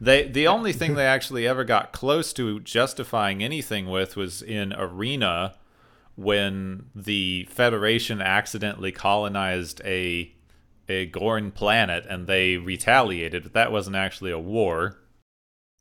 They 0.00 0.28
the 0.28 0.46
only 0.46 0.72
thing 0.72 0.94
they 0.94 1.06
actually 1.06 1.46
ever 1.46 1.64
got 1.64 1.92
close 1.92 2.32
to 2.34 2.60
justifying 2.60 3.42
anything 3.42 3.88
with 3.88 4.16
was 4.16 4.42
in 4.42 4.72
Arena 4.72 5.54
when 6.16 6.86
the 6.94 7.48
Federation 7.50 8.20
accidentally 8.20 8.92
colonized 8.92 9.80
a 9.84 10.34
a 10.88 11.06
Gorn 11.06 11.50
planet 11.50 12.04
and 12.08 12.26
they 12.26 12.56
retaliated, 12.58 13.44
but 13.44 13.52
that 13.54 13.72
wasn't 13.72 13.96
actually 13.96 14.30
a 14.30 14.38
war. 14.38 14.98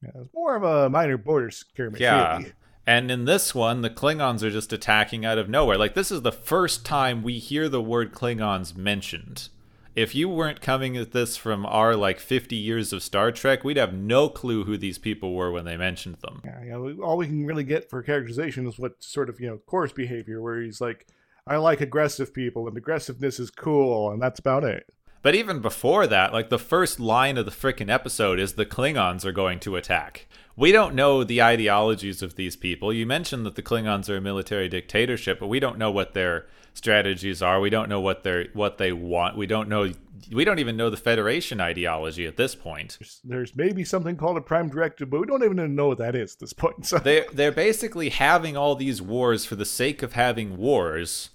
Yeah, 0.04 0.22
it's 0.22 0.34
more 0.34 0.56
of 0.56 0.64
a 0.64 0.90
minor 0.90 1.18
border 1.18 1.52
skirmish. 1.52 2.00
Yeah. 2.00 2.38
really. 2.38 2.54
And 2.86 3.10
in 3.10 3.26
this 3.26 3.56
one, 3.56 3.82
the 3.82 3.90
Klingons 3.90 4.44
are 4.44 4.52
just 4.52 4.74
attacking 4.74 5.26
out 5.26 5.38
of 5.38 5.50
nowhere. 5.50 5.78
Like 5.78 5.94
this 5.94 6.12
is 6.12 6.22
the 6.22 6.32
first 6.32 6.86
time 6.86 7.24
we 7.24 7.40
hear 7.40 7.70
the 7.70 7.82
word 7.82 8.14
Klingons 8.14 8.76
mentioned. 8.76 9.50
If 9.96 10.16
you 10.16 10.28
weren't 10.28 10.60
coming 10.60 10.98
at 10.98 11.12
this 11.12 11.38
from 11.38 11.66
our 11.68 11.96
like 11.96 12.20
50 12.20 12.56
years 12.56 12.92
of 12.92 13.04
Star 13.04 13.32
Trek, 13.32 13.64
we'd 13.64 13.78
have 13.78 13.94
no 13.94 14.28
clue 14.28 14.64
who 14.64 14.76
these 14.76 14.98
people 14.98 15.36
were 15.36 15.52
when 15.52 15.66
they 15.66 15.78
mentioned 15.78 16.18
them. 16.24 16.42
Yeah, 16.44 16.64
you 16.64 16.72
know, 16.72 17.04
all 17.04 17.16
we 17.16 17.28
can 17.28 17.46
really 17.46 17.64
get 17.64 17.90
for 17.90 18.02
characterization 18.02 18.68
is 18.68 18.80
what 18.80 19.04
sort 19.04 19.30
of 19.30 19.40
you 19.40 19.48
know 19.48 19.60
Kor's 19.68 19.94
behavior, 19.94 20.42
where 20.42 20.62
he's 20.62 20.82
like, 20.82 21.06
"I 21.46 21.58
like 21.58 21.80
aggressive 21.80 22.34
people, 22.34 22.68
and 22.68 22.76
aggressiveness 22.76 23.40
is 23.40 23.52
cool," 23.52 24.12
and 24.12 24.20
that's 24.22 24.40
about 24.40 24.64
it. 24.64 24.88
But 25.24 25.36
even 25.36 25.60
before 25.60 26.06
that, 26.06 26.34
like 26.34 26.50
the 26.50 26.60
first 26.60 27.00
line 27.00 27.38
of 27.38 27.46
the 27.46 27.52
frickin' 27.52 27.90
episode 27.90 28.40
is 28.40 28.54
the 28.54 28.66
Klingons 28.66 29.24
are 29.24 29.32
going 29.32 29.60
to 29.62 29.78
attack. 29.78 30.28
We 30.58 30.74
don't 30.74 30.94
know 30.94 31.24
the 31.24 31.42
ideologies 31.42 32.22
of 32.22 32.36
these 32.36 32.58
people. 32.58 32.94
You 32.94 33.08
mentioned 33.08 33.46
that 33.46 33.56
the 33.56 33.64
Klingons 33.64 34.10
are 34.10 34.18
a 34.18 34.22
military 34.22 34.68
dictatorship, 34.68 35.40
but 35.40 35.48
we 35.48 35.62
don't 35.62 35.80
know 35.80 35.90
what 35.90 36.14
their 36.14 36.46
strategies 36.74 37.42
are. 37.42 37.62
We 37.62 37.70
don't 37.70 37.88
know 37.88 38.02
what 38.02 38.24
they 38.24 38.50
what 38.54 38.78
they 38.78 38.92
want. 38.92 39.38
We 39.38 39.48
don't 39.48 39.70
know 39.70 39.94
we 40.32 40.44
don't 40.44 40.60
even 40.60 40.76
know 40.76 40.90
the 40.90 40.98
Federation 40.98 41.62
ideology 41.62 42.26
at 42.26 42.38
this 42.38 42.54
point. 42.54 42.98
There's, 43.00 43.22
there's 43.24 43.56
maybe 43.56 43.84
something 43.86 44.18
called 44.18 44.38
a 44.38 44.42
prime 44.42 44.70
directive, 44.70 45.10
but 45.10 45.22
we 45.22 45.26
don't 45.26 45.44
even 45.44 45.74
know 45.74 45.88
what 45.88 45.98
that 46.00 46.16
is 46.16 46.34
at 46.34 46.40
this 46.40 46.54
point. 46.54 46.86
So 46.86 46.98
They 46.98 47.26
they're 47.32 47.52
basically 47.54 48.10
having 48.10 48.58
all 48.58 48.76
these 48.76 49.02
wars 49.02 49.46
for 49.46 49.56
the 49.56 49.66
sake 49.66 50.04
of 50.04 50.14
having 50.14 50.58
wars 50.58 51.30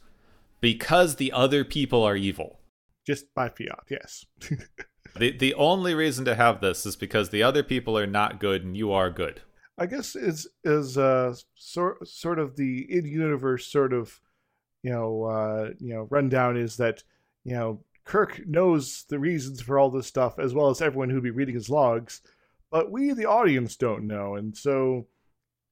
because 0.61 1.17
the 1.17 1.33
other 1.33 1.65
people 1.65 2.03
are 2.03 2.17
evil. 2.17 2.58
Just 3.09 3.33
by 3.35 3.49
fiat, 3.49 3.85
yes. 3.91 4.27
The 5.17 5.37
the 5.37 5.55
only 5.55 5.95
reason 5.95 6.27
to 6.27 6.35
have 6.35 6.61
this 6.61 6.85
is 6.85 6.95
because 6.95 7.31
the 7.31 7.43
other 7.43 7.63
people 7.63 7.99
are 7.99 8.07
not 8.07 8.39
good 8.39 8.63
and 8.63 8.77
you 8.77 8.93
are 8.93 9.11
good. 9.11 9.41
I 9.79 9.87
guess 9.87 10.15
is 10.15 10.47
is 10.65 10.99
uh 10.99 11.35
sort 11.55 12.07
sort 12.07 12.39
of 12.39 12.57
the 12.57 12.87
in 12.89 13.07
universe 13.07 13.67
sort 13.67 13.95
of 13.95 14.21
you 14.83 14.91
know 14.91 15.25
uh 15.25 15.71
you 15.79 15.95
know 15.95 16.07
rundown 16.11 16.59
is 16.59 16.77
that 16.77 17.03
you 17.43 17.55
know 17.55 17.81
Kirk 18.05 18.47
knows 18.47 19.07
the 19.09 19.19
reasons 19.19 19.63
for 19.63 19.79
all 19.79 19.91
this 19.91 20.07
stuff 20.07 20.39
as 20.39 20.53
well 20.53 20.69
as 20.69 20.83
everyone 20.83 21.09
who'd 21.09 21.23
be 21.23 21.31
reading 21.31 21.55
his 21.55 21.71
logs, 21.71 22.21
but 22.71 22.93
we 22.93 23.13
the 23.13 23.27
audience 23.27 23.77
don't 23.77 24.07
know, 24.07 24.35
and 24.35 24.55
so 24.55 25.09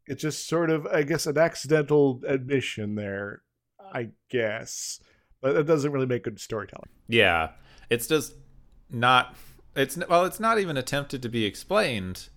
it's 0.07 0.23
just 0.23 0.49
sort 0.49 0.71
of 0.71 0.87
I 0.87 1.03
guess 1.03 1.27
an 1.27 1.37
accidental 1.37 2.23
admission 2.27 2.95
there, 2.95 3.43
I 3.79 4.09
guess, 4.31 4.99
but 5.41 5.57
it 5.57 5.65
doesn't 5.65 5.93
really 5.93 6.07
make 6.07 6.25
good 6.25 6.41
storytelling. 6.41 6.89
Yeah, 7.09 7.51
it's 7.91 8.07
just 8.07 8.35
not. 8.91 9.37
It's 9.75 9.97
well, 10.09 10.25
it's 10.25 10.41
not 10.41 10.59
even 10.59 10.77
attempted 10.77 11.23
to 11.23 11.29
be 11.29 11.45
explained, 11.45 12.29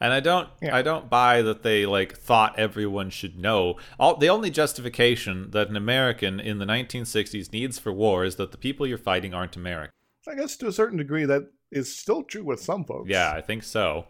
and 0.00 0.12
I 0.12 0.20
don't. 0.20 0.48
Yeah. 0.62 0.74
I 0.74 0.82
don't 0.82 1.10
buy 1.10 1.42
that 1.42 1.62
they 1.62 1.86
like 1.86 2.16
thought 2.16 2.58
everyone 2.58 3.10
should 3.10 3.38
know. 3.38 3.76
All 3.98 4.16
the 4.16 4.30
only 4.30 4.50
justification 4.50 5.50
that 5.50 5.68
an 5.68 5.76
American 5.76 6.40
in 6.40 6.58
the 6.58 6.66
1960s 6.66 7.52
needs 7.52 7.78
for 7.78 7.92
war 7.92 8.24
is 8.24 8.36
that 8.36 8.52
the 8.52 8.58
people 8.58 8.86
you're 8.86 8.98
fighting 8.98 9.34
aren't 9.34 9.56
American. 9.56 9.92
I 10.28 10.34
guess 10.34 10.56
to 10.56 10.66
a 10.66 10.72
certain 10.72 10.98
degree 10.98 11.24
that 11.24 11.50
is 11.70 11.94
still 11.94 12.22
true 12.22 12.44
with 12.44 12.60
some 12.60 12.84
folks. 12.84 13.10
Yeah, 13.10 13.32
I 13.32 13.40
think 13.40 13.62
so. 13.62 14.06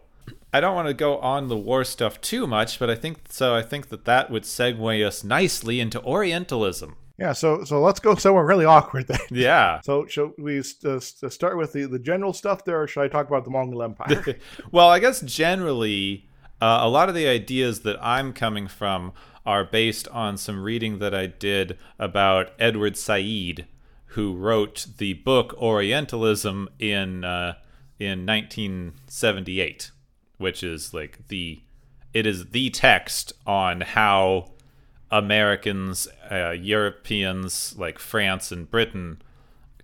I 0.51 0.59
don't 0.59 0.75
want 0.75 0.87
to 0.87 0.93
go 0.93 1.19
on 1.19 1.47
the 1.47 1.57
war 1.57 1.83
stuff 1.83 2.19
too 2.21 2.47
much, 2.47 2.79
but 2.79 2.89
I 2.89 2.95
think 2.95 3.19
so. 3.29 3.55
I 3.55 3.61
think 3.61 3.89
that 3.89 4.05
that 4.05 4.29
would 4.29 4.43
segue 4.43 5.05
us 5.05 5.23
nicely 5.23 5.79
into 5.79 6.01
Orientalism. 6.01 6.95
Yeah, 7.17 7.33
so 7.33 7.63
so 7.63 7.81
let's 7.81 7.99
go 7.99 8.15
somewhere 8.15 8.45
really 8.45 8.65
awkward 8.65 9.07
then. 9.07 9.19
Yeah. 9.31 9.81
So, 9.81 10.05
should 10.05 10.33
we 10.37 10.59
uh, 10.59 10.99
st- 10.99 11.31
start 11.31 11.57
with 11.57 11.73
the, 11.73 11.85
the 11.85 11.99
general 11.99 12.31
stuff 12.31 12.63
there, 12.63 12.81
or 12.81 12.87
should 12.87 13.01
I 13.01 13.07
talk 13.07 13.27
about 13.27 13.43
the 13.43 13.49
Mongol 13.49 13.83
Empire? 13.83 14.37
well, 14.71 14.89
I 14.89 14.99
guess 14.99 15.21
generally, 15.21 16.27
uh, 16.61 16.79
a 16.81 16.89
lot 16.89 17.09
of 17.09 17.15
the 17.15 17.27
ideas 17.27 17.81
that 17.81 17.97
I'm 18.01 18.33
coming 18.33 18.67
from 18.67 19.13
are 19.45 19.63
based 19.63 20.07
on 20.09 20.37
some 20.37 20.61
reading 20.61 20.99
that 20.99 21.15
I 21.15 21.25
did 21.25 21.77
about 21.97 22.51
Edward 22.59 22.97
Said, 22.97 23.65
who 24.07 24.35
wrote 24.35 24.85
the 24.97 25.13
book 25.13 25.55
Orientalism 25.59 26.69
in 26.77 27.23
uh, 27.23 27.55
in 27.99 28.25
1978, 28.27 29.91
which 30.37 30.61
is 30.63 30.93
like 30.93 31.27
the 31.29 31.61
it 32.13 32.27
is 32.27 32.49
the 32.51 32.69
text 32.69 33.33
on 33.45 33.81
how 33.81 34.51
Americans, 35.11 36.07
uh, 36.29 36.51
Europeans 36.51 37.75
like 37.77 37.99
France 37.99 38.51
and 38.51 38.69
Britain 38.69 39.21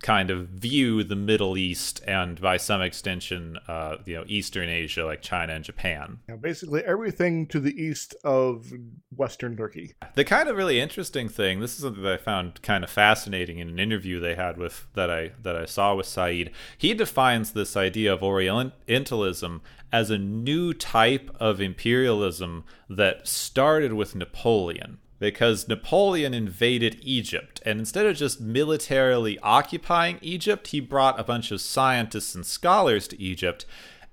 kind 0.04 0.30
of 0.30 0.48
view 0.48 1.02
the 1.02 1.16
Middle 1.16 1.56
East 1.56 2.02
and 2.06 2.38
by 2.38 2.58
some 2.58 2.82
extension, 2.82 3.58
uh, 3.66 3.96
you 4.04 4.14
know, 4.14 4.24
Eastern 4.26 4.68
Asia 4.68 5.06
like 5.06 5.22
China 5.22 5.54
and 5.54 5.64
Japan. 5.64 6.18
Yeah, 6.28 6.36
basically 6.36 6.84
everything 6.84 7.46
to 7.46 7.58
the 7.58 7.72
east 7.72 8.14
of 8.22 8.70
Western 9.16 9.56
Turkey. 9.56 9.94
The 10.14 10.24
kind 10.24 10.50
of 10.50 10.58
really 10.58 10.78
interesting 10.78 11.30
thing, 11.30 11.60
this 11.60 11.74
is 11.74 11.80
something 11.80 12.02
that 12.02 12.12
I 12.12 12.16
found 12.18 12.60
kind 12.60 12.84
of 12.84 12.90
fascinating 12.90 13.60
in 13.60 13.70
an 13.70 13.78
interview 13.78 14.20
they 14.20 14.34
had 14.34 14.58
with 14.58 14.86
that 14.92 15.10
I 15.10 15.32
that 15.42 15.56
I 15.56 15.64
saw 15.64 15.94
with 15.94 16.06
Said. 16.06 16.50
He 16.76 16.92
defines 16.92 17.52
this 17.52 17.74
idea 17.74 18.12
of 18.12 18.22
Orientalism 18.22 19.62
as 19.90 20.10
a 20.10 20.18
new 20.18 20.74
type 20.74 21.34
of 21.40 21.62
imperialism 21.62 22.64
that 22.90 23.26
started 23.26 23.94
with 23.94 24.14
Napoleon. 24.14 24.98
Because 25.24 25.68
Napoleon 25.68 26.34
invaded 26.34 26.98
Egypt, 27.00 27.62
and 27.64 27.78
instead 27.78 28.04
of 28.04 28.14
just 28.14 28.42
militarily 28.42 29.38
occupying 29.38 30.18
Egypt, 30.20 30.66
he 30.66 30.80
brought 30.80 31.18
a 31.18 31.24
bunch 31.24 31.50
of 31.50 31.62
scientists 31.62 32.34
and 32.34 32.44
scholars 32.44 33.08
to 33.08 33.18
Egypt 33.18 33.64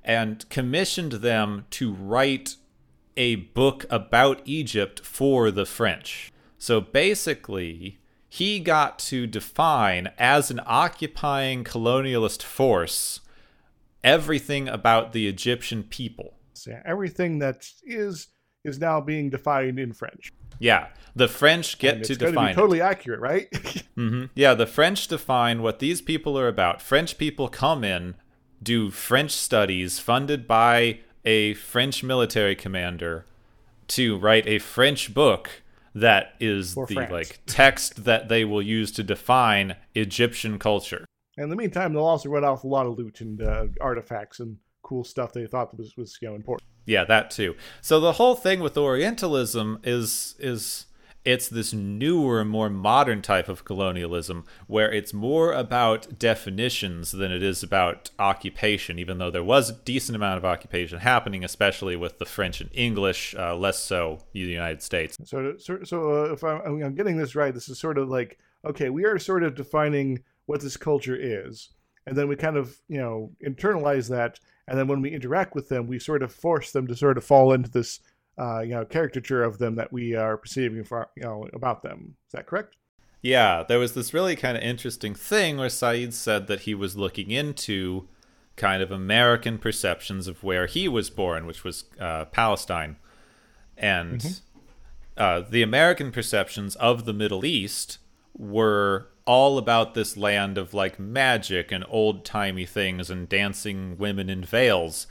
and 0.06 0.48
commissioned 0.50 1.12
them 1.12 1.66
to 1.72 1.92
write 1.92 2.56
a 3.18 3.36
book 3.36 3.86
about 3.90 4.42
Egypt 4.46 5.02
for 5.06 5.52
the 5.52 5.66
French. 5.66 6.32
So 6.58 6.80
basically, 6.80 8.00
he 8.30 8.62
got 8.62 8.98
to 9.00 9.28
define 9.28 10.14
as 10.18 10.50
an 10.50 10.62
occupying 10.66 11.66
colonialist 11.66 12.42
force 12.42 13.20
everything 14.02 14.70
about 14.70 15.12
the 15.12 15.28
Egyptian 15.28 15.84
people. 15.84 16.36
So 16.54 16.80
everything 16.86 17.40
that 17.40 17.68
is 17.84 18.30
is 18.64 18.80
now 18.80 19.02
being 19.02 19.30
defined 19.30 19.78
in 19.78 19.92
French. 19.92 20.32
Yeah, 20.62 20.88
the 21.16 21.28
French 21.28 21.78
get 21.80 21.96
And 21.96 22.04
to 22.06 22.14
it's 22.14 22.18
going 22.22 22.34
to 22.34 22.36
define 22.38 22.48
be 22.48 22.52
it. 22.52 22.56
totally 22.56 22.82
accurate, 22.82 23.20
right? 23.20 23.84
hmm 23.96 24.26
Yeah, 24.36 24.54
the 24.54 24.68
French 24.68 25.08
define 25.08 25.62
what 25.62 25.80
these 25.80 26.02
people 26.02 26.38
are 26.38 26.48
about. 26.48 26.82
French 26.82 27.18
people 27.18 27.48
come 27.50 27.84
in, 27.84 28.16
do 28.62 28.92
French 28.92 29.32
studies 29.32 30.00
funded 30.00 30.48
by 30.48 31.00
a 31.26 31.54
French 31.56 32.04
military 32.04 32.56
commander 32.56 33.26
to 33.88 34.18
write 34.18 34.48
a 34.48 34.60
French 34.60 35.14
book 35.14 35.64
that 35.94 36.34
is 36.40 36.74
For 36.74 36.86
the 36.86 36.94
France. 36.96 37.12
like 37.12 37.40
text 37.46 38.06
that 38.06 38.30
they 38.30 38.46
will 38.46 38.62
use 38.62 38.92
to 38.94 39.04
define 39.04 39.76
Egyptian 39.96 40.58
culture. 40.60 41.06
And 41.38 41.46
in 41.46 41.50
the 41.50 41.56
meantime, 41.56 41.94
they'll 41.94 42.04
also 42.04 42.30
run 42.30 42.44
off 42.46 42.64
a 42.64 42.68
lot 42.68 42.86
of 42.86 42.98
loot 42.98 43.20
and 43.22 43.42
uh, 43.42 43.66
artifacts 43.82 44.40
and 44.40 44.58
cool 44.84 45.04
stuff 45.04 45.34
they 45.34 45.46
thought 45.48 45.78
was 45.78 45.96
was 45.98 46.18
you 46.22 46.30
know 46.30 46.36
important. 46.36 46.66
Yeah, 46.86 47.04
that 47.06 47.32
too. 47.32 47.56
So 47.82 48.00
the 48.00 48.14
whole 48.14 48.36
thing 48.36 48.60
with 48.60 48.78
Orientalism 48.78 49.80
is 49.84 50.36
is 50.40 50.86
it's 51.24 51.48
this 51.50 51.72
newer, 51.72 52.44
more 52.44 52.70
modern 52.70 53.22
type 53.22 53.48
of 53.48 53.64
colonialism 53.64 54.44
where 54.66 54.92
it's 54.92 55.14
more 55.14 55.54
about 55.54 56.18
definitions 56.18 57.12
than 57.12 57.32
it 57.32 57.44
is 57.44 57.62
about 57.62 58.10
occupation. 58.18 58.98
Even 58.98 59.20
though 59.20 59.30
there 59.30 59.44
was 59.44 59.70
a 59.70 59.74
decent 59.74 60.16
amount 60.16 60.38
of 60.38 60.46
occupation 60.46 61.00
happening, 61.00 61.44
especially 61.44 61.96
with 61.96 62.18
the 62.18 62.26
French 62.26 62.60
and 62.62 62.72
English, 62.74 63.36
uh, 63.38 63.56
less 63.56 63.80
so 63.80 64.20
the 64.34 64.40
United 64.40 64.82
States. 64.82 65.18
So 65.26 65.56
so, 65.58 65.84
so 65.84 66.26
uh, 66.26 66.34
if 66.34 66.44
I'm, 66.44 66.82
I'm 66.82 66.96
getting 66.96 67.18
this 67.18 67.36
right, 67.36 67.54
this 67.54 67.70
is 67.70 67.80
sort 67.80 67.98
of 67.98 68.10
like 68.10 68.40
okay, 68.66 68.90
we 68.90 69.06
are 69.06 69.20
sort 69.20 69.44
of 69.44 69.56
defining 69.56 70.24
what 70.46 70.62
this 70.62 70.78
culture 70.78 71.16
is, 71.16 71.70
and 72.08 72.16
then 72.16 72.28
we 72.28 72.36
kind 72.36 72.58
of 72.58 72.76
you 72.88 73.00
know 73.00 73.32
internalize 73.46 74.10
that, 74.10 74.40
and 74.72 74.80
then 74.80 74.88
when 74.88 75.02
we 75.02 75.12
interact 75.12 75.54
with 75.54 75.68
them, 75.68 75.86
we 75.86 76.00
sort 76.00 76.24
of 76.24 76.34
force 76.34 76.72
them 76.72 76.88
to 76.88 76.96
sort 76.96 77.18
of 77.18 77.26
fall 77.26 77.52
into 77.52 77.70
this 77.70 78.00
uh, 78.40 78.62
you 78.62 78.70
know 78.70 78.86
caricature 78.86 79.44
of 79.44 79.58
them 79.58 79.76
that 79.76 79.92
we 79.92 80.16
are 80.16 80.38
perceiving 80.38 80.86
for 80.86 81.10
you 81.18 81.24
know 81.24 81.46
about 81.52 81.84
them. 81.84 82.16
Is 82.28 82.32
that 82.32 82.48
correct? 82.48 82.78
Yeah, 83.22 83.64
there 83.68 83.80
was 83.80 83.96
this 83.96 84.14
really 84.14 84.38
kind 84.38 84.56
of 84.56 84.64
interesting 84.64 85.14
thing 85.14 85.58
where 85.58 85.68
Said 85.68 86.14
said 86.14 86.48
that 86.48 86.62
he 86.62 86.74
was 86.74 86.96
looking 86.96 87.32
into 87.32 88.08
kind 88.56 88.82
of 88.82 88.92
American 88.92 89.58
perceptions 89.58 90.28
of 90.28 90.42
where 90.42 90.68
he 90.68 90.88
was 90.88 91.10
born, 91.10 91.46
which 91.46 91.66
was 91.66 91.84
uh, 92.00 92.26
Palestine. 92.26 92.96
And 93.78 94.42
uh, 95.18 95.42
the 95.42 95.64
American 95.64 96.14
perceptions 96.14 96.78
of 96.78 97.04
the 97.04 97.14
Middle 97.14 97.44
East 97.44 97.98
were 98.38 99.10
all 99.32 99.58
about 99.58 99.94
this 99.94 100.18
land 100.18 100.58
of 100.58 100.74
like 100.74 101.00
magic 101.00 101.72
and 101.72 101.86
old 101.88 102.26
timey 102.26 102.66
things 102.66 103.10
and 103.10 103.30
dancing 103.30 103.98
women 103.98 104.30
in 104.30 104.44
veils. 104.44 105.08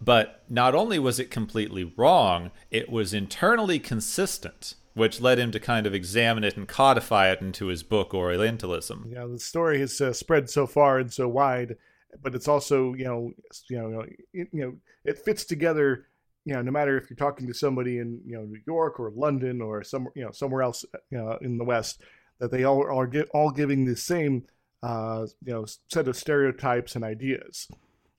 But 0.00 0.42
not 0.48 0.74
only 0.74 0.98
was 0.98 1.20
it 1.20 1.30
completely 1.30 1.84
wrong, 1.96 2.50
it 2.72 2.90
was 2.90 3.14
internally 3.14 3.78
consistent, 3.78 4.74
which 4.94 5.20
led 5.20 5.38
him 5.38 5.52
to 5.52 5.60
kind 5.60 5.86
of 5.86 5.94
examine 5.94 6.42
it 6.42 6.56
and 6.56 6.66
codify 6.66 7.30
it 7.30 7.40
into 7.40 7.66
his 7.66 7.84
book 7.84 8.12
Orientalism. 8.12 9.08
Yeah, 9.08 9.26
the 9.26 9.38
story 9.38 9.78
has 9.78 10.00
uh, 10.00 10.12
spread 10.12 10.50
so 10.50 10.66
far 10.66 10.98
and 10.98 11.12
so 11.12 11.28
wide, 11.28 11.76
but 12.24 12.34
it's 12.34 12.48
also 12.48 12.94
you 12.94 13.04
know 13.04 13.32
you 13.68 13.78
know 13.78 14.00
it, 14.32 14.48
you 14.52 14.64
know 14.64 14.74
it 15.04 15.18
fits 15.18 15.44
together. 15.44 16.06
You 16.44 16.54
know, 16.54 16.62
no 16.62 16.72
matter 16.72 16.96
if 16.96 17.08
you're 17.08 17.16
talking 17.16 17.46
to 17.46 17.54
somebody 17.54 17.98
in 17.98 18.20
you 18.26 18.36
know 18.36 18.42
New 18.42 18.62
York 18.66 18.98
or 18.98 19.12
London 19.14 19.60
or 19.60 19.84
somewhere 19.84 20.12
you 20.16 20.24
know 20.24 20.32
somewhere 20.32 20.62
else 20.62 20.84
you 21.10 21.18
know, 21.18 21.38
in 21.40 21.56
the 21.56 21.64
West, 21.64 22.02
that 22.40 22.50
they 22.50 22.64
all 22.64 22.82
are 22.82 23.06
gi- 23.06 23.28
all 23.32 23.50
giving 23.50 23.84
the 23.84 23.96
same 23.96 24.44
uh, 24.82 25.26
you 25.44 25.52
know 25.52 25.66
set 25.88 26.08
of 26.08 26.16
stereotypes 26.16 26.96
and 26.96 27.04
ideas, 27.04 27.68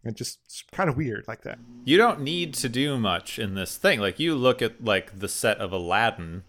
and 0.04 0.16
just 0.16 0.40
kind 0.72 0.90
of 0.90 0.98
weird 0.98 1.26
like 1.28 1.42
that. 1.42 1.60
You 1.86 1.98
don't 1.98 2.22
need 2.22 2.54
to 2.56 2.70
do 2.70 2.98
much 2.98 3.38
in 3.38 3.56
this 3.56 3.78
thing. 3.78 4.00
Like 4.00 4.20
you 4.20 4.36
look 4.36 4.62
at 4.62 4.84
like 4.84 5.20
the 5.20 5.28
set 5.28 5.58
of 5.58 5.72
Aladdin 5.72 6.44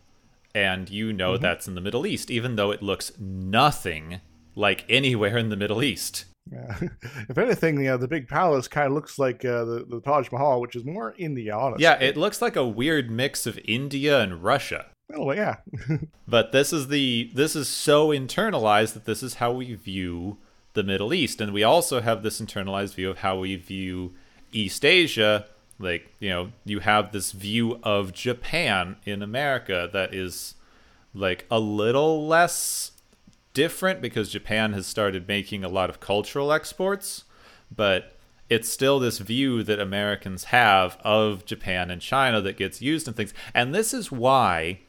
and 0.54 0.90
you 0.90 1.12
know 1.12 1.38
that's 1.38 1.66
in 1.66 1.74
the 1.74 1.80
Middle 1.80 2.06
East 2.06 2.30
even 2.30 2.56
though 2.56 2.70
it 2.70 2.82
looks 2.82 3.12
nothing 3.18 4.20
like 4.54 4.84
anywhere 4.88 5.38
in 5.38 5.48
the 5.48 5.56
Middle 5.56 5.82
East. 5.82 6.26
Yeah. 6.50 6.76
if 7.28 7.38
anything, 7.38 7.78
you 7.78 7.84
know, 7.84 7.96
the 7.96 8.08
big 8.08 8.28
palace 8.28 8.68
kind 8.68 8.88
of 8.88 8.92
looks 8.92 9.18
like 9.18 9.44
uh, 9.44 9.64
the 9.64 9.86
the 9.88 10.00
Taj 10.00 10.30
Mahal, 10.30 10.60
which 10.60 10.76
is 10.76 10.84
more 10.84 11.14
India, 11.18 11.56
honestly. 11.56 11.84
Yeah, 11.84 11.94
it 12.00 12.16
looks 12.16 12.42
like 12.42 12.56
a 12.56 12.66
weird 12.66 13.10
mix 13.10 13.46
of 13.46 13.58
India 13.64 14.20
and 14.20 14.42
Russia. 14.42 14.86
Oh, 15.14 15.26
well, 15.26 15.36
yeah. 15.36 15.56
But 16.26 16.52
this 16.52 16.72
is 16.72 16.88
the 16.88 17.30
this 17.34 17.54
is 17.54 17.68
so 17.68 18.08
internalized 18.08 18.94
that 18.94 19.04
this 19.04 19.22
is 19.22 19.34
how 19.34 19.52
we 19.52 19.74
view 19.74 20.38
the 20.72 20.82
Middle 20.82 21.12
East, 21.12 21.40
and 21.40 21.52
we 21.52 21.62
also 21.62 22.00
have 22.00 22.22
this 22.22 22.40
internalized 22.40 22.94
view 22.94 23.10
of 23.10 23.18
how 23.18 23.38
we 23.38 23.56
view 23.56 24.14
East 24.52 24.84
Asia. 24.84 25.46
Like 25.78 26.14
you 26.20 26.30
know, 26.30 26.52
you 26.64 26.80
have 26.80 27.12
this 27.12 27.32
view 27.32 27.78
of 27.82 28.12
Japan 28.12 28.96
in 29.04 29.22
America 29.22 29.90
that 29.92 30.14
is 30.14 30.54
like 31.12 31.44
a 31.50 31.58
little 31.58 32.26
less 32.26 32.92
different 33.52 34.00
because 34.00 34.30
Japan 34.30 34.72
has 34.72 34.86
started 34.86 35.28
making 35.28 35.62
a 35.62 35.68
lot 35.68 35.90
of 35.90 36.00
cultural 36.00 36.52
exports, 36.52 37.24
but 37.74 38.16
it's 38.48 38.68
still 38.68 38.98
this 38.98 39.18
view 39.18 39.62
that 39.62 39.78
Americans 39.78 40.44
have 40.44 40.96
of 41.04 41.44
Japan 41.44 41.90
and 41.90 42.00
China 42.00 42.40
that 42.40 42.56
gets 42.56 42.80
used 42.82 43.08
in 43.08 43.14
things. 43.14 43.34
And 43.54 43.74
this 43.74 43.92
is 43.92 44.10
why 44.12 44.80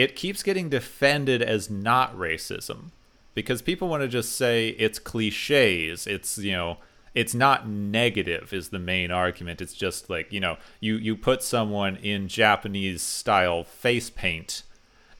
it 0.00 0.16
keeps 0.16 0.42
getting 0.42 0.68
defended 0.68 1.42
as 1.42 1.68
not 1.68 2.16
racism 2.16 2.90
because 3.34 3.60
people 3.60 3.88
want 3.88 4.02
to 4.02 4.08
just 4.08 4.34
say 4.34 4.70
it's 4.70 4.98
cliches. 4.98 6.06
It's, 6.06 6.38
you 6.38 6.52
know, 6.52 6.78
it's 7.14 7.34
not 7.34 7.68
negative 7.68 8.52
is 8.52 8.70
the 8.70 8.78
main 8.78 9.10
argument. 9.10 9.60
It's 9.60 9.74
just 9.74 10.08
like, 10.08 10.32
you 10.32 10.40
know, 10.40 10.56
you 10.80 10.96
you 10.96 11.16
put 11.16 11.42
someone 11.42 11.96
in 11.96 12.28
Japanese 12.28 13.02
style 13.02 13.64
face 13.64 14.10
paint 14.10 14.62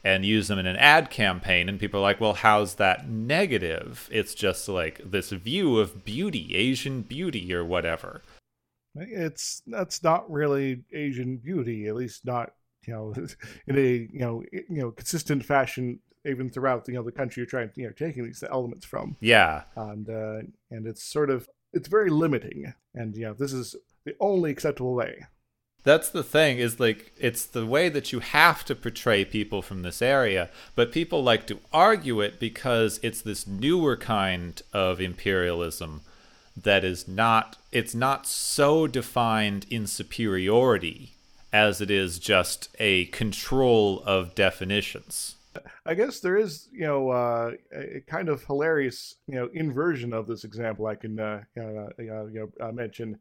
and 0.03 0.25
use 0.25 0.47
them 0.47 0.57
in 0.57 0.65
an 0.65 0.77
ad 0.77 1.11
campaign 1.11 1.69
and 1.69 1.79
people 1.79 1.99
are 1.99 2.03
like, 2.03 2.19
"Well, 2.19 2.33
how's 2.33 2.75
that 2.75 3.07
negative?" 3.07 4.09
It's 4.11 4.33
just 4.33 4.67
like 4.67 4.99
this 5.03 5.29
view 5.29 5.77
of 5.79 6.03
beauty, 6.03 6.55
Asian 6.55 7.01
beauty 7.01 7.53
or 7.53 7.63
whatever. 7.63 8.21
it's 8.95 9.61
that's 9.67 10.03
not 10.03 10.29
really 10.29 10.83
Asian 10.93 11.37
beauty, 11.37 11.87
at 11.87 11.95
least 11.95 12.25
not 12.25 12.53
you 12.85 12.93
know 12.93 13.13
in 13.67 13.77
a 13.77 14.09
you 14.11 14.19
know 14.19 14.43
you 14.51 14.81
know 14.81 14.91
consistent 14.91 15.45
fashion 15.45 15.99
even 16.25 16.49
throughout 16.49 16.87
you 16.87 16.93
know 16.93 17.03
the 17.03 17.11
country 17.11 17.41
you're 17.41 17.47
trying 17.49 17.71
you 17.75 17.85
know 17.87 17.93
taking 17.93 18.23
these 18.25 18.43
elements 18.49 18.85
from, 18.85 19.15
Yeah. 19.19 19.63
and 19.75 20.09
uh, 20.09 20.41
and 20.69 20.85
it's 20.87 21.03
sort 21.03 21.29
of 21.29 21.49
it's 21.73 21.87
very 21.87 22.09
limiting, 22.09 22.73
and 22.93 23.15
you 23.15 23.23
know 23.25 23.33
this 23.33 23.53
is 23.53 23.75
the 24.05 24.15
only 24.19 24.51
acceptable 24.51 24.93
way. 24.93 25.25
That's 25.83 26.09
the 26.09 26.21
thing 26.23 26.59
is 26.59 26.79
like 26.79 27.11
it's 27.17 27.43
the 27.45 27.65
way 27.65 27.89
that 27.89 28.11
you 28.11 28.19
have 28.19 28.63
to 28.65 28.75
portray 28.75 29.25
people 29.25 29.63
from 29.63 29.81
this 29.81 29.99
area, 29.99 30.51
but 30.75 30.91
people 30.91 31.23
like 31.23 31.47
to 31.47 31.57
argue 31.73 32.21
it 32.21 32.39
because 32.39 32.99
it's 33.01 33.21
this 33.23 33.47
newer 33.47 33.97
kind 33.97 34.61
of 34.73 35.01
imperialism 35.01 36.01
that 36.55 36.83
is 36.83 37.07
not 37.07 37.57
it's 37.71 37.95
not 37.95 38.27
so 38.27 38.85
defined 38.85 39.65
in 39.71 39.87
superiority 39.87 41.13
as 41.53 41.81
it 41.81 41.91
is 41.91 42.19
just 42.19 42.69
a 42.79 43.05
control 43.05 44.01
of 44.05 44.35
definitions. 44.35 45.35
I 45.85 45.95
guess 45.95 46.21
there 46.21 46.37
is, 46.37 46.69
you 46.71 46.85
know, 46.85 47.09
uh, 47.09 47.51
a 47.73 48.01
kind 48.07 48.29
of 48.29 48.43
hilarious, 48.45 49.15
you 49.27 49.35
know, 49.35 49.49
inversion 49.53 50.13
of 50.13 50.27
this 50.27 50.45
example 50.45 50.87
I 50.87 50.95
can, 50.95 51.19
uh, 51.19 51.43
uh, 51.57 51.61
uh, 51.61 51.91
you 51.97 52.51
know, 52.59 52.65
uh, 52.65 52.71
mention 52.71 53.19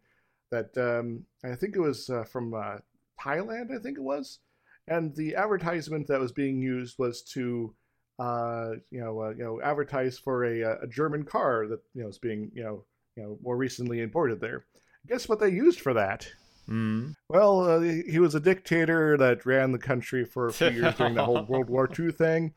that 0.51 0.77
um, 0.77 1.25
I 1.45 1.57
think 1.57 1.75
it 1.75 1.81
was 1.81 2.09
uh, 2.09 2.25
from 2.25 2.55
uh, 2.55 2.79
Thailand, 3.21 3.75
I 3.77 3.83
think 3.83 3.99
it 3.99 4.03
was, 4.03 4.39
and 4.87 5.15
the 5.15 5.37
advertisement 5.37 6.07
that 6.09 6.21
was 6.21 6.33
being 6.33 6.61
used 6.61 6.99
was 6.99 7.23
to, 7.35 7.75
uh, 8.19 8.73
you 8.91 9.01
know, 9.01 9.21
uh, 9.21 9.31
you 9.31 9.45
know, 9.45 9.61
advertise 9.63 10.19
for 10.19 10.45
a, 10.45 10.63
uh, 10.63 10.77
a 10.83 10.87
German 10.87 11.25
car 11.25 11.67
that 11.69 11.81
you 11.95 12.03
know 12.03 12.09
is 12.09 12.19
being, 12.19 12.51
you 12.55 12.63
know, 12.63 12.85
you 13.17 13.23
know, 13.23 13.39
more 13.43 13.57
recently 13.57 14.01
imported 14.01 14.41
there. 14.41 14.65
Guess 15.07 15.29
what 15.29 15.41
they 15.41 15.49
used 15.49 15.81
for 15.81 15.95
that? 15.95 16.29
Mm. 16.69 17.15
Well, 17.31 17.61
uh, 17.61 17.81
he 17.81 18.19
was 18.19 18.35
a 18.35 18.41
dictator 18.41 19.17
that 19.17 19.47
ran 19.47 19.71
the 19.71 19.79
country 19.79 20.25
for 20.25 20.49
a 20.49 20.53
few 20.53 20.71
years 20.71 20.97
during 20.97 21.15
the 21.15 21.25
whole 21.25 21.45
World 21.45 21.71
War 21.71 21.89
II 21.97 22.11
thing. 22.11 22.55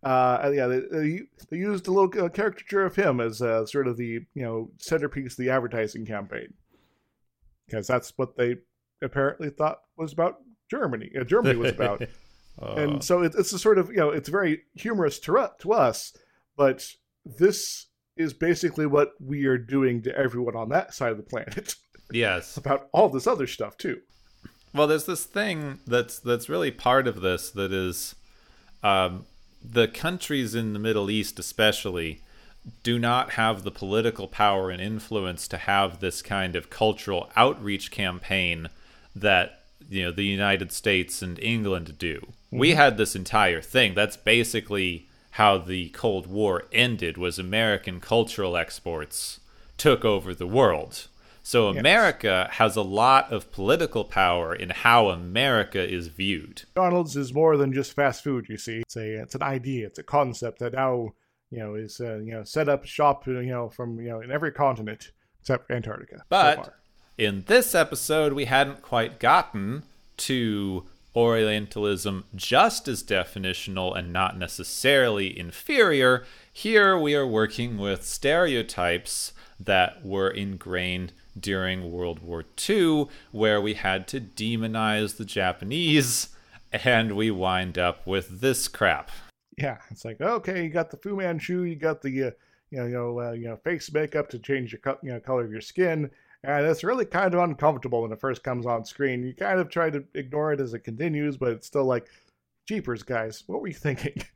Uh, 0.00 0.52
yeah, 0.54 0.68
they, 0.68 0.80
they, 0.80 1.20
they 1.50 1.56
used 1.56 1.88
a 1.88 1.90
little 1.90 2.24
uh, 2.24 2.28
caricature 2.28 2.86
of 2.86 2.94
him 2.94 3.20
as 3.20 3.42
uh, 3.42 3.66
sort 3.66 3.88
of 3.88 3.96
the 3.96 4.20
you 4.34 4.42
know 4.42 4.70
centerpiece 4.78 5.32
of 5.32 5.38
the 5.38 5.50
advertising 5.50 6.06
campaign, 6.06 6.54
because 7.66 7.88
that's 7.88 8.12
what 8.16 8.36
they 8.36 8.56
apparently 9.02 9.50
thought 9.50 9.80
was 9.96 10.12
about 10.12 10.38
Germany. 10.70 11.10
Uh, 11.20 11.24
Germany 11.24 11.56
was 11.56 11.72
about, 11.72 12.02
Uh, 12.60 12.74
and 12.74 13.02
so 13.02 13.22
it, 13.22 13.34
it's 13.36 13.52
a 13.52 13.58
sort 13.58 13.78
of 13.78 13.88
you 13.88 13.96
know 13.96 14.10
it's 14.10 14.28
very 14.28 14.60
humorous 14.74 15.18
to 15.18 15.50
to 15.58 15.72
us, 15.72 16.12
but 16.56 16.86
this 17.24 17.86
is 18.16 18.34
basically 18.34 18.86
what 18.86 19.12
we 19.18 19.46
are 19.46 19.58
doing 19.58 20.02
to 20.02 20.16
everyone 20.16 20.54
on 20.54 20.68
that 20.68 20.92
side 20.92 21.10
of 21.10 21.16
the 21.16 21.22
planet 21.22 21.74
yes. 22.12 22.58
about 22.58 22.88
all 22.92 23.08
this 23.08 23.26
other 23.26 23.46
stuff 23.46 23.76
too. 23.78 24.00
Well, 24.74 24.86
there's 24.86 25.04
this 25.04 25.24
thing 25.24 25.80
that's 25.86 26.18
that's 26.18 26.48
really 26.48 26.70
part 26.70 27.06
of 27.06 27.20
this 27.20 27.50
that 27.50 27.72
is 27.72 28.14
um, 28.82 29.26
the 29.62 29.86
countries 29.86 30.54
in 30.54 30.72
the 30.72 30.78
Middle 30.78 31.10
East, 31.10 31.38
especially, 31.38 32.22
do 32.82 32.98
not 32.98 33.32
have 33.32 33.62
the 33.62 33.70
political 33.70 34.26
power 34.28 34.70
and 34.70 34.80
influence 34.80 35.46
to 35.48 35.58
have 35.58 36.00
this 36.00 36.22
kind 36.22 36.56
of 36.56 36.70
cultural 36.70 37.30
outreach 37.36 37.90
campaign 37.90 38.68
that 39.14 39.62
you 39.88 40.04
know 40.04 40.10
the 40.12 40.24
United 40.24 40.72
States 40.72 41.20
and 41.20 41.38
England 41.40 41.98
do. 41.98 42.28
We 42.50 42.70
had 42.70 42.96
this 42.96 43.14
entire 43.14 43.60
thing. 43.60 43.94
That's 43.94 44.16
basically 44.16 45.08
how 45.32 45.58
the 45.58 45.90
Cold 45.90 46.26
War 46.26 46.64
ended. 46.72 47.18
Was 47.18 47.38
American 47.38 48.00
cultural 48.00 48.56
exports 48.56 49.40
took 49.76 50.04
over 50.04 50.34
the 50.34 50.46
world 50.46 51.08
So 51.42 51.68
America 51.68 52.48
has 52.52 52.76
a 52.76 52.82
lot 52.82 53.32
of 53.32 53.50
political 53.50 54.04
power 54.04 54.54
in 54.54 54.70
how 54.70 55.08
America 55.08 55.86
is 55.86 56.08
viewed. 56.08 56.62
McDonald's 56.74 57.16
is 57.16 57.34
more 57.34 57.56
than 57.56 57.72
just 57.72 57.94
fast 57.94 58.22
food. 58.22 58.46
You 58.48 58.56
see, 58.56 58.78
it's 58.78 58.96
a 58.96 59.22
it's 59.22 59.34
an 59.34 59.42
idea, 59.42 59.86
it's 59.86 59.98
a 59.98 60.04
concept 60.04 60.60
that 60.60 60.74
now 60.74 61.14
you 61.50 61.58
know 61.58 61.74
is 61.74 62.00
uh, 62.00 62.18
you 62.18 62.32
know 62.32 62.44
set 62.44 62.68
up 62.68 62.84
shop 62.84 63.26
you 63.26 63.42
know 63.42 63.68
from 63.68 64.00
you 64.00 64.08
know 64.08 64.20
in 64.20 64.30
every 64.30 64.52
continent 64.52 65.10
except 65.40 65.70
Antarctica. 65.70 66.18
so 66.18 66.24
But 66.28 66.56
far. 66.56 66.74
in 67.18 67.44
this 67.48 67.74
episode, 67.74 68.32
we 68.32 68.44
hadn't 68.44 68.80
quite 68.80 69.18
gotten 69.18 69.82
to 70.18 70.86
Orientalism 71.14 72.24
just 72.34 72.88
as 72.88 73.02
definitional 73.02 73.96
and 73.96 74.12
not 74.12 74.38
necessarily 74.38 75.38
inferior. 75.38 76.24
Here 76.50 76.98
we 76.98 77.14
are 77.14 77.26
working 77.26 77.76
with 77.76 78.06
stereotypes 78.06 79.32
that 79.60 80.04
were 80.04 80.30
ingrained 80.30 81.12
during 81.38 81.90
World 81.92 82.20
War 82.20 82.44
II, 82.68 83.06
where 83.30 83.60
we 83.60 83.74
had 83.74 84.06
to 84.08 84.20
demonize 84.20 85.16
the 85.16 85.24
Japanese, 85.24 86.28
and 86.72 87.16
we 87.16 87.30
wind 87.30 87.78
up 87.78 88.06
with 88.06 88.40
this 88.40 88.68
crap. 88.68 89.10
yeah, 89.58 89.78
it's 89.90 90.04
like 90.04 90.20
okay, 90.20 90.64
you 90.64 90.70
got 90.70 90.90
the 90.90 90.96
Fu 90.96 91.16
Manchu, 91.16 91.62
you 91.62 91.76
got 91.76 92.02
the 92.02 92.24
uh, 92.24 92.30
you 92.70 92.78
know 92.78 92.86
you 92.86 92.94
know 92.94 93.20
uh, 93.20 93.32
you 93.32 93.48
know 93.48 93.56
face 93.56 93.92
makeup 93.92 94.28
to 94.30 94.38
change 94.38 94.72
your 94.72 94.80
co- 94.80 94.98
you 95.02 95.12
know 95.12 95.20
color 95.20 95.44
of 95.44 95.52
your 95.52 95.60
skin, 95.60 96.10
and 96.44 96.66
it's 96.66 96.84
really 96.84 97.04
kind 97.04 97.34
of 97.34 97.40
uncomfortable 97.40 98.02
when 98.02 98.12
it 98.12 98.20
first 98.20 98.42
comes 98.42 98.66
on 98.66 98.84
screen. 98.84 99.22
You 99.22 99.34
kind 99.34 99.60
of 99.60 99.68
try 99.68 99.90
to 99.90 100.04
ignore 100.14 100.52
it 100.52 100.60
as 100.60 100.74
it 100.74 100.80
continues, 100.80 101.36
but 101.36 101.52
it's 101.52 101.66
still 101.66 101.84
like, 101.84 102.08
jeepers, 102.66 103.02
guys, 103.02 103.44
what 103.46 103.60
were 103.60 103.68
you 103.68 103.74
thinking? 103.74 104.22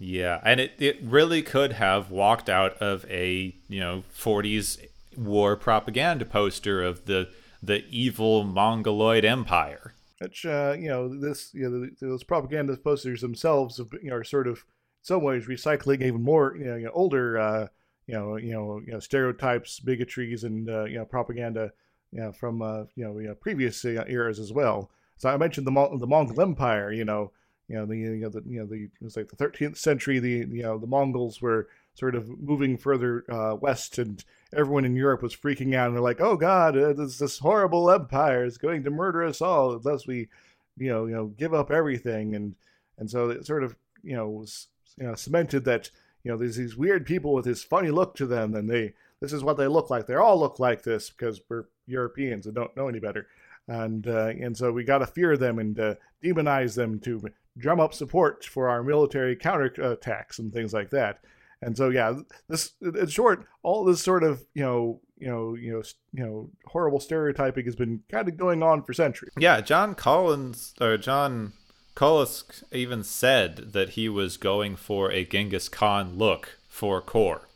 Yeah, 0.00 0.40
and 0.44 0.60
it, 0.60 0.74
it 0.78 1.00
really 1.02 1.42
could 1.42 1.72
have 1.72 2.10
walked 2.10 2.48
out 2.48 2.74
of 2.78 3.04
a 3.10 3.54
you 3.68 3.80
know 3.80 4.04
40s 4.16 4.78
war 5.18 5.56
propaganda 5.56 6.24
poster 6.24 6.82
of 6.82 7.06
the 7.06 7.28
the 7.62 7.84
evil 7.90 8.44
Mongoloid 8.44 9.24
Empire. 9.24 9.94
Which 10.20 10.46
uh, 10.46 10.76
you 10.78 10.88
know 10.88 11.08
this 11.08 11.52
you 11.54 11.68
know 11.68 11.88
those 12.00 12.24
propaganda 12.24 12.76
posters 12.76 13.20
themselves 13.20 13.78
you 14.02 14.10
know, 14.10 14.16
are 14.16 14.24
sort 14.24 14.46
of 14.46 14.58
in 14.58 14.62
some 15.02 15.22
ways 15.22 15.46
recycling 15.46 16.02
even 16.02 16.22
more 16.22 16.56
you 16.56 16.64
know, 16.64 16.76
you 16.76 16.84
know 16.86 16.92
older 16.92 17.38
uh, 17.38 17.66
you 18.06 18.14
know 18.14 18.36
you 18.36 18.52
know 18.52 18.80
you 18.84 18.92
know 18.92 19.00
stereotypes, 19.00 19.80
bigotries, 19.80 20.44
and 20.44 20.68
uh, 20.68 20.84
you 20.84 20.98
know 20.98 21.04
propaganda 21.04 21.72
you 22.12 22.20
know 22.20 22.32
from 22.32 22.62
uh, 22.62 22.84
you 22.96 23.04
know, 23.04 23.18
you 23.18 23.28
know 23.28 23.34
previous 23.34 23.84
uh, 23.84 24.04
eras 24.08 24.38
as 24.38 24.52
well. 24.52 24.90
So 25.16 25.28
I 25.28 25.36
mentioned 25.36 25.66
the 25.66 25.72
Mon- 25.72 25.98
the 25.98 26.06
Mongol 26.06 26.40
Empire. 26.40 26.92
You 26.92 27.04
know 27.04 27.32
you 27.68 27.76
know 27.76 27.86
the 27.86 27.96
you 27.96 28.16
know 28.16 28.28
the 28.30 28.42
you 28.46 28.60
know 28.60 28.66
the 28.66 28.84
it 28.84 29.04
was 29.04 29.16
like 29.16 29.28
the 29.28 29.36
13th 29.36 29.76
century. 29.76 30.18
The 30.18 30.46
you 30.50 30.62
know 30.62 30.78
the 30.78 30.86
Mongols 30.86 31.40
were 31.40 31.68
sort 31.98 32.14
of 32.14 32.40
moving 32.40 32.76
further 32.76 33.24
uh, 33.28 33.56
west, 33.56 33.98
and 33.98 34.24
everyone 34.54 34.84
in 34.84 34.94
Europe 34.94 35.20
was 35.20 35.34
freaking 35.34 35.74
out. 35.74 35.88
And 35.88 35.96
they're 35.96 36.02
like, 36.02 36.20
"Oh 36.20 36.36
God, 36.36 36.76
uh, 36.76 36.92
this 36.92 37.18
this 37.18 37.38
horrible 37.38 37.90
empire 37.90 38.44
is 38.44 38.56
going 38.56 38.84
to 38.84 38.90
murder 38.90 39.24
us 39.24 39.42
all 39.42 39.74
unless 39.74 40.06
we, 40.06 40.28
you 40.76 40.88
know, 40.88 41.06
you 41.06 41.14
know, 41.14 41.26
give 41.26 41.52
up 41.52 41.70
everything." 41.70 42.34
And 42.34 42.54
and 42.98 43.10
so 43.10 43.30
it 43.30 43.46
sort 43.46 43.64
of 43.64 43.76
you 44.02 44.14
know 44.14 44.28
was 44.28 44.68
you 44.96 45.06
know 45.06 45.14
cemented 45.14 45.64
that 45.64 45.90
you 46.22 46.30
know 46.30 46.36
there's 46.36 46.56
these 46.56 46.76
weird 46.76 47.04
people 47.04 47.32
with 47.34 47.44
this 47.44 47.64
funny 47.64 47.90
look 47.90 48.14
to 48.16 48.26
them, 48.26 48.54
and 48.54 48.70
they 48.70 48.94
this 49.20 49.32
is 49.32 49.42
what 49.42 49.56
they 49.56 49.66
look 49.66 49.90
like. 49.90 50.06
They 50.06 50.14
all 50.14 50.38
look 50.38 50.60
like 50.60 50.82
this 50.82 51.10
because 51.10 51.40
we're 51.48 51.64
Europeans 51.86 52.46
and 52.46 52.54
don't 52.54 52.76
know 52.76 52.88
any 52.88 53.00
better. 53.00 53.26
And 53.66 54.06
uh, 54.06 54.32
and 54.40 54.56
so 54.56 54.72
we 54.72 54.84
got 54.84 54.98
to 54.98 55.06
fear 55.06 55.36
them 55.36 55.58
and 55.58 55.78
uh, 55.78 55.94
demonize 56.22 56.74
them 56.74 57.00
to 57.00 57.28
drum 57.56 57.80
up 57.80 57.92
support 57.92 58.44
for 58.44 58.68
our 58.68 58.82
military 58.82 59.36
counterattacks 59.36 60.38
and 60.38 60.52
things 60.52 60.72
like 60.72 60.90
that. 60.90 61.18
And 61.60 61.76
so, 61.76 61.88
yeah, 61.88 62.14
this 62.48 62.72
in 62.80 63.06
short, 63.08 63.46
all 63.62 63.84
this 63.84 64.00
sort 64.00 64.22
of 64.22 64.44
you 64.54 64.62
know, 64.62 65.00
you 65.18 65.28
know, 65.28 65.54
you 65.54 65.72
know, 65.72 65.82
you 66.12 66.24
know, 66.24 66.50
horrible 66.66 67.00
stereotyping 67.00 67.64
has 67.64 67.76
been 67.76 68.02
kind 68.10 68.28
of 68.28 68.36
going 68.36 68.62
on 68.62 68.82
for 68.82 68.92
centuries. 68.92 69.32
Yeah, 69.36 69.60
John 69.60 69.94
Collins 69.94 70.74
or 70.80 70.96
John 70.96 71.52
Colicos 71.96 72.62
even 72.72 73.02
said 73.02 73.72
that 73.72 73.90
he 73.90 74.08
was 74.08 74.36
going 74.36 74.76
for 74.76 75.10
a 75.10 75.24
Genghis 75.24 75.68
Khan 75.68 76.16
look 76.16 76.58
for 76.68 77.00
Kor. 77.00 77.48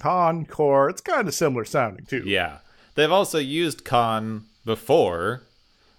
Khan, 0.00 0.46
Kor, 0.46 0.88
it's 0.88 1.02
kind 1.02 1.28
of 1.28 1.34
similar 1.34 1.66
sounding 1.66 2.06
too. 2.06 2.22
Yeah, 2.24 2.58
they've 2.94 3.12
also 3.12 3.38
used 3.38 3.84
Khan 3.84 4.46
before, 4.64 5.42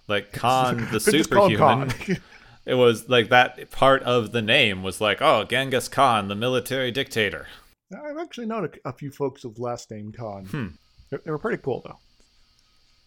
like 0.08 0.32
Khan 0.32 0.78
the 0.92 0.98
Could 0.98 1.14
just 1.14 1.30
call 1.30 1.46
him 1.46 1.52
superhuman. 1.56 1.90
Khan. 1.90 2.16
It 2.64 2.74
was 2.74 3.08
like 3.08 3.28
that 3.30 3.70
part 3.70 4.02
of 4.04 4.32
the 4.32 4.42
name 4.42 4.82
was 4.82 5.00
like, 5.00 5.20
oh, 5.20 5.44
Genghis 5.44 5.88
Khan, 5.88 6.28
the 6.28 6.34
military 6.34 6.90
dictator. 6.90 7.48
I've 7.92 8.18
actually 8.18 8.46
known 8.46 8.64
a, 8.84 8.88
a 8.88 8.92
few 8.92 9.10
folks 9.10 9.44
with 9.44 9.58
last 9.58 9.90
name 9.90 10.12
Khan. 10.12 10.46
Hmm. 10.46 10.66
They, 11.10 11.18
they 11.24 11.30
were 11.30 11.38
pretty 11.38 11.62
cool 11.62 11.82
though. 11.84 11.98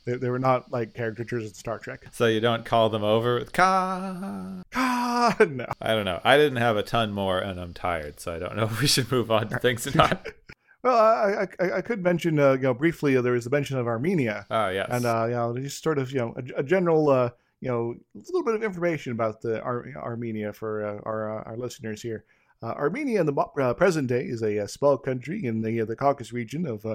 They, 0.06 0.18
they 0.18 0.30
were 0.30 0.40
not 0.40 0.72
like 0.72 0.94
caricatures 0.94 1.46
in 1.48 1.54
Star 1.54 1.80
Trek. 1.80 2.06
So 2.12 2.28
you 2.28 2.40
don't 2.40 2.66
call 2.66 2.90
them 2.90 3.04
over 3.04 3.36
with 3.40 3.54
Khan. 3.54 4.64
Khan, 4.72 5.58
no. 5.58 5.66
I 5.82 5.96
don't 5.96 6.06
know. 6.06 6.22
I 6.24 6.38
didn't 6.38 6.58
have 6.58 6.78
a 6.78 6.84
ton 6.84 7.12
more, 7.12 7.40
and 7.40 7.60
I'm 7.60 7.74
tired, 7.74 8.20
so 8.20 8.36
I 8.36 8.40
don't 8.40 8.56
know 8.56 8.64
if 8.66 8.80
we 8.82 8.88
should 8.88 9.12
move 9.12 9.32
on 9.32 9.50
to 9.50 9.60
things 9.60 9.88
or 9.88 9.98
not. 9.98 10.28
Well, 10.84 11.00
I, 11.00 11.48
I, 11.60 11.72
I 11.78 11.82
could 11.82 12.04
mention, 12.04 12.38
uh, 12.38 12.52
you 12.52 12.60
know, 12.60 12.76
briefly, 12.76 13.18
uh, 13.18 13.24
there 13.24 13.34
was 13.34 13.48
a 13.48 13.50
mention 13.50 13.80
of 13.80 13.88
Armenia. 13.88 14.46
Oh 14.52 14.70
yes. 14.70 14.88
and 14.92 15.04
uh, 15.04 15.26
you 15.26 15.34
know, 15.34 15.58
just 15.58 15.82
sort 15.82 15.98
of 15.98 16.12
you 16.12 16.20
know 16.20 16.36
a, 16.38 16.60
a 16.60 16.64
general 16.64 17.10
uh, 17.10 17.32
you 17.62 17.70
know 17.70 17.96
a 18.16 18.18
little 18.18 18.44
bit 18.44 18.56
of 18.56 18.64
information 18.64 19.12
about 19.12 19.42
the 19.42 19.62
Ar- 19.62 19.88
Armenia 19.96 20.54
for 20.54 20.86
uh, 20.86 21.02
our 21.04 21.40
uh, 21.40 21.44
our 21.44 21.58
listeners 21.58 22.02
here. 22.02 22.26
Uh, 22.62 22.68
Armenia 22.68 23.20
in 23.20 23.26
the 23.26 23.34
uh, 23.34 23.74
present 23.74 24.08
day 24.08 24.24
is 24.24 24.42
a, 24.42 24.64
uh 24.64 24.68
small 24.68 24.98
country 24.98 25.46
in 25.46 25.62
the 25.62 25.82
uh, 25.82 25.86
the 25.86 25.96
Caucasus 25.96 26.34
region 26.34 26.66
of 26.66 26.86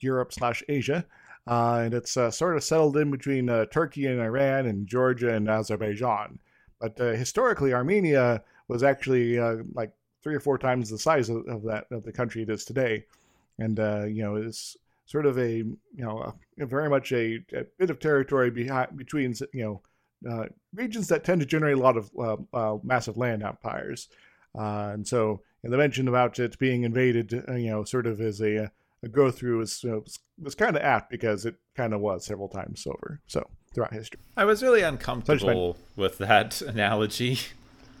Europe 0.00 0.32
slash 0.32 0.62
Asia, 0.68 1.04
and 1.46 1.92
it's 1.92 2.12
sort 2.12 2.56
of 2.56 2.64
settled 2.64 2.96
in 2.96 3.10
between 3.10 3.46
Turkey 3.72 4.06
and 4.06 4.20
Iran 4.20 4.66
and 4.66 4.86
Georgia 4.86 5.34
and 5.34 5.48
Azerbaijan. 5.48 6.38
But 6.80 6.98
historically, 6.98 7.72
Armenia 7.72 8.42
was 8.68 8.82
actually 8.82 9.38
like 9.74 9.92
three 10.22 10.34
or 10.34 10.40
four 10.40 10.56
times 10.56 10.88
the 10.88 10.98
size 10.98 11.28
of, 11.28 11.46
of 11.48 11.62
that 11.64 11.86
of 11.90 12.04
the 12.04 12.12
country 12.12 12.42
it 12.42 12.50
is 12.50 12.64
today, 12.64 13.06
and 13.58 13.78
you 14.14 14.22
know 14.22 14.36
it's 14.36 14.76
sort 15.06 15.26
of 15.26 15.38
a 15.38 15.56
you 15.56 15.76
know 15.96 16.34
a, 16.58 16.66
very 16.66 16.88
much 16.88 17.12
a, 17.12 17.38
a 17.52 17.64
bit 17.78 17.90
of 17.90 17.98
territory 17.98 18.50
behind 18.50 18.96
between 18.96 19.34
you 19.52 19.64
know 19.64 19.82
uh, 20.30 20.46
regions 20.74 21.08
that 21.08 21.24
tend 21.24 21.40
to 21.40 21.46
generate 21.46 21.76
a 21.76 21.80
lot 21.80 21.96
of 21.96 22.10
uh, 22.18 22.36
uh, 22.52 22.78
massive 22.82 23.16
land 23.16 23.42
empires, 23.42 24.08
uh, 24.58 24.90
and 24.92 25.06
so 25.06 25.40
and 25.64 25.72
the 25.72 25.78
mention 25.78 26.08
about 26.08 26.38
it 26.38 26.58
being 26.58 26.82
invaded, 26.82 27.42
uh, 27.48 27.54
you 27.54 27.70
know, 27.70 27.84
sort 27.84 28.06
of 28.06 28.20
as 28.20 28.40
a, 28.42 28.70
a 29.02 29.08
go 29.08 29.30
through 29.30 29.62
is 29.62 29.82
you 29.82 29.90
know, 29.90 29.98
was, 30.00 30.18
was 30.40 30.54
kind 30.54 30.76
of 30.76 30.82
apt 30.82 31.10
because 31.10 31.46
it 31.46 31.56
kind 31.74 31.94
of 31.94 32.02
was 32.02 32.26
several 32.26 32.48
times 32.48 32.86
over. 32.86 33.20
So 33.26 33.48
throughout 33.72 33.94
history, 33.94 34.20
I 34.36 34.44
was 34.44 34.62
really 34.62 34.82
uncomfortable 34.82 35.78
with 35.96 36.18
that 36.18 36.60
analogy. 36.68 37.38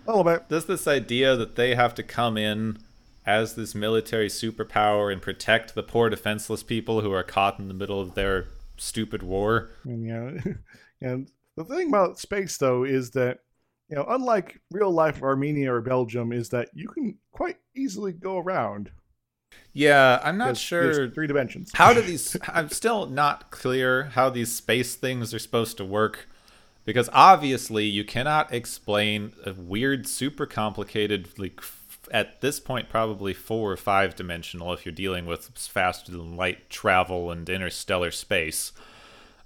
a 0.06 0.10
little 0.14 0.24
bit. 0.24 0.50
There's 0.50 0.66
this 0.66 0.86
idea 0.86 1.36
that 1.36 1.56
they 1.56 1.74
have 1.74 1.94
to 1.94 2.02
come 2.02 2.36
in 2.36 2.78
as 3.26 3.54
this 3.54 3.74
military 3.74 4.28
superpower 4.28 5.12
and 5.12 5.22
protect 5.22 5.74
the 5.74 5.82
poor 5.82 6.10
defenseless 6.10 6.62
people 6.62 7.00
who 7.00 7.12
are 7.12 7.22
caught 7.22 7.58
in 7.58 7.68
the 7.68 7.74
middle 7.74 8.00
of 8.00 8.14
their 8.14 8.46
stupid 8.76 9.22
war. 9.22 9.70
And 9.84 10.04
know, 10.04 10.38
and 11.00 11.30
the 11.56 11.64
thing 11.64 11.88
about 11.88 12.18
space 12.18 12.56
though 12.58 12.84
is 12.84 13.10
that 13.12 13.38
you 13.88 13.96
know, 13.96 14.06
unlike 14.08 14.60
real 14.70 14.90
life 14.90 15.22
Armenia 15.22 15.72
or 15.72 15.80
Belgium, 15.82 16.32
is 16.32 16.48
that 16.48 16.70
you 16.74 16.88
can 16.88 17.18
quite 17.32 17.58
easily 17.76 18.12
go 18.12 18.38
around. 18.38 18.90
Yeah, 19.72 20.20
I'm 20.24 20.38
not 20.38 20.44
There's- 20.46 20.58
sure 20.58 20.94
there's 20.94 21.14
three 21.14 21.26
dimensions. 21.26 21.70
how 21.74 21.92
do 21.92 22.00
these 22.00 22.36
i'm 22.48 22.68
still 22.70 23.06
not 23.06 23.50
clear 23.50 24.04
how 24.04 24.30
these 24.30 24.50
space 24.52 24.94
things 24.96 25.32
are 25.34 25.38
supposed 25.38 25.76
to 25.76 25.84
work 25.84 26.28
because 26.84 27.08
obviously 27.12 27.84
you 27.84 28.04
cannot 28.04 28.52
explain 28.52 29.32
a 29.46 29.52
weird 29.52 30.06
super 30.08 30.46
complicated 30.46 31.28
like 31.38 31.60
at 32.10 32.40
this 32.40 32.60
point 32.60 32.88
probably 32.88 33.32
four 33.32 33.72
or 33.72 33.76
five 33.76 34.14
dimensional 34.14 34.72
if 34.72 34.84
you're 34.84 34.94
dealing 34.94 35.26
with 35.26 35.46
faster 35.56 36.12
than 36.12 36.36
light 36.36 36.70
travel 36.70 37.30
and 37.30 37.48
interstellar 37.48 38.10
space 38.10 38.72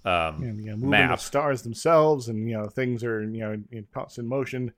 um, 0.05 0.43
and 0.43 0.61
you 0.61 0.71
know, 0.71 0.77
moving 0.77 0.91
map 0.91 1.19
the 1.19 1.25
stars 1.25 1.63
themselves, 1.63 2.29
and 2.29 2.49
you 2.49 2.57
know 2.57 2.67
things 2.69 3.03
are 3.05 3.23
you 3.23 3.41
know 3.41 3.57
in 3.71 3.87
constant 3.93 4.29
motion, 4.29 4.73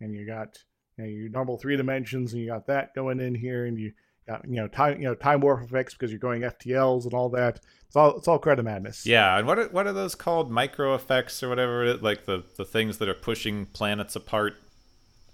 and 0.00 0.14
you 0.14 0.26
got 0.26 0.58
you 0.98 1.04
know, 1.04 1.10
your 1.10 1.28
normal 1.30 1.56
three 1.56 1.76
dimensions, 1.76 2.32
and 2.32 2.42
you 2.42 2.48
got 2.48 2.66
that 2.66 2.94
going 2.94 3.20
in 3.20 3.34
here, 3.34 3.66
and 3.66 3.78
you 3.78 3.92
got 4.26 4.44
you 4.46 4.56
know 4.56 4.68
time 4.68 5.00
you 5.00 5.06
know 5.06 5.14
time 5.14 5.40
warp 5.40 5.62
effects 5.62 5.94
because 5.94 6.10
you're 6.10 6.18
going 6.18 6.42
FTLs 6.42 7.04
and 7.04 7.14
all 7.14 7.28
that. 7.30 7.60
It's 7.86 7.96
all 7.96 8.16
it's 8.16 8.26
all 8.26 8.40
credit 8.40 8.64
madness. 8.64 9.06
yeah 9.06 9.38
and 9.38 9.46
what 9.46 9.58
are, 9.58 9.68
what 9.68 9.86
are 9.86 9.92
those 9.92 10.16
called 10.16 10.50
micro 10.50 10.96
effects 10.96 11.40
or 11.44 11.48
whatever 11.48 11.84
it 11.84 11.96
is 11.96 12.02
like 12.02 12.26
the 12.26 12.42
the 12.56 12.64
things 12.64 12.98
that 12.98 13.08
are 13.08 13.14
pushing 13.14 13.66
planets 13.66 14.16
apart 14.16 14.54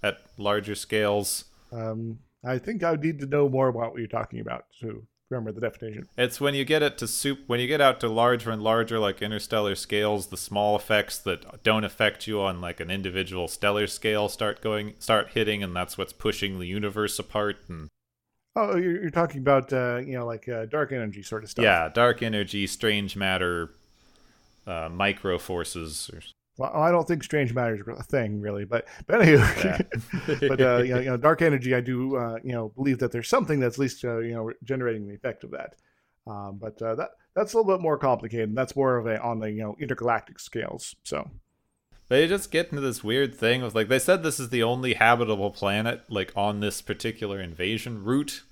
at 0.03 0.19
larger 0.37 0.75
scales 0.75 1.45
Um, 1.71 2.19
I 2.43 2.57
think 2.57 2.83
I 2.83 2.95
need 2.95 3.19
to 3.19 3.25
know 3.25 3.47
more 3.47 3.67
about 3.67 3.91
what 3.91 3.99
you're 3.99 4.07
talking 4.07 4.39
about 4.39 4.65
to 4.81 5.05
remember 5.29 5.51
the 5.51 5.61
definition. 5.61 6.07
It's 6.17 6.41
when 6.41 6.53
you 6.55 6.65
get 6.65 6.83
it 6.83 6.97
to 6.97 7.07
soup 7.07 7.39
when 7.47 7.59
you 7.59 7.67
get 7.67 7.81
out 7.81 7.99
to 8.01 8.09
larger 8.09 8.51
and 8.51 8.61
larger 8.61 8.99
like 8.99 9.21
interstellar 9.21 9.75
scales, 9.75 10.27
the 10.27 10.37
small 10.37 10.75
effects 10.75 11.17
that 11.19 11.63
don't 11.63 11.83
affect 11.83 12.27
you 12.27 12.41
on 12.41 12.61
like 12.61 12.79
an 12.79 12.91
individual 12.91 13.47
stellar 13.47 13.87
scale 13.87 14.27
start 14.27 14.61
going 14.61 14.95
start 14.99 15.29
hitting 15.33 15.63
and 15.63 15.75
that's 15.75 15.97
what's 15.97 16.13
pushing 16.13 16.59
the 16.59 16.67
universe 16.67 17.17
apart 17.19 17.57
and 17.67 17.89
Oh, 18.55 18.75
you're, 18.75 19.01
you're 19.01 19.09
talking 19.09 19.39
about 19.39 19.71
uh, 19.71 20.01
you 20.05 20.13
know 20.13 20.25
like 20.25 20.49
uh, 20.49 20.65
dark 20.65 20.91
energy 20.91 21.23
sort 21.23 21.43
of 21.43 21.49
stuff. 21.49 21.63
Yeah, 21.63 21.87
dark 21.87 22.21
energy, 22.21 22.67
strange 22.67 23.15
matter, 23.15 23.71
uh, 24.67 24.89
micro 24.91 25.37
forces. 25.37 26.11
Or... 26.13 26.21
Well, 26.61 26.71
I 26.75 26.91
don't 26.91 27.07
think 27.07 27.23
strange 27.23 27.55
matter 27.55 27.73
is 27.73 27.81
a 27.87 28.03
thing 28.03 28.39
really, 28.39 28.65
but 28.65 28.87
but 29.07 29.19
anyway, 29.19 29.79
but 30.47 30.61
uh, 30.61 30.77
you, 30.77 30.93
know, 30.93 30.99
you 30.99 31.09
know, 31.09 31.17
dark 31.17 31.41
energy, 31.41 31.73
I 31.73 31.81
do 31.81 32.15
uh, 32.15 32.37
you 32.43 32.51
know 32.51 32.69
believe 32.69 32.99
that 32.99 33.11
there's 33.11 33.27
something 33.27 33.59
that's 33.59 33.77
at 33.77 33.79
least 33.79 34.05
uh, 34.05 34.19
you 34.19 34.35
know 34.35 34.51
generating 34.63 35.07
the 35.07 35.15
effect 35.15 35.43
of 35.43 35.49
that. 35.51 35.75
Um, 36.27 36.59
but 36.61 36.79
uh, 36.79 36.93
that 36.95 37.09
that's 37.35 37.53
a 37.53 37.57
little 37.57 37.75
bit 37.75 37.81
more 37.81 37.97
complicated. 37.97 38.55
That's 38.55 38.75
more 38.75 38.97
of 38.97 39.07
a 39.07 39.19
on 39.19 39.39
the 39.39 39.49
you 39.49 39.63
know 39.63 39.75
intergalactic 39.79 40.39
scales. 40.39 40.95
So 41.03 41.31
they 42.09 42.27
just 42.27 42.51
get 42.51 42.69
into 42.69 42.81
this 42.81 43.03
weird 43.03 43.33
thing 43.33 43.63
of 43.63 43.73
like 43.73 43.87
they 43.87 43.97
said 43.97 44.21
this 44.21 44.39
is 44.39 44.49
the 44.49 44.61
only 44.61 44.93
habitable 44.93 45.49
planet 45.49 46.03
like 46.09 46.31
on 46.35 46.59
this 46.59 46.79
particular 46.79 47.41
invasion 47.41 48.03
route. 48.03 48.43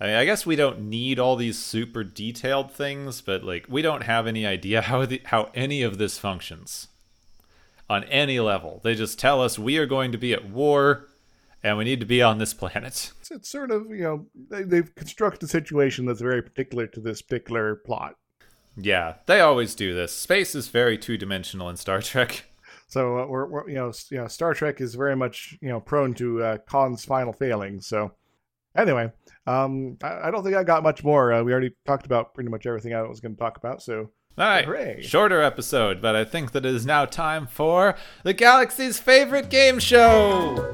I 0.00 0.06
mean, 0.06 0.16
I 0.16 0.24
guess 0.24 0.44
we 0.44 0.56
don't 0.56 0.88
need 0.88 1.18
all 1.18 1.36
these 1.36 1.58
super 1.58 2.04
detailed 2.04 2.70
things, 2.70 3.20
but 3.20 3.42
like 3.42 3.66
we 3.68 3.82
don't 3.82 4.02
have 4.02 4.26
any 4.26 4.46
idea 4.46 4.82
how 4.82 5.06
the, 5.06 5.22
how 5.26 5.50
any 5.54 5.82
of 5.82 5.98
this 5.98 6.18
functions 6.18 6.88
on 7.88 8.04
any 8.04 8.40
level. 8.40 8.80
They 8.82 8.94
just 8.94 9.18
tell 9.18 9.40
us 9.40 9.58
we 9.58 9.78
are 9.78 9.86
going 9.86 10.12
to 10.12 10.18
be 10.18 10.32
at 10.32 10.48
war 10.48 11.06
and 11.62 11.78
we 11.78 11.84
need 11.84 12.00
to 12.00 12.06
be 12.06 12.22
on 12.22 12.38
this 12.38 12.54
planet. 12.54 13.12
It's, 13.20 13.30
it's 13.30 13.48
sort 13.48 13.72
of 13.72 13.90
you 13.90 14.02
know 14.02 14.26
they, 14.50 14.62
they've 14.62 14.94
constructed 14.94 15.42
a 15.44 15.48
situation 15.48 16.06
that's 16.06 16.20
very 16.20 16.42
particular 16.42 16.86
to 16.88 17.00
this 17.00 17.22
particular 17.22 17.74
plot. 17.74 18.14
Yeah, 18.76 19.14
they 19.26 19.40
always 19.40 19.74
do 19.74 19.94
this. 19.94 20.12
Space 20.14 20.54
is 20.54 20.68
very 20.68 20.98
two 20.98 21.16
dimensional 21.16 21.68
in 21.68 21.76
Star 21.76 22.00
Trek. 22.00 22.44
So 22.88 23.18
uh, 23.18 23.26
we're, 23.26 23.46
we're, 23.46 23.68
you 23.68 23.74
know 23.74 23.92
you 24.12 24.18
know 24.18 24.28
Star 24.28 24.54
Trek 24.54 24.80
is 24.80 24.94
very 24.94 25.16
much 25.16 25.58
you 25.60 25.68
know 25.68 25.80
prone 25.80 26.14
to 26.14 26.40
uh, 26.40 26.58
Khan's 26.68 27.04
final 27.04 27.32
failings. 27.32 27.88
So 27.88 28.12
anyway, 28.76 29.10
um, 29.46 29.96
I, 30.02 30.28
I, 30.28 30.30
don't 30.30 30.42
think 30.42 30.56
I 30.56 30.64
got 30.64 30.82
much 30.82 31.04
more. 31.04 31.32
Uh, 31.32 31.42
we 31.42 31.52
already 31.52 31.70
talked 31.86 32.06
about 32.06 32.34
pretty 32.34 32.50
much 32.50 32.66
everything 32.66 32.94
I 32.94 33.02
was 33.02 33.20
going 33.20 33.34
to 33.34 33.38
talk 33.38 33.56
about. 33.56 33.82
So 33.82 34.10
all 34.38 34.46
right, 34.46 34.64
Hooray. 34.64 35.02
shorter 35.02 35.40
episode, 35.40 36.02
but 36.02 36.14
I 36.14 36.24
think 36.24 36.52
that 36.52 36.66
it 36.66 36.74
is 36.74 36.84
now 36.84 37.06
time 37.06 37.46
for 37.46 37.96
the 38.22 38.34
galaxy's 38.34 38.98
favorite 38.98 39.48
game 39.48 39.78
show. 39.78 40.70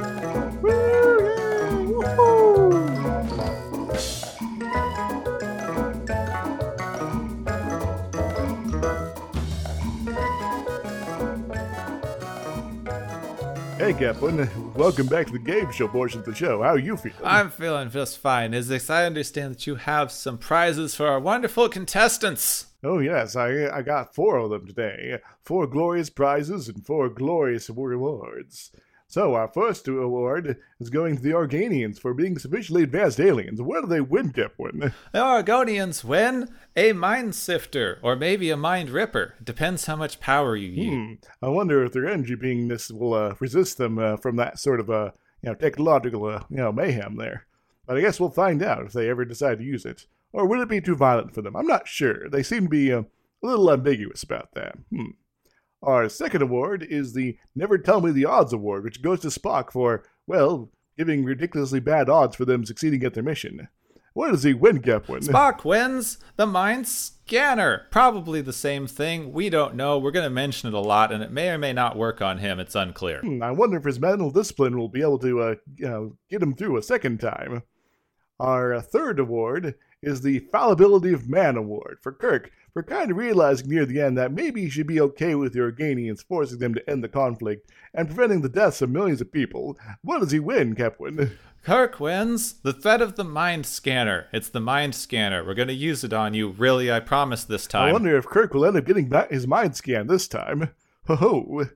Hey, 13.78 13.92
Kaplan. 13.94 14.48
Welcome 14.74 15.06
back 15.06 15.26
to 15.26 15.32
the 15.32 15.38
game 15.38 15.70
show 15.70 15.86
portion 15.86 16.20
of 16.20 16.24
the 16.26 16.34
show. 16.34 16.62
How 16.62 16.70
are 16.70 16.78
you 16.78 16.96
feeling? 16.96 17.18
I'm 17.22 17.50
feeling 17.50 17.90
just 17.90 18.18
fine. 18.18 18.54
Is 18.54 18.70
Izixs, 18.70 18.88
I 18.88 19.04
understand 19.04 19.54
that 19.54 19.66
you 19.66 19.74
have 19.74 20.10
some 20.10 20.38
prizes 20.38 20.94
for 20.94 21.06
our 21.06 21.20
wonderful 21.20 21.68
contestants. 21.68 22.66
Oh, 22.82 22.98
yes. 22.98 23.36
I, 23.36 23.68
I 23.68 23.82
got 23.82 24.14
four 24.14 24.38
of 24.38 24.50
them 24.50 24.66
today. 24.66 25.18
Four 25.44 25.66
glorious 25.66 26.08
prizes 26.08 26.68
and 26.68 26.86
four 26.86 27.10
glorious 27.10 27.68
rewards. 27.68 28.72
So, 29.12 29.34
our 29.34 29.48
first 29.48 29.86
award 29.88 30.56
is 30.80 30.88
going 30.88 31.16
to 31.16 31.22
the 31.22 31.32
Organians 31.32 31.98
for 31.98 32.14
being 32.14 32.38
sufficiently 32.38 32.84
advanced 32.84 33.20
aliens. 33.20 33.60
What 33.60 33.82
do 33.82 33.86
they 33.86 34.00
win, 34.00 34.32
Gepwin? 34.32 34.90
The 35.12 35.18
Organians 35.18 36.02
win 36.02 36.48
a 36.74 36.94
mind 36.94 37.34
sifter, 37.34 37.98
or 38.00 38.16
maybe 38.16 38.48
a 38.48 38.56
mind 38.56 38.88
ripper. 38.88 39.34
Depends 39.44 39.84
how 39.84 39.96
much 39.96 40.18
power 40.18 40.56
you 40.56 40.68
use. 40.70 41.18
Hmm. 41.40 41.44
I 41.44 41.50
wonder 41.50 41.84
if 41.84 41.92
their 41.92 42.08
energy 42.08 42.36
beingness 42.36 42.90
will 42.90 43.12
uh, 43.12 43.34
resist 43.38 43.76
them 43.76 43.98
uh, 43.98 44.16
from 44.16 44.36
that 44.36 44.58
sort 44.58 44.80
of 44.80 44.88
uh, 44.88 45.10
you 45.42 45.50
know 45.50 45.56
technological 45.56 46.24
uh, 46.24 46.44
you 46.48 46.56
know 46.56 46.72
mayhem 46.72 47.18
there. 47.18 47.44
But 47.86 47.98
I 47.98 48.00
guess 48.00 48.18
we'll 48.18 48.30
find 48.30 48.62
out 48.62 48.86
if 48.86 48.94
they 48.94 49.10
ever 49.10 49.26
decide 49.26 49.58
to 49.58 49.64
use 49.64 49.84
it. 49.84 50.06
Or 50.32 50.46
will 50.46 50.62
it 50.62 50.70
be 50.70 50.80
too 50.80 50.96
violent 50.96 51.34
for 51.34 51.42
them? 51.42 51.54
I'm 51.54 51.66
not 51.66 51.86
sure. 51.86 52.30
They 52.30 52.42
seem 52.42 52.62
to 52.62 52.68
be 52.70 52.90
uh, 52.90 53.02
a 53.02 53.46
little 53.46 53.70
ambiguous 53.70 54.22
about 54.22 54.54
that. 54.54 54.78
Hmm. 54.90 55.10
Our 55.82 56.08
second 56.08 56.42
award 56.42 56.86
is 56.88 57.12
the 57.12 57.36
Never 57.54 57.76
Tell 57.76 58.00
Me 58.00 58.12
the 58.12 58.24
Odds 58.24 58.52
Award, 58.52 58.84
which 58.84 59.02
goes 59.02 59.20
to 59.20 59.28
Spock 59.28 59.72
for, 59.72 60.04
well, 60.26 60.70
giving 60.96 61.24
ridiculously 61.24 61.80
bad 61.80 62.08
odds 62.08 62.36
for 62.36 62.44
them 62.44 62.64
succeeding 62.64 63.02
at 63.02 63.14
their 63.14 63.22
mission. 63.22 63.68
What 64.14 64.30
does 64.30 64.42
he 64.42 64.52
win, 64.52 64.80
Gepwin? 64.82 65.26
Spock 65.26 65.64
wins 65.64 66.18
the 66.36 66.46
Mind 66.46 66.86
Scanner. 66.86 67.86
Probably 67.90 68.42
the 68.42 68.52
same 68.52 68.86
thing. 68.86 69.32
We 69.32 69.48
don't 69.48 69.74
know. 69.74 69.98
We're 69.98 70.10
going 70.10 70.26
to 70.26 70.30
mention 70.30 70.68
it 70.68 70.74
a 70.74 70.80
lot, 70.80 71.10
and 71.10 71.22
it 71.22 71.32
may 71.32 71.48
or 71.48 71.58
may 71.58 71.72
not 71.72 71.96
work 71.96 72.20
on 72.20 72.38
him. 72.38 72.60
It's 72.60 72.74
unclear. 72.74 73.20
Hmm, 73.20 73.42
I 73.42 73.50
wonder 73.50 73.78
if 73.78 73.84
his 73.84 73.98
mental 73.98 74.30
discipline 74.30 74.78
will 74.78 74.90
be 74.90 75.00
able 75.00 75.18
to 75.20 75.40
uh, 75.40 75.54
you 75.76 75.88
know, 75.88 76.16
get 76.28 76.42
him 76.42 76.54
through 76.54 76.76
a 76.76 76.82
second 76.82 77.20
time. 77.20 77.62
Our 78.38 78.74
uh, 78.74 78.82
third 78.82 79.18
award 79.18 79.76
is 80.02 80.20
the 80.20 80.40
Fallibility 80.40 81.12
of 81.12 81.28
Man 81.28 81.56
Award 81.56 81.98
for 82.02 82.12
Kirk 82.12 82.50
for 82.72 82.82
kind 82.82 83.10
of 83.10 83.16
realizing 83.16 83.68
near 83.68 83.84
the 83.84 84.00
end 84.00 84.16
that 84.16 84.32
maybe 84.32 84.62
he 84.62 84.70
should 84.70 84.86
be 84.86 85.00
okay 85.00 85.34
with 85.34 85.52
the 85.52 85.60
Organians 85.60 86.24
forcing 86.24 86.58
them 86.58 86.74
to 86.74 86.90
end 86.90 87.04
the 87.04 87.08
conflict 87.08 87.70
and 87.92 88.08
preventing 88.08 88.40
the 88.40 88.48
deaths 88.48 88.80
of 88.82 88.90
millions 88.90 89.20
of 89.20 89.30
people. 89.30 89.78
What 90.02 90.20
does 90.20 90.32
he 90.32 90.40
win, 90.40 90.74
Gepwin? 90.74 91.32
Kirk 91.64 92.00
wins 92.00 92.54
the 92.54 92.72
threat 92.72 93.00
of 93.00 93.14
the 93.14 93.24
mind 93.24 93.66
scanner. 93.66 94.26
It's 94.32 94.48
the 94.48 94.60
mind 94.60 94.94
scanner. 94.94 95.44
We're 95.44 95.54
going 95.54 95.68
to 95.68 95.74
use 95.74 96.02
it 96.02 96.12
on 96.12 96.34
you. 96.34 96.48
Really, 96.48 96.90
I 96.90 96.98
promise 96.98 97.44
this 97.44 97.68
time. 97.68 97.90
I 97.90 97.92
wonder 97.92 98.16
if 98.16 98.26
Kirk 98.26 98.52
will 98.52 98.64
end 98.64 98.76
up 98.76 98.84
getting 98.84 99.08
back 99.08 99.30
his 99.30 99.46
mind 99.46 99.76
scan 99.76 100.08
this 100.08 100.26
time. 100.26 100.70
Ho 101.06 101.16
ho. 101.16 101.66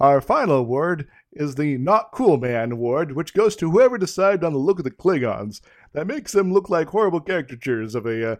Our 0.00 0.20
final 0.20 0.56
award 0.56 1.06
is 1.32 1.54
the 1.54 1.76
Not 1.78 2.10
Cool 2.10 2.38
Man 2.38 2.72
Award, 2.72 3.12
which 3.12 3.34
goes 3.34 3.54
to 3.56 3.70
whoever 3.70 3.98
decided 3.98 4.42
on 4.42 4.52
the 4.52 4.58
look 4.58 4.78
of 4.78 4.84
the 4.84 4.90
Klingons 4.90 5.60
that 5.92 6.06
makes 6.06 6.32
them 6.32 6.52
look 6.52 6.68
like 6.68 6.88
horrible 6.88 7.20
caricatures 7.20 7.94
of 7.94 8.06
a 8.06 8.32
uh, 8.32 8.36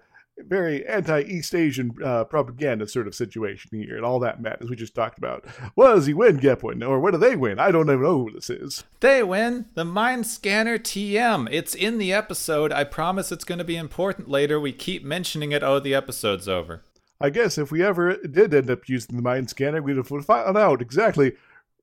very 0.46 0.86
anti-East 0.86 1.54
Asian 1.54 1.94
uh, 2.04 2.24
propaganda 2.24 2.88
sort 2.88 3.06
of 3.06 3.14
situation 3.14 3.70
here, 3.72 3.96
and 3.96 4.04
all 4.04 4.18
that 4.20 4.40
matters 4.40 4.70
we 4.70 4.76
just 4.76 4.94
talked 4.94 5.18
about. 5.18 5.46
What 5.74 5.94
does 5.94 6.06
he 6.06 6.14
win, 6.14 6.38
Gepwin? 6.38 6.86
Or 6.86 7.00
what 7.00 7.12
do 7.12 7.18
they 7.18 7.36
win? 7.36 7.58
I 7.58 7.70
don't 7.70 7.88
even 7.88 8.02
know 8.02 8.24
who 8.24 8.32
this 8.32 8.50
is. 8.50 8.84
They 9.00 9.22
win 9.22 9.66
the 9.74 9.84
Mind 9.84 10.26
Scanner 10.26 10.78
TM. 10.78 11.48
It's 11.50 11.74
in 11.74 11.98
the 11.98 12.12
episode. 12.12 12.72
I 12.72 12.84
promise 12.84 13.32
it's 13.32 13.44
going 13.44 13.58
to 13.58 13.64
be 13.64 13.76
important 13.76 14.28
later. 14.28 14.58
We 14.58 14.72
keep 14.72 15.04
mentioning 15.04 15.52
it. 15.52 15.62
Oh, 15.62 15.80
the 15.80 15.94
episode's 15.94 16.48
over. 16.48 16.82
I 17.20 17.30
guess 17.30 17.58
if 17.58 17.70
we 17.70 17.84
ever 17.84 18.16
did 18.16 18.54
end 18.54 18.70
up 18.70 18.88
using 18.88 19.16
the 19.16 19.22
Mind 19.22 19.50
Scanner, 19.50 19.82
we'd 19.82 19.96
have 19.96 20.08
found 20.08 20.56
out 20.56 20.80
exactly, 20.80 21.32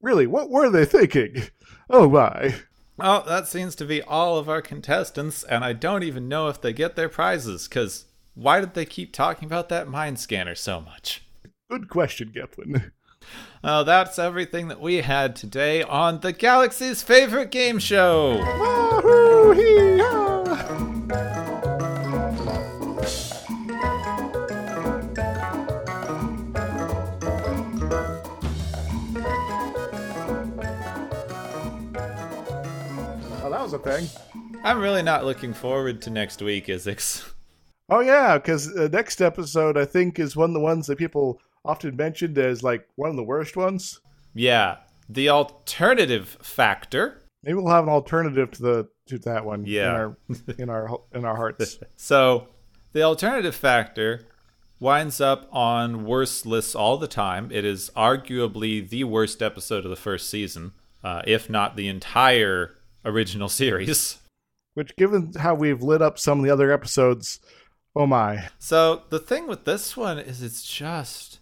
really, 0.01 0.25
what 0.25 0.49
were 0.49 0.69
they 0.69 0.85
thinking? 0.85 1.43
Oh 1.89 2.09
my. 2.09 2.55
Well, 2.97 3.23
that 3.27 3.47
seems 3.47 3.75
to 3.75 3.85
be 3.85 4.01
all 4.01 4.39
of 4.39 4.49
our 4.49 4.63
contestants, 4.63 5.43
and 5.43 5.63
I 5.63 5.73
don't 5.73 6.01
even 6.01 6.27
know 6.27 6.47
if 6.47 6.59
they 6.59 6.73
get 6.73 6.95
their 6.95 7.09
prizes, 7.09 7.67
because 7.67 8.05
why 8.37 8.59
did 8.59 8.75
they 8.75 8.85
keep 8.85 9.13
talking 9.13 9.47
about 9.47 9.67
that 9.69 9.87
mind 9.87 10.19
scanner 10.19 10.53
so 10.53 10.79
much? 10.79 11.23
Good 11.71 11.89
question, 11.89 12.31
Gepwin. 12.35 12.91
Oh, 13.63 13.83
that's 13.83 14.19
everything 14.19 14.67
that 14.67 14.79
we 14.79 14.97
had 14.97 15.35
today 15.35 15.81
on 15.81 16.19
the 16.19 16.31
Galaxy's 16.31 17.01
favorite 17.01 17.49
game 17.49 17.79
show. 17.79 18.37
Wahoo! 18.37 19.55
Well, 33.41 33.49
that 33.49 33.61
was 33.61 33.73
a 33.73 33.79
thing. 33.79 34.07
I'm 34.63 34.79
really 34.79 35.01
not 35.01 35.25
looking 35.25 35.53
forward 35.53 36.03
to 36.03 36.11
next 36.11 36.41
week, 36.41 36.67
Izixs. 36.67 37.33
Oh 37.89 38.01
yeah, 38.01 38.37
because 38.37 38.73
the 38.73 38.89
next 38.89 39.21
episode 39.21 39.77
I 39.77 39.85
think 39.85 40.19
is 40.19 40.35
one 40.35 40.49
of 40.49 40.53
the 40.53 40.59
ones 40.59 40.87
that 40.87 40.97
people 40.97 41.39
often 41.63 41.95
mentioned 41.95 42.37
as 42.37 42.63
like 42.63 42.87
one 42.95 43.09
of 43.09 43.15
the 43.15 43.23
worst 43.23 43.55
ones. 43.55 44.01
Yeah, 44.33 44.77
the 45.07 45.29
alternative 45.29 46.37
factor. 46.41 47.21
Maybe 47.43 47.55
we'll 47.55 47.73
have 47.73 47.85
an 47.85 47.89
alternative 47.89 48.51
to 48.51 48.61
the 48.61 48.89
to 49.07 49.19
that 49.19 49.45
one. 49.45 49.65
Yeah, 49.65 49.89
in 49.89 49.95
our 49.95 50.17
in 50.57 50.69
our, 50.69 51.01
in 51.13 51.25
our 51.25 51.35
hearts. 51.35 51.79
so 51.95 52.49
the 52.91 53.03
alternative 53.03 53.55
factor 53.55 54.27
winds 54.79 55.21
up 55.21 55.47
on 55.51 56.05
worst 56.05 56.45
lists 56.45 56.75
all 56.75 56.97
the 56.97 57.07
time. 57.07 57.49
It 57.51 57.65
is 57.65 57.89
arguably 57.95 58.87
the 58.87 59.05
worst 59.05 59.41
episode 59.41 59.85
of 59.85 59.89
the 59.89 59.95
first 59.95 60.29
season, 60.29 60.73
uh, 61.03 61.21
if 61.25 61.49
not 61.49 61.75
the 61.75 61.87
entire 61.87 62.75
original 63.05 63.49
series. 63.49 64.19
Which, 64.73 64.95
given 64.95 65.33
how 65.39 65.55
we've 65.55 65.81
lit 65.81 66.01
up 66.01 66.19
some 66.19 66.39
of 66.39 66.45
the 66.45 66.51
other 66.51 66.71
episodes, 66.71 67.39
Oh 67.97 68.05
my. 68.05 68.49
So 68.59 69.03
the 69.09 69.17
thing 69.17 69.47
with 69.47 69.65
this 69.65 69.97
one 69.97 70.19
is 70.19 70.43
it's 70.43 70.63
just 70.63 71.39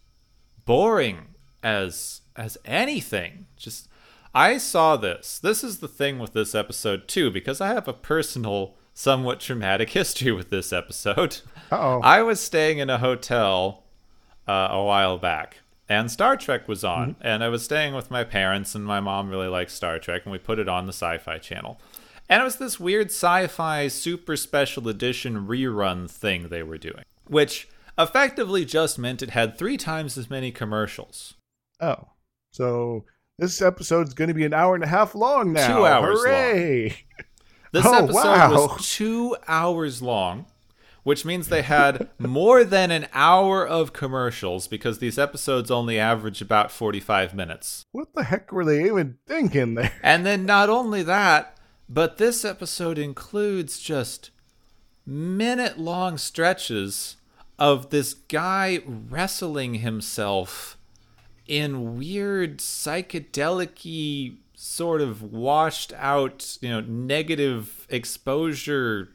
boring 0.63 1.35
as 1.61 2.21
as 2.35 2.57
anything. 2.63 3.47
Just 3.57 3.89
I 4.33 4.57
saw 4.57 4.95
this. 4.95 5.37
This 5.37 5.65
is 5.65 5.79
the 5.79 5.89
thing 5.89 6.17
with 6.17 6.31
this 6.31 6.55
episode 6.55 7.09
too 7.09 7.29
because 7.29 7.59
I 7.59 7.67
have 7.73 7.89
a 7.89 7.93
personal 7.93 8.75
somewhat 8.93 9.41
traumatic 9.41 9.89
history 9.89 10.31
with 10.31 10.49
this 10.49 10.71
episode. 10.71 11.41
oh 11.73 11.99
I 12.01 12.21
was 12.21 12.39
staying 12.39 12.77
in 12.77 12.89
a 12.89 12.99
hotel 12.99 13.83
uh, 14.47 14.69
a 14.71 14.81
while 14.81 15.17
back 15.17 15.57
and 15.87 16.09
Star 16.09 16.35
Trek 16.35 16.67
was 16.67 16.83
on, 16.83 17.15
mm-hmm. 17.15 17.27
and 17.27 17.43
I 17.43 17.49
was 17.49 17.63
staying 17.63 17.93
with 17.93 18.09
my 18.09 18.23
parents, 18.23 18.73
and 18.73 18.83
my 18.83 18.99
mom 18.99 19.29
really 19.29 19.47
likes 19.47 19.73
Star 19.73 19.99
Trek, 19.99 20.23
and 20.25 20.31
we 20.31 20.39
put 20.39 20.57
it 20.57 20.67
on 20.67 20.87
the 20.87 20.93
Sci 20.93 21.17
Fi 21.19 21.37
channel. 21.37 21.79
And 22.29 22.41
it 22.41 22.43
was 22.45 22.55
this 22.57 22.79
weird 22.79 23.07
sci 23.07 23.47
fi 23.47 23.87
super 23.87 24.35
special 24.35 24.87
edition 24.87 25.47
rerun 25.47 26.09
thing 26.09 26.49
they 26.49 26.63
were 26.63 26.77
doing, 26.77 27.03
which 27.27 27.67
effectively 27.97 28.65
just 28.65 28.97
meant 28.97 29.21
it 29.21 29.29
had 29.31 29.57
three 29.57 29.77
times 29.77 30.17
as 30.17 30.29
many 30.29 30.51
commercials. 30.51 31.35
Oh, 31.79 32.07
so 32.51 33.05
this 33.37 33.61
episode's 33.61 34.13
going 34.13 34.29
to 34.29 34.33
be 34.33 34.45
an 34.45 34.53
hour 34.53 34.75
and 34.75 34.83
a 34.83 34.87
half 34.87 35.13
long 35.13 35.53
now. 35.53 35.67
Two 35.77 35.85
hours 35.85 36.19
Hooray! 36.21 36.89
long. 36.89 36.97
This 37.71 37.85
Oh, 37.85 37.93
episode 38.05 38.13
wow. 38.15 38.51
was 38.51 38.89
two 38.95 39.35
hours 39.49 40.01
long, 40.01 40.45
which 41.03 41.25
means 41.25 41.49
they 41.49 41.61
had 41.61 42.07
more 42.17 42.63
than 42.63 42.89
an 42.89 43.07
hour 43.11 43.67
of 43.67 43.91
commercials 43.91 44.69
because 44.69 44.99
these 44.99 45.19
episodes 45.19 45.69
only 45.69 45.99
average 45.99 46.41
about 46.41 46.71
45 46.71 47.33
minutes. 47.33 47.83
What 47.91 48.13
the 48.15 48.23
heck 48.23 48.53
were 48.53 48.63
they 48.63 48.85
even 48.85 49.17
thinking 49.27 49.73
there? 49.75 49.91
And 50.01 50.25
then 50.25 50.45
not 50.45 50.69
only 50.69 51.03
that, 51.03 51.54
but 51.87 52.17
this 52.17 52.43
episode 52.43 52.97
includes 52.97 53.79
just 53.79 54.31
minute 55.05 55.77
long 55.77 56.17
stretches 56.17 57.17
of 57.57 57.89
this 57.89 58.13
guy 58.13 58.79
wrestling 58.85 59.75
himself 59.75 60.77
in 61.47 61.97
weird 61.97 62.57
psychedelic 62.57 64.35
sort 64.55 65.01
of 65.01 65.21
washed 65.21 65.93
out, 65.93 66.57
you 66.61 66.69
know, 66.69 66.81
negative 66.81 67.85
exposure 67.89 69.09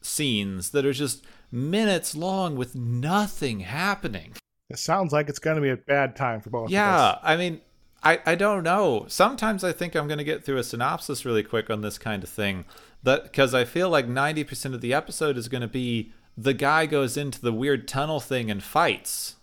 scenes 0.00 0.70
that 0.70 0.86
are 0.86 0.92
just 0.92 1.24
minutes 1.52 2.14
long 2.14 2.56
with 2.56 2.74
nothing 2.74 3.60
happening. 3.60 4.32
It 4.70 4.78
sounds 4.78 5.12
like 5.12 5.28
it's 5.28 5.38
going 5.38 5.56
to 5.56 5.62
be 5.62 5.70
a 5.70 5.76
bad 5.76 6.16
time 6.16 6.40
for 6.40 6.50
both 6.50 6.62
of 6.62 6.66
us. 6.66 6.72
Yeah. 6.72 7.18
I 7.22 7.36
mean, 7.36 7.60
I, 8.02 8.20
I 8.24 8.34
don't 8.34 8.62
know. 8.62 9.06
Sometimes 9.08 9.64
I 9.64 9.72
think 9.72 9.94
I'm 9.94 10.06
going 10.06 10.18
to 10.18 10.24
get 10.24 10.44
through 10.44 10.58
a 10.58 10.64
synopsis 10.64 11.24
really 11.24 11.42
quick 11.42 11.68
on 11.68 11.80
this 11.80 11.98
kind 11.98 12.22
of 12.22 12.28
thing, 12.28 12.64
that 13.02 13.24
because 13.24 13.54
I 13.54 13.64
feel 13.64 13.90
like 13.90 14.06
90% 14.06 14.74
of 14.74 14.80
the 14.80 14.94
episode 14.94 15.36
is 15.36 15.48
going 15.48 15.62
to 15.62 15.68
be 15.68 16.12
the 16.36 16.54
guy 16.54 16.86
goes 16.86 17.16
into 17.16 17.40
the 17.40 17.52
weird 17.52 17.88
tunnel 17.88 18.20
thing 18.20 18.50
and 18.50 18.62
fights. 18.62 19.36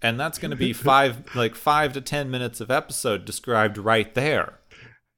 And 0.00 0.18
that's 0.18 0.38
going 0.38 0.52
to 0.52 0.56
be 0.56 0.72
five 0.72 1.34
like 1.34 1.54
5 1.54 1.92
to 1.94 2.00
10 2.00 2.30
minutes 2.30 2.60
of 2.60 2.70
episode 2.70 3.24
described 3.24 3.76
right 3.76 4.14
there. 4.14 4.60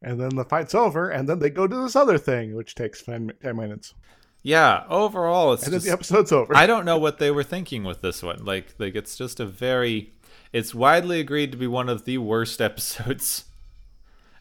And 0.01 0.19
then 0.19 0.31
the 0.31 0.45
fight's 0.45 0.75
over, 0.75 1.11
and 1.11 1.29
then 1.29 1.39
they 1.39 1.51
go 1.51 1.69
to 1.69 1.77
this 1.77 1.95
other 1.95 2.19
thing, 2.19 2.57
which 2.57 2.75
takes 2.75 3.05
10, 3.05 3.35
10 3.41 3.57
minutes. 3.57 3.95
Yeah, 4.43 4.83
overall 4.89 5.53
it's 5.53 5.63
And 5.63 5.73
then 5.73 5.77
just 5.79 5.87
the 5.87 5.93
episode's 5.93 6.33
over. 6.33 6.57
I 6.57 6.67
don't 6.67 6.85
know 6.85 6.99
what 6.99 7.19
they 7.19 7.31
were 7.31 7.45
thinking 7.45 7.85
with 7.85 8.01
this 8.01 8.23
one. 8.23 8.45
Like 8.45 8.75
like 8.79 8.97
it's 8.97 9.17
just 9.17 9.39
a 9.39 9.47
very 9.47 10.13
it's 10.53 10.75
widely 10.75 11.21
agreed 11.21 11.53
to 11.53 11.59
be 11.59 11.67
one 11.67 11.89
of 11.89 12.05
the 12.05 12.19
worst 12.19 12.61
episodes. 12.61 13.45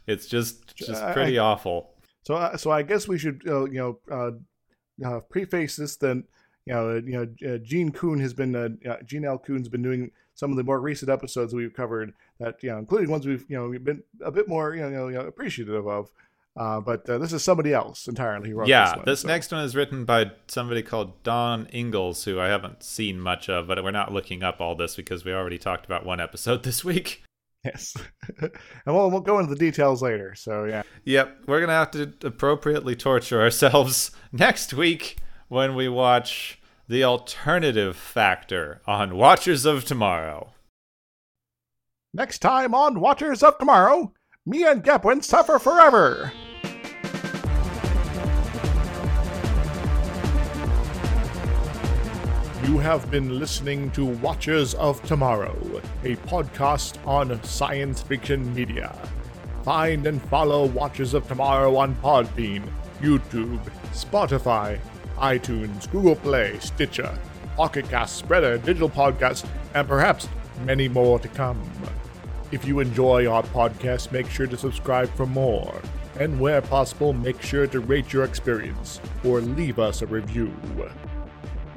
It's 0.07 0.25
just 0.27 0.75
just 0.75 1.01
I- 1.01 1.13
pretty 1.13 1.37
awful. 1.37 1.93
So, 2.23 2.35
uh, 2.35 2.57
so 2.57 2.71
I 2.71 2.83
guess 2.83 3.07
we 3.07 3.17
should, 3.17 3.41
uh, 3.47 3.65
you 3.65 3.79
know, 3.79 3.99
uh, 4.11 5.07
uh, 5.07 5.19
preface 5.21 5.75
this. 5.75 5.95
Then, 5.95 6.23
you 6.65 6.73
know, 6.73 6.91
uh, 6.91 7.01
you 7.01 7.11
know, 7.13 7.53
uh, 7.53 7.57
Gene 7.57 7.91
Coon 7.91 8.19
has 8.19 8.33
been, 8.33 8.55
uh, 8.55 8.69
uh, 8.87 8.97
Gene 9.03 9.25
L. 9.25 9.39
Coon's 9.39 9.69
been 9.69 9.81
doing 9.81 10.11
some 10.35 10.51
of 10.51 10.57
the 10.57 10.63
more 10.63 10.79
recent 10.79 11.09
episodes 11.09 11.53
we've 11.53 11.73
covered. 11.73 12.13
That 12.39 12.61
you 12.61 12.69
know, 12.69 12.77
including 12.77 13.09
ones 13.09 13.25
we've, 13.25 13.45
you 13.47 13.57
know, 13.57 13.69
we've 13.69 13.83
been 13.83 14.03
a 14.23 14.31
bit 14.31 14.47
more, 14.47 14.75
you 14.75 14.87
know, 14.87 15.07
you 15.07 15.15
know 15.15 15.21
appreciative 15.21 15.87
of. 15.87 16.11
Uh, 16.57 16.81
but 16.81 17.09
uh, 17.09 17.17
this 17.17 17.31
is 17.31 17.41
somebody 17.43 17.73
else 17.73 18.07
entirely 18.07 18.49
who 18.49 18.55
wrote 18.57 18.67
Yeah, 18.67 18.85
this 18.89 18.95
one. 18.97 19.05
this 19.05 19.19
so- 19.21 19.27
next 19.29 19.51
one 19.51 19.63
is 19.63 19.75
written 19.75 20.03
by 20.05 20.31
somebody 20.47 20.81
called 20.83 21.23
Don 21.23 21.67
Ingalls, 21.73 22.25
who 22.25 22.39
I 22.39 22.47
haven't 22.47 22.83
seen 22.83 23.19
much 23.19 23.47
of, 23.49 23.67
but 23.67 23.81
we're 23.83 23.91
not 23.91 24.11
looking 24.11 24.43
up 24.43 24.59
all 24.59 24.75
this 24.75 24.95
because 24.95 25.23
we 25.23 25.31
already 25.33 25.57
talked 25.57 25.85
about 25.85 26.05
one 26.05 26.19
episode 26.19 26.63
this 26.63 26.83
week. 26.83 27.23
Yes, 27.63 27.95
and 28.41 28.51
we'll 28.87 29.11
we'll 29.11 29.21
go 29.21 29.37
into 29.39 29.53
the 29.53 29.59
details 29.59 30.01
later. 30.01 30.33
So 30.35 30.65
yeah, 30.65 30.81
Yep, 31.05 31.43
we're 31.47 31.59
gonna 31.61 31.73
have 31.73 31.91
to 31.91 32.11
appropriately 32.23 32.95
torture 32.95 33.39
ourselves 33.39 34.11
next 34.31 34.73
week 34.73 35.17
when 35.47 35.75
we 35.75 35.87
watch 35.87 36.59
the 36.89 37.03
alternative 37.03 37.95
factor 37.95 38.81
on 38.87 39.15
Watchers 39.15 39.63
of 39.65 39.85
Tomorrow. 39.85 40.53
next 42.13 42.39
time 42.39 42.73
on 42.73 42.99
Watchers 42.99 43.43
of 43.43 43.57
Tomorrow, 43.57 44.11
me 44.45 44.63
and 44.63 44.83
Gepwin 44.83 45.23
suffer 45.23 45.59
forever. 45.59 46.31
You 52.63 52.79
have 52.79 53.11
been 53.11 53.37
listening 53.37 53.91
to 53.91 54.05
Watchers 54.05 54.73
of 54.75 55.01
Tomorrow, 55.03 55.55
a 56.03 56.15
podcast 56.15 57.05
on 57.05 57.43
science 57.43 58.01
fiction 58.01 58.53
media. 58.55 58.97
Find 59.63 60.07
and 60.07 60.19
follow 60.23 60.65
Watchers 60.65 61.13
of 61.13 61.27
Tomorrow 61.27 61.75
on 61.75 61.93
Podbean, 61.95 62.63
YouTube, 62.99 63.61
Spotify, 63.93 64.79
iTunes, 65.17 65.91
Google 65.91 66.15
Play, 66.15 66.57
Stitcher, 66.59 67.15
Pocket 67.55 67.87
Cast, 67.89 68.25
Spreaker, 68.25 68.63
Digital 68.63 68.89
Podcast, 68.89 69.45
and 69.75 69.87
perhaps 69.87 70.27
many 70.65 70.87
more 70.87 71.19
to 71.19 71.27
come. 71.27 71.61
If 72.51 72.65
you 72.65 72.81
enjoy 72.81 73.27
our 73.27 73.43
podcast, 73.43 74.11
make 74.11 74.29
sure 74.29 74.47
to 74.47 74.57
subscribe 74.57 75.09
for 75.15 75.25
more. 75.25 75.81
And 76.19 76.39
where 76.39 76.61
possible, 76.61 77.13
make 77.13 77.41
sure 77.41 77.65
to 77.67 77.79
rate 77.79 78.11
your 78.11 78.25
experience 78.25 78.99
or 79.23 79.39
leave 79.39 79.79
us 79.79 80.01
a 80.01 80.07
review. 80.07 80.53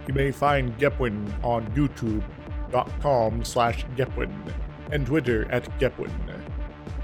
You 0.09 0.15
may 0.15 0.33
find 0.33 0.77
Gepwin 0.77 1.33
on 1.45 1.67
youtube.com 1.69 3.45
slash 3.45 3.87
Gepwin 3.97 4.33
and 4.91 5.07
Twitter 5.07 5.51
at 5.53 5.65
Gepwin. 5.79 6.11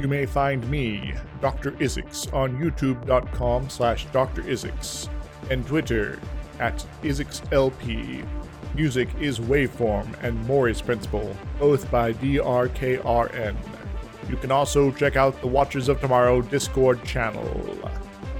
You 0.00 0.08
may 0.08 0.26
find 0.26 0.68
me, 0.68 1.14
Dr. 1.40 1.72
Izixs, 1.72 2.32
on 2.34 2.56
youtube.com 2.56 3.68
slash 3.68 4.06
Dr. 4.12 4.42
Izixs 4.42 5.08
and 5.50 5.66
Twitter 5.66 6.18
at 6.58 6.84
IsixLP. 7.02 8.26
Music 8.74 9.08
is 9.20 9.40
Waveform 9.40 10.06
and 10.22 10.46
Mori's 10.46 10.80
Principle, 10.80 11.36
both 11.58 11.90
by 11.90 12.12
DRKRN. 12.12 13.56
You 14.28 14.36
can 14.36 14.52
also 14.52 14.92
check 14.92 15.16
out 15.16 15.40
the 15.40 15.48
Watchers 15.48 15.88
of 15.88 16.00
Tomorrow 16.00 16.42
Discord 16.42 17.02
channel. 17.04 17.76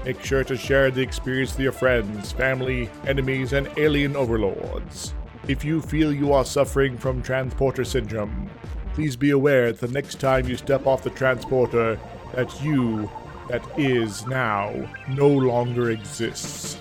Make 0.05 0.23
sure 0.23 0.45
to 0.45 0.55
share 0.55 0.89
the 0.89 1.01
experience 1.01 1.51
with 1.51 1.59
your 1.59 1.73
friends, 1.73 2.31
family, 2.31 2.89
enemies, 3.05 3.51
and 3.51 3.69
alien 3.77 4.15
overlords. 4.15 5.13
If 5.49 5.65
you 5.65 5.81
feel 5.81 6.13
you 6.13 6.31
are 6.31 6.45
suffering 6.45 6.97
from 6.97 7.21
transporter 7.21 7.83
syndrome, 7.83 8.49
please 8.93 9.17
be 9.17 9.31
aware 9.31 9.73
that 9.73 9.81
the 9.81 9.93
next 9.93 10.21
time 10.21 10.47
you 10.47 10.55
step 10.55 10.87
off 10.87 11.03
the 11.03 11.09
transporter, 11.09 11.99
that 12.35 12.63
you, 12.63 13.11
that 13.49 13.63
is 13.77 14.25
now, 14.27 14.73
no 15.09 15.27
longer 15.27 15.91
exists. 15.91 16.77